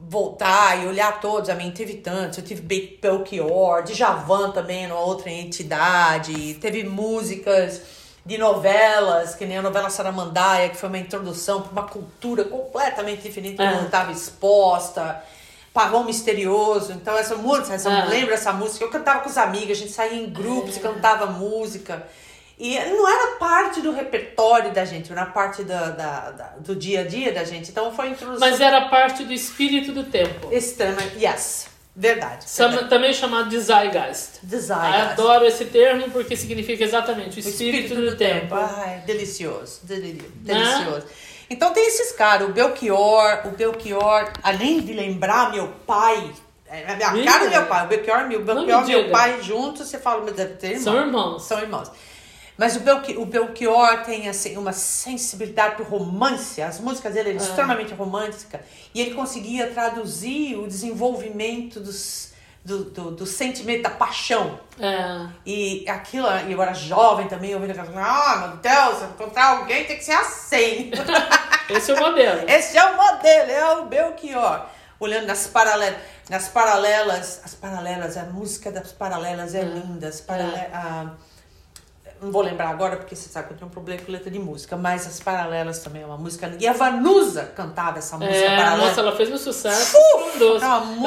voltar 0.07 0.83
e 0.83 0.87
olhar 0.87 1.19
todos, 1.19 1.49
a 1.49 1.55
mim, 1.55 1.71
teve 1.71 1.95
tantos. 1.95 2.37
Eu 2.37 2.43
tive 2.43 2.61
Be- 2.61 2.99
Belchior, 3.01 3.83
Djavan 3.83 4.51
também, 4.51 4.85
numa 4.87 4.99
outra 4.99 5.31
entidade. 5.31 6.55
Teve 6.55 6.83
músicas 6.83 7.81
de 8.25 8.37
novelas, 8.37 9.33
que 9.35 9.45
nem 9.45 9.57
a 9.57 9.61
novela 9.61 9.89
Saramandaia, 9.89 10.69
que 10.69 10.75
foi 10.77 10.89
uma 10.89 10.97
introdução 10.99 11.61
pra 11.61 11.71
uma 11.71 11.83
cultura 11.87 12.43
completamente 12.43 13.21
diferente 13.23 13.55
que 13.55 13.61
É. 13.63 13.71
eu 13.71 13.77
não 13.77 13.85
estava 13.85 14.11
exposta. 14.11 15.23
Pavão 15.73 16.03
Misterioso. 16.03 16.91
Então, 16.91 17.17
essa 17.17 17.35
música, 17.35 17.73
essa, 17.73 17.89
É. 17.91 18.05
lembra 18.05 18.35
essa 18.35 18.53
música? 18.53 18.85
Eu 18.85 18.91
cantava 18.91 19.21
com 19.21 19.29
os 19.29 19.37
amigos, 19.37 19.71
a 19.71 19.79
gente 19.79 19.91
saía 19.91 20.21
em 20.21 20.29
grupos 20.29 20.77
e 20.77 20.79
cantava 20.81 21.25
música. 21.25 22.05
E 22.65 22.79
não 22.79 23.05
era 23.05 23.35
parte 23.35 23.81
do 23.81 23.91
repertório 23.91 24.71
da 24.71 24.85
gente, 24.85 25.11
era 25.11 25.25
parte 25.25 25.63
da, 25.65 25.89
da- 25.89 26.31
da- 26.31 26.53
do 26.59 26.73
dia 26.73 27.01
a 27.01 27.03
dia 27.03 27.33
da 27.33 27.43
gente. 27.43 27.69
Então 27.69 27.91
foi 27.93 28.07
introdução 28.11 28.39
Mas 28.39 28.61
era 28.61 28.87
parte 28.87 29.25
do 29.25 29.33
espírito 29.33 29.91
do 29.91 30.05
tempo. 30.05 30.47
extrema. 30.49 31.01
Yes, 31.19 31.67
verdade. 31.93 32.45
Também 32.87 33.11
chamado 33.13 33.49
de 33.49 33.59
Zeitgeist. 33.59 34.39
Design. 34.43 34.97
Eu 34.97 35.03
adoro 35.09 35.45
esse 35.45 35.65
termo 35.65 36.09
porque 36.11 36.37
significa 36.37 36.85
exatamente 36.85 37.35
o 37.35 37.39
espírito, 37.41 37.95
do, 37.95 38.15
tempo. 38.15 38.55
Ai, 38.55 39.03
delicioso, 39.05 39.81
deli- 39.83 40.13
Né? 40.13 40.53
delicioso. 40.53 41.05
Então 41.49 41.73
tem 41.73 41.85
esses 41.85 42.13
caras, 42.13 42.47
o 42.47 42.53
Belchior, 42.53 43.41
o 43.45 43.49
Belchior, 43.51 44.31
além 44.41 44.79
de 44.79 44.93
lembrar 44.93 45.51
meu 45.51 45.67
pai, 45.85 46.31
é, 46.65 46.93
a 47.03 47.11
minha 47.11 47.25
cara 47.29 47.43
do 47.43 47.51
meu 47.51 47.65
pai, 47.65 47.85
o 47.85 47.89
Belchior, 47.89 48.27
meu, 48.27 48.39
me 48.39 48.45
Belchior, 48.45 48.85
meu 48.87 49.09
pai 49.11 49.41
juntos, 49.43 49.89
você 49.89 49.99
fala, 49.99 50.21
mas 50.23 50.33
deve 50.33 50.53
ter. 50.53 50.79
São 50.79 50.95
irmãos. 50.97 51.43
São 51.43 51.59
irmãos. 51.59 51.91
Mas 52.57 52.75
o, 52.75 52.81
Belchi, 52.81 53.17
o 53.17 53.25
Belchior 53.25 54.03
tem 54.03 54.29
assim, 54.29 54.57
uma 54.57 54.73
sensibilidade 54.73 55.75
pro 55.75 55.83
romance. 55.85 56.61
As 56.61 56.79
músicas 56.79 57.13
dele 57.13 57.29
eram 57.31 57.39
Ah. 57.39 57.43
extremamente 57.43 57.93
românticas. 57.93 58.61
E 58.93 59.01
ele 59.01 59.13
conseguia 59.15 59.67
traduzir 59.71 60.55
o 60.57 60.67
desenvolvimento 60.67 61.79
dos, 61.79 62.31
do, 62.63 62.83
do, 62.85 63.11
do 63.11 63.25
sentimento, 63.25 63.81
da 63.83 63.89
paixão. 63.89 64.59
É. 64.79 65.27
E 65.45 65.83
aquilo, 65.89 66.27
e 66.47 66.51
eu 66.51 66.61
era 66.61 66.73
jovem 66.73 67.27
também, 67.27 67.53
ouvindo 67.55 67.71
aquela 67.71 67.89
ah, 68.05 68.47
meu 68.47 68.57
Deus, 68.57 68.99
se 68.99 69.03
encontrar 69.05 69.57
alguém 69.57 69.85
tem 69.85 69.97
que 69.97 70.03
ser 70.03 70.13
assim. 70.13 70.91
Esse 71.69 71.91
é 71.91 71.95
o 71.95 71.99
modelo. 71.99 72.49
Esse 72.49 72.77
é 72.77 72.85
o 72.85 72.95
modelo, 72.97 73.51
é 73.51 73.73
o 73.77 73.85
Belchior. 73.85 74.65
Olhando 74.99 75.25
nas 75.27 75.47
paralelas, 75.47 75.97
nas 76.29 76.47
paralelas, 76.49 77.41
as 77.43 77.53
paralelas, 77.55 78.15
a 78.15 78.23
música 78.25 78.71
das 78.71 78.91
paralelas 78.91 79.55
é 79.55 79.61
linda. 79.63 80.07
As 80.07 80.21
parale- 80.21 80.67
a- 80.71 81.11
não 82.23 82.31
vou 82.31 82.41
lembrar 82.41 82.69
agora 82.69 82.97
porque 82.97 83.15
você 83.15 83.29
sabe 83.29 83.47
que 83.47 83.53
eu 83.53 83.57
tenho 83.57 83.67
um 83.69 83.73
problema 83.73 84.01
com 84.01 84.11
letra 84.11 84.31
de 84.31 84.39
música, 84.39 84.75
mas 84.77 85.05
as 85.05 85.19
Paralelas 85.19 85.79
também 85.79 86.01
é 86.01 86.05
uma 86.05 86.17
música. 86.17 86.55
E 86.59 86.67
a 86.67 86.73
Vanusa 86.73 87.51
cantava 87.55 87.99
essa 87.99 88.17
música 88.17 88.35
É, 88.35 88.55
paralela. 88.57 88.87
nossa, 88.87 89.01
ela 89.01 89.11
fez 89.15 89.31
um 89.31 89.37
sucesso 89.37 89.97
Uf, 89.97 90.41
Eu 90.41 90.57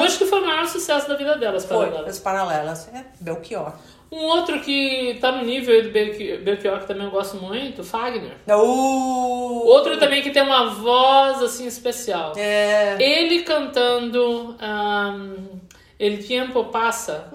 acho 0.03 0.19
que 0.19 0.27
foi 0.27 0.41
o 0.41 0.47
maior 0.47 0.67
sucesso 0.67 1.09
da 1.09 1.17
vida 1.17 1.37
delas, 1.37 1.65
Foi, 1.65 1.77
Paralelas. 1.87 2.09
as 2.09 2.19
Paralelas. 2.19 2.89
É, 2.95 3.05
Belchior. 3.21 3.73
Um 4.13 4.23
outro 4.27 4.61
que 4.61 5.19
tá 5.21 5.33
no 5.33 5.43
nível 5.45 5.83
do 5.83 5.91
Belchior, 5.91 6.39
Belchior, 6.41 6.79
que 6.79 6.87
também 6.87 7.05
eu 7.07 7.11
gosto 7.11 7.37
muito, 7.39 7.83
Fagner. 7.83 8.37
Uh, 8.49 9.67
Outro 9.67 9.99
também 9.99 10.23
que 10.23 10.31
tem 10.31 10.43
uma 10.45 10.71
voz 10.71 11.43
assim 11.43 11.67
especial. 11.67 12.33
É. 12.37 12.97
Ele 13.01 13.43
cantando 13.43 14.57
um, 14.61 15.59
El 15.99 16.19
Tiempo 16.19 16.65
Passa 16.67 17.29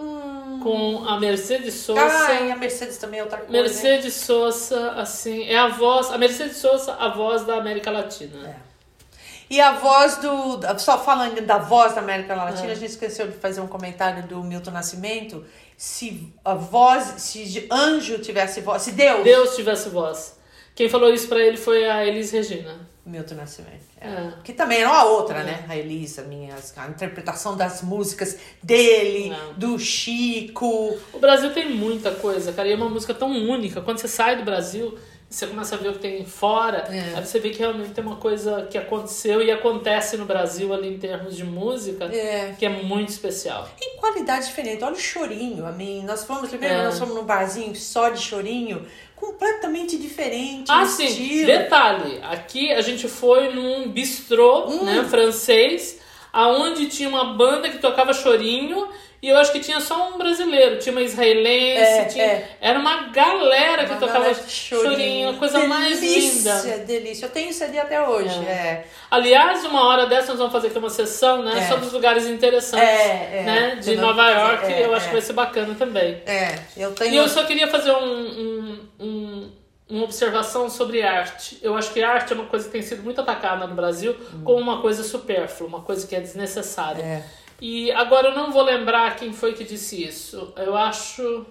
com 0.62 1.04
a 1.06 1.20
Mercedes 1.20 1.74
Sosa. 1.74 2.02
Ai, 2.02 2.52
a 2.52 2.56
Mercedes 2.56 2.98
também 2.98 3.20
é 3.20 3.24
outra 3.24 3.40
coisa. 3.40 3.52
Mercedes 3.52 4.14
Sosa, 4.14 4.92
assim, 4.92 5.44
é 5.44 5.58
a 5.58 5.68
voz. 5.68 6.12
A 6.12 6.18
Mercedes 6.18 6.58
Sosa, 6.58 6.94
a 6.94 7.10
voz 7.10 7.44
da 7.44 7.56
América 7.56 7.92
Latina. 7.92 8.48
É. 8.48 8.56
E 9.50 9.60
a 9.60 9.74
voz 9.74 10.18
do. 10.18 10.60
Só 10.80 10.98
falando 10.98 11.42
da 11.42 11.58
voz 11.58 11.94
da 11.94 12.00
América 12.00 12.34
É. 12.34 12.36
Latina, 12.38 12.72
a 12.72 12.76
gente 12.76 12.92
esqueceu 12.92 13.28
de 13.28 13.38
fazer 13.38 13.60
um 13.60 13.68
comentário 13.68 14.24
do 14.24 14.42
Milton 14.42 14.72
Nascimento. 14.72 15.44
Se 15.76 16.32
a 16.46 16.54
voz, 16.54 17.16
se 17.18 17.68
anjo 17.70 18.20
tivesse 18.20 18.62
voz, 18.62 18.84
se 18.84 18.92
Deus. 18.94 19.24
Deus 19.24 19.56
tivesse 19.56 19.90
voz. 19.90 20.40
Quem 20.74 20.88
falou 20.88 21.14
isso 21.14 21.28
pra 21.28 21.40
ele 21.40 21.58
foi 21.58 21.90
a 21.90 22.06
Elis 22.06 22.32
Regina. 22.32 22.88
Milton 23.06 23.36
Nascimento. 23.36 23.91
É. 24.02 24.08
É. 24.08 24.34
Que 24.44 24.52
também 24.52 24.80
era 24.80 24.90
uma 24.90 25.04
outra, 25.04 25.44
né? 25.44 25.64
A 25.70 25.78
Elisa, 25.78 26.24
minhas, 26.24 26.74
a 26.76 26.88
interpretação 26.88 27.56
das 27.56 27.84
músicas 27.84 28.38
dele, 28.62 29.30
Não. 29.30 29.54
do 29.54 29.80
Chico. 29.80 30.98
O 31.14 31.20
Brasil 31.20 31.54
tem 31.54 31.70
muita 31.70 32.12
coisa, 32.12 32.52
cara, 32.52 32.68
e 32.68 32.72
é 32.72 32.76
uma 32.76 32.90
música 32.90 33.14
tão 33.14 33.30
única. 33.32 33.80
Quando 33.82 34.00
você 34.00 34.08
sai 34.08 34.36
do 34.38 34.44
Brasil, 34.44 34.98
você 35.32 35.48
começa 35.48 35.76
a 35.76 35.78
ver 35.78 35.90
o 35.90 35.94
que 35.94 36.00
tem 36.00 36.26
fora, 36.26 36.80
É. 36.92 37.16
aí 37.18 37.26
você 37.26 37.40
vê 37.40 37.50
que 37.52 37.60
realmente 37.60 37.92
tem 37.92 38.04
uma 38.04 38.18
coisa 38.18 38.68
que 38.70 38.78
aconteceu 38.78 39.42
e 39.42 39.50
acontece 39.50 40.18
no 40.18 40.26
Brasil 40.26 40.74
ali 40.74 40.90
em 40.94 40.98
termos 41.00 41.38
de 41.38 41.46
música, 41.46 42.06
É. 42.14 42.54
que 42.60 42.66
é 42.66 42.70
muito 42.70 43.10
especial. 43.10 43.70
Em 43.82 43.96
qualidade 43.98 44.46
diferente. 44.48 44.84
Olha 44.84 44.94
o 44.94 45.00
chorinho. 45.00 45.66
A 45.66 45.72
mim, 45.72 46.04
nós 46.04 46.26
fomos, 46.26 46.52
lembra? 46.52 46.68
É. 46.68 46.84
Nós 46.84 47.00
fomos 47.00 47.16
num 47.16 47.24
barzinho 47.24 47.74
só 47.76 48.10
de 48.10 48.20
chorinho, 48.20 48.86
completamente 49.16 49.98
diferente. 49.98 50.66
Ah, 50.70 50.86
sim. 50.86 51.06
estilo. 51.06 51.46
Detalhe, 51.48 52.20
aqui 52.24 52.72
a 52.74 52.82
gente 52.82 53.08
foi 53.08 53.54
num 53.54 53.88
bistrô, 53.90 54.68
Hum. 54.68 54.84
né, 54.84 55.06
francês, 55.10 55.98
aonde 56.34 56.88
tinha 56.88 57.10
uma 57.10 57.34
banda 57.34 57.70
que 57.70 57.78
tocava 57.78 58.14
chorinho 58.14 58.88
e 59.22 59.30
eu 59.30 59.38
acho 59.38 59.52
que 59.52 59.60
tinha 59.60 59.80
só 59.80 60.10
um 60.10 60.18
brasileiro, 60.18 60.80
tinha 60.80 60.92
uma 60.92 61.02
israelense, 61.04 61.82
É, 61.84 62.06
tinha- 62.06 62.24
é. 62.26 62.50
era 62.60 62.80
uma 62.80 63.04
galera 63.10 63.86
que 63.86 63.92
Uma 63.92 64.00
tocava 64.00 64.20
galera 64.26 64.44
chorinho, 64.50 65.30
a 65.30 65.34
coisa 65.34 65.60
mais 65.68 66.00
delícia, 66.00 66.54
linda. 66.54 66.78
Delícia, 66.86 67.26
Eu 67.26 67.30
tenho 67.30 67.54
CD 67.54 67.78
até 67.78 68.02
hoje. 68.02 68.40
É. 68.48 68.84
Aliás, 69.12 69.64
uma 69.64 69.86
hora 69.88 70.08
dessa 70.08 70.30
nós 70.30 70.38
vamos 70.40 70.52
fazer 70.54 70.70
aqui 70.70 70.78
uma 70.80 70.90
sessão, 70.90 71.44
né, 71.44 71.60
É. 71.60 71.68
sobre 71.68 71.86
os 71.86 71.94
lugares 71.94 72.26
interessantes, 72.26 72.88
É, 72.88 73.30
é. 73.40 73.44
né, 73.44 73.76
de 73.76 73.94
Eu 73.94 74.02
Nova 74.02 74.28
York, 74.28 74.74
é, 74.74 74.86
eu 74.86 74.96
acho 74.96 75.06
é. 75.06 75.08
que 75.10 75.14
vai 75.14 75.22
ser 75.22 75.34
bacana 75.34 75.76
também. 75.78 76.20
É, 76.26 76.56
eu 76.76 76.92
tenho. 76.94 77.14
E 77.14 77.18
eu 77.18 77.30
só 77.30 77.44
queria 77.44 77.68
fazer 77.68 77.92
um, 77.92 78.04
um- 78.06 78.90
um- 79.00 79.52
uma 79.90 80.04
observação 80.04 80.70
sobre 80.70 81.02
arte. 81.04 81.60
Eu 81.62 81.76
acho 81.76 81.92
que 81.92 82.02
arte 82.02 82.32
é 82.32 82.36
uma 82.36 82.46
coisa 82.46 82.66
que 82.66 82.72
tem 82.72 82.82
sido 82.82 83.04
muito 83.04 83.20
atacada 83.20 83.68
no 83.68 83.76
Brasil 83.76 84.16
como 84.44 84.60
uma 84.60 84.82
coisa 84.82 85.04
supérflua, 85.04 85.68
uma 85.68 85.82
coisa 85.82 86.08
que 86.08 86.16
é 86.16 86.22
desnecessária. 86.22 87.02
É. 87.02 87.26
E 87.60 87.92
agora 87.92 88.30
eu 88.30 88.36
não 88.36 88.52
vou 88.52 88.64
lembrar 88.64 89.16
quem 89.16 89.32
foi 89.34 89.54
que 89.54 89.64
disse 89.64 90.04
isso. 90.04 90.54
Eu 90.58 90.76
acho. 90.76 91.46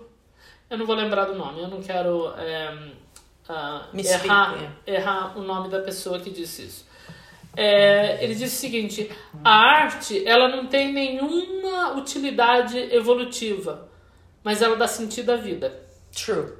Eu 0.68 0.78
não 0.78 0.87
vou 0.87 0.97
lembrar 0.97 1.24
do 1.24 1.35
nome, 1.35 1.61
eu 1.61 1.68
não 1.68 1.83
quero 1.83 2.33
é, 2.37 2.91
Me 3.93 4.07
errar, 4.07 4.76
errar 4.87 5.37
o 5.37 5.43
nome 5.43 5.68
da 5.68 5.81
pessoa 5.81 6.20
que 6.20 6.31
disse 6.31 6.62
isso. 6.62 6.91
É, 7.57 8.22
ele 8.22 8.35
disse 8.35 8.57
o 8.57 8.61
seguinte: 8.61 9.11
a 9.45 9.51
arte 9.51 10.26
ela 10.26 10.49
não 10.49 10.66
tem 10.66 10.93
nenhuma 10.93 11.97
utilidade 11.97 12.78
evolutiva, 12.95 13.89
mas 14.43 14.62
ela 14.62 14.76
dá 14.76 14.87
sentido 14.87 15.31
à 15.31 15.37
vida. 15.37 15.83
True. 16.12 16.59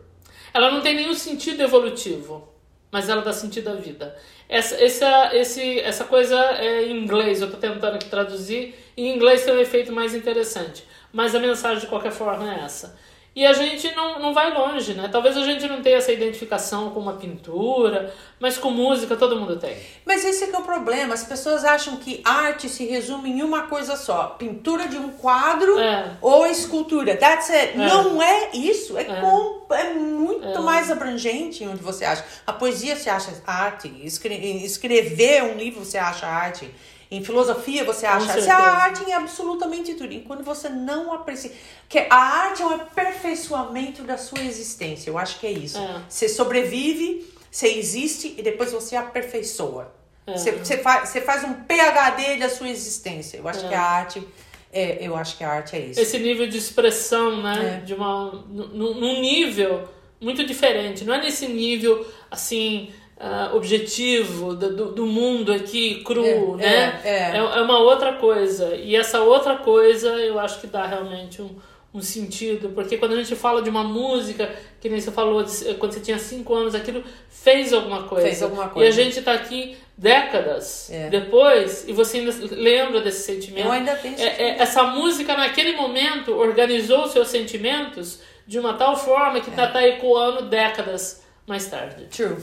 Ela 0.53 0.71
não 0.71 0.81
tem 0.81 0.95
nenhum 0.95 1.15
sentido 1.15 1.63
evolutivo, 1.63 2.49
mas 2.91 3.09
ela 3.09 3.23
dá 3.23 3.33
sentido 3.33 3.69
à 3.69 3.75
vida. 3.75 4.17
Essa, 4.49 4.75
essa, 4.83 5.37
esse, 5.37 5.81
essa 5.81 6.05
coisa 6.05 6.37
é 6.37 6.87
em 6.87 7.03
inglês, 7.03 7.41
eu 7.41 7.47
estou 7.47 7.61
tentando 7.61 7.95
aqui 7.95 8.09
traduzir. 8.09 8.75
Em 8.97 9.15
inglês 9.15 9.45
tem 9.45 9.55
um 9.55 9.61
efeito 9.61 9.93
mais 9.93 10.15
interessante, 10.15 10.85
mas 11.13 11.35
a 11.35 11.39
mensagem 11.39 11.81
de 11.81 11.87
qualquer 11.87 12.13
forma 12.13 12.53
é 12.53 12.65
essa. 12.65 12.99
E 13.35 13.47
a 13.47 13.53
gente 13.53 13.95
não, 13.95 14.19
não 14.19 14.35
vai 14.35 14.53
longe, 14.53 14.93
né? 14.93 15.09
Talvez 15.11 15.37
a 15.37 15.45
gente 15.45 15.67
não 15.69 15.81
tenha 15.81 15.99
essa 15.99 16.11
identificação 16.11 16.91
com 16.91 16.99
uma 16.99 17.13
pintura, 17.13 18.13
mas 18.41 18.59
com 18.59 18.71
música 18.73 19.15
todo 19.17 19.37
mundo 19.39 19.57
tem. 19.57 19.77
Mas 20.05 20.25
esse 20.25 20.43
é 20.45 20.47
que 20.49 20.57
é 20.57 20.59
o 20.59 20.63
problema. 20.63 21.15
As 21.15 21.23
pessoas 21.23 21.65
acham 21.65 21.97
que 21.99 22.21
arte 22.25 22.69
se 22.69 22.85
resume 22.87 23.31
em 23.31 23.43
uma 23.43 23.63
coisa 23.69 23.97
só: 23.97 24.31
pintura 24.37 24.89
de 24.89 24.97
um 24.97 25.11
quadro 25.11 25.79
É. 25.79 26.11
ou 26.21 26.45
escultura. 26.45 27.17
That's 27.17 27.49
it. 27.51 27.79
Não 27.79 28.21
é 28.21 28.51
isso. 28.53 28.99
É, 28.99 29.03
É. 29.03 29.21
com- 29.21 29.65
é 29.75 29.95
muito 29.95 30.49
É. 30.49 30.59
mais 30.59 30.91
abrangente 30.91 31.65
onde 31.65 31.81
você 31.83 32.05
acha. 32.05 32.25
A 32.45 32.53
poesia 32.53 32.97
você 32.97 33.09
acha 33.09 33.31
arte. 33.47 33.93
Escre- 34.03 34.35
escrever 34.65 35.45
um 35.45 35.55
livro 35.57 35.85
você 35.85 35.99
acha 35.99 36.27
arte. 36.27 36.69
Em 37.11 37.25
filosofia 37.25 37.85
você 37.85 38.07
acha 38.07 38.27
certeza. 38.27 38.55
A 38.55 38.85
arte 38.85 39.03
em 39.03 39.13
absolutamente 39.13 39.95
tudo. 39.95 40.13
E 40.13 40.21
quando 40.21 40.45
você 40.45 40.69
não 40.69 41.13
aprecia. 41.13 41.51
Que 41.89 42.07
a 42.09 42.15
arte 42.15 42.63
é 42.63 42.67
um 42.67 42.75
aperfeiçoamento 42.75 44.05
da 44.05 44.17
sua 44.17 44.41
existência. 44.41 45.11
Eu 45.11 45.19
acho 45.19 45.41
que 45.41 45.47
é 45.47 45.51
isso. 45.51 45.79
É. 45.79 46.03
Você 46.09 46.29
sobrevive, 46.29 47.27
você 47.51 47.67
existe 47.69 48.35
e 48.39 48.43
depois 48.43 48.71
você 48.71 48.95
aperfeiçoa. 48.95 49.93
É. 50.27 50.33
Você, 50.37 50.53
você, 50.53 50.79
faz, 50.79 51.09
você 51.09 51.21
faz 51.21 51.43
um 51.43 51.55
PhD 51.55 52.37
da 52.39 52.49
sua 52.49 52.69
existência. 52.69 53.39
Eu 53.39 53.49
acho 53.49 53.65
É. 53.67 53.69
que 53.69 53.75
a 53.75 53.83
arte. 53.83 54.29
É, 54.73 54.99
eu 55.01 55.17
acho 55.17 55.37
que 55.37 55.43
a 55.43 55.51
arte 55.51 55.75
é 55.75 55.81
isso. 55.81 56.01
Esse 56.01 56.17
nível 56.21 56.47
de 56.47 56.57
expressão, 56.57 57.43
né? 57.43 57.81
É. 57.83 57.85
De 57.85 57.93
uma, 57.93 58.31
num 58.49 59.21
nível 59.21 59.89
muito 60.21 60.45
diferente. 60.47 61.05
Não 61.05 61.15
é 61.15 61.21
nesse 61.21 61.49
nível, 61.49 62.07
assim, 62.31 62.93
ah, 63.23 63.51
objetivo 63.55 64.55
do, 64.55 64.75
do- 64.75 64.93
do 64.93 65.07
mundo 65.07 65.53
aqui, 65.53 66.03
cru, 66.03 66.25
É, 66.25 66.57
né? 66.57 67.01
é, 67.05 67.11
é. 67.11 67.37
é 67.37 67.43
uma 67.63 67.79
outra 67.79 68.15
coisa. 68.15 68.75
E 68.75 68.97
essa 68.97 69.21
outra 69.21 69.57
coisa 69.57 70.09
eu 70.09 70.39
acho 70.41 70.59
que 70.61 70.67
dá 70.67 70.87
realmente 70.87 71.43
um, 71.43 71.51
um 71.93 72.01
sentido. 72.01 72.71
Porque 72.71 72.97
quando 72.97 73.13
a 73.13 73.17
gente 73.17 73.37
fala 73.37 73.61
de 73.61 73.69
uma 73.69 73.85
música, 73.85 74.51
que 74.81 74.89
nem 74.89 74.99
você 75.01 75.11
falou, 75.13 75.45
quando 75.79 75.93
você 75.93 76.01
tinha 76.01 76.19
cinco 76.19 76.55
anos, 76.55 76.75
aquilo 76.75 77.05
fez 77.29 77.73
alguma 77.75 78.05
coisa. 78.05 78.27
Fez 78.27 78.43
alguma 78.43 78.63
E 78.63 78.67
a 78.67 78.71
coisa. 78.71 78.93
gente 78.93 79.21
tá 79.21 79.35
aqui 79.35 79.77
décadas 79.99 80.89
É. 80.91 81.11
depois 81.11 81.85
e 81.87 81.93
você 81.93 82.19
ainda 82.19 82.33
lembra 82.53 83.03
desse 83.03 83.23
sentimento. 83.25 83.67
Eu 83.67 83.73
ainda 83.73 83.95
tenho 83.97 84.19
É- 84.19 84.43
é- 84.43 84.57
essa 84.63 84.83
música 84.85 85.37
naquele 85.37 85.77
momento 85.77 86.33
organizou 86.35 87.07
seus 87.07 87.29
sentimentos 87.29 88.21
de 88.47 88.59
uma 88.59 88.73
tal 88.75 88.97
forma 88.97 89.41
que 89.41 89.51
tá, 89.51 89.67
tá 89.67 89.87
ecoando 89.87 90.47
décadas 90.49 91.23
mais 91.47 91.67
tarde. 91.67 92.07
True. 92.11 92.37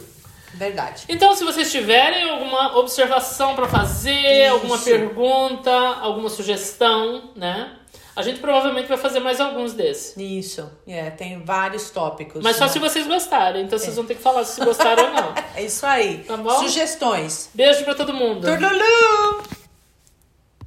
Verdade. 0.54 1.04
Então, 1.10 1.36
se 1.36 1.43
vocês 1.43 1.72
tiverem 1.72 2.30
alguma 2.30 2.78
observação 2.78 3.56
para 3.56 3.68
fazer, 3.68 4.45
Isso. 4.45 4.54
alguma 4.54 4.78
pergunta, 4.78 5.72
alguma 5.72 6.30
sugestão, 6.30 7.32
né? 7.36 7.72
A 8.16 8.24
gente 8.24 8.39
provavelmente 8.39 8.88
vai 8.88 8.98
fazer 8.98 9.20
mais 9.20 9.39
alguns 9.39 9.74
desses. 9.74 10.18
Isso. 10.18 10.68
É, 10.88 11.12
tem 11.12 11.43
vários 11.43 11.91
tópicos. 11.91 12.41
Mas 12.41 12.56
só 12.56 12.66
né? 12.66 12.72
se 12.72 12.80
vocês 12.80 13.06
gostarem. 13.06 13.64
Então 13.64 13.78
vocês 13.78 13.95
vão 13.95 14.06
ter 14.06 14.16
que 14.16 14.22
falar 14.24 14.43
se 14.43 14.60
gostaram 14.66 15.06
ou 15.06 15.12
não. 15.12 15.34
É 15.56 15.64
isso 15.64 15.86
aí. 15.86 16.24
Tá 16.24 16.36
bom? 16.38 16.50
Sugestões. 16.60 17.50
Beijo 17.54 17.84
pra 17.84 17.93
todo 17.93 18.14
mundo. 18.14 18.48
Turlulu! 18.48 19.57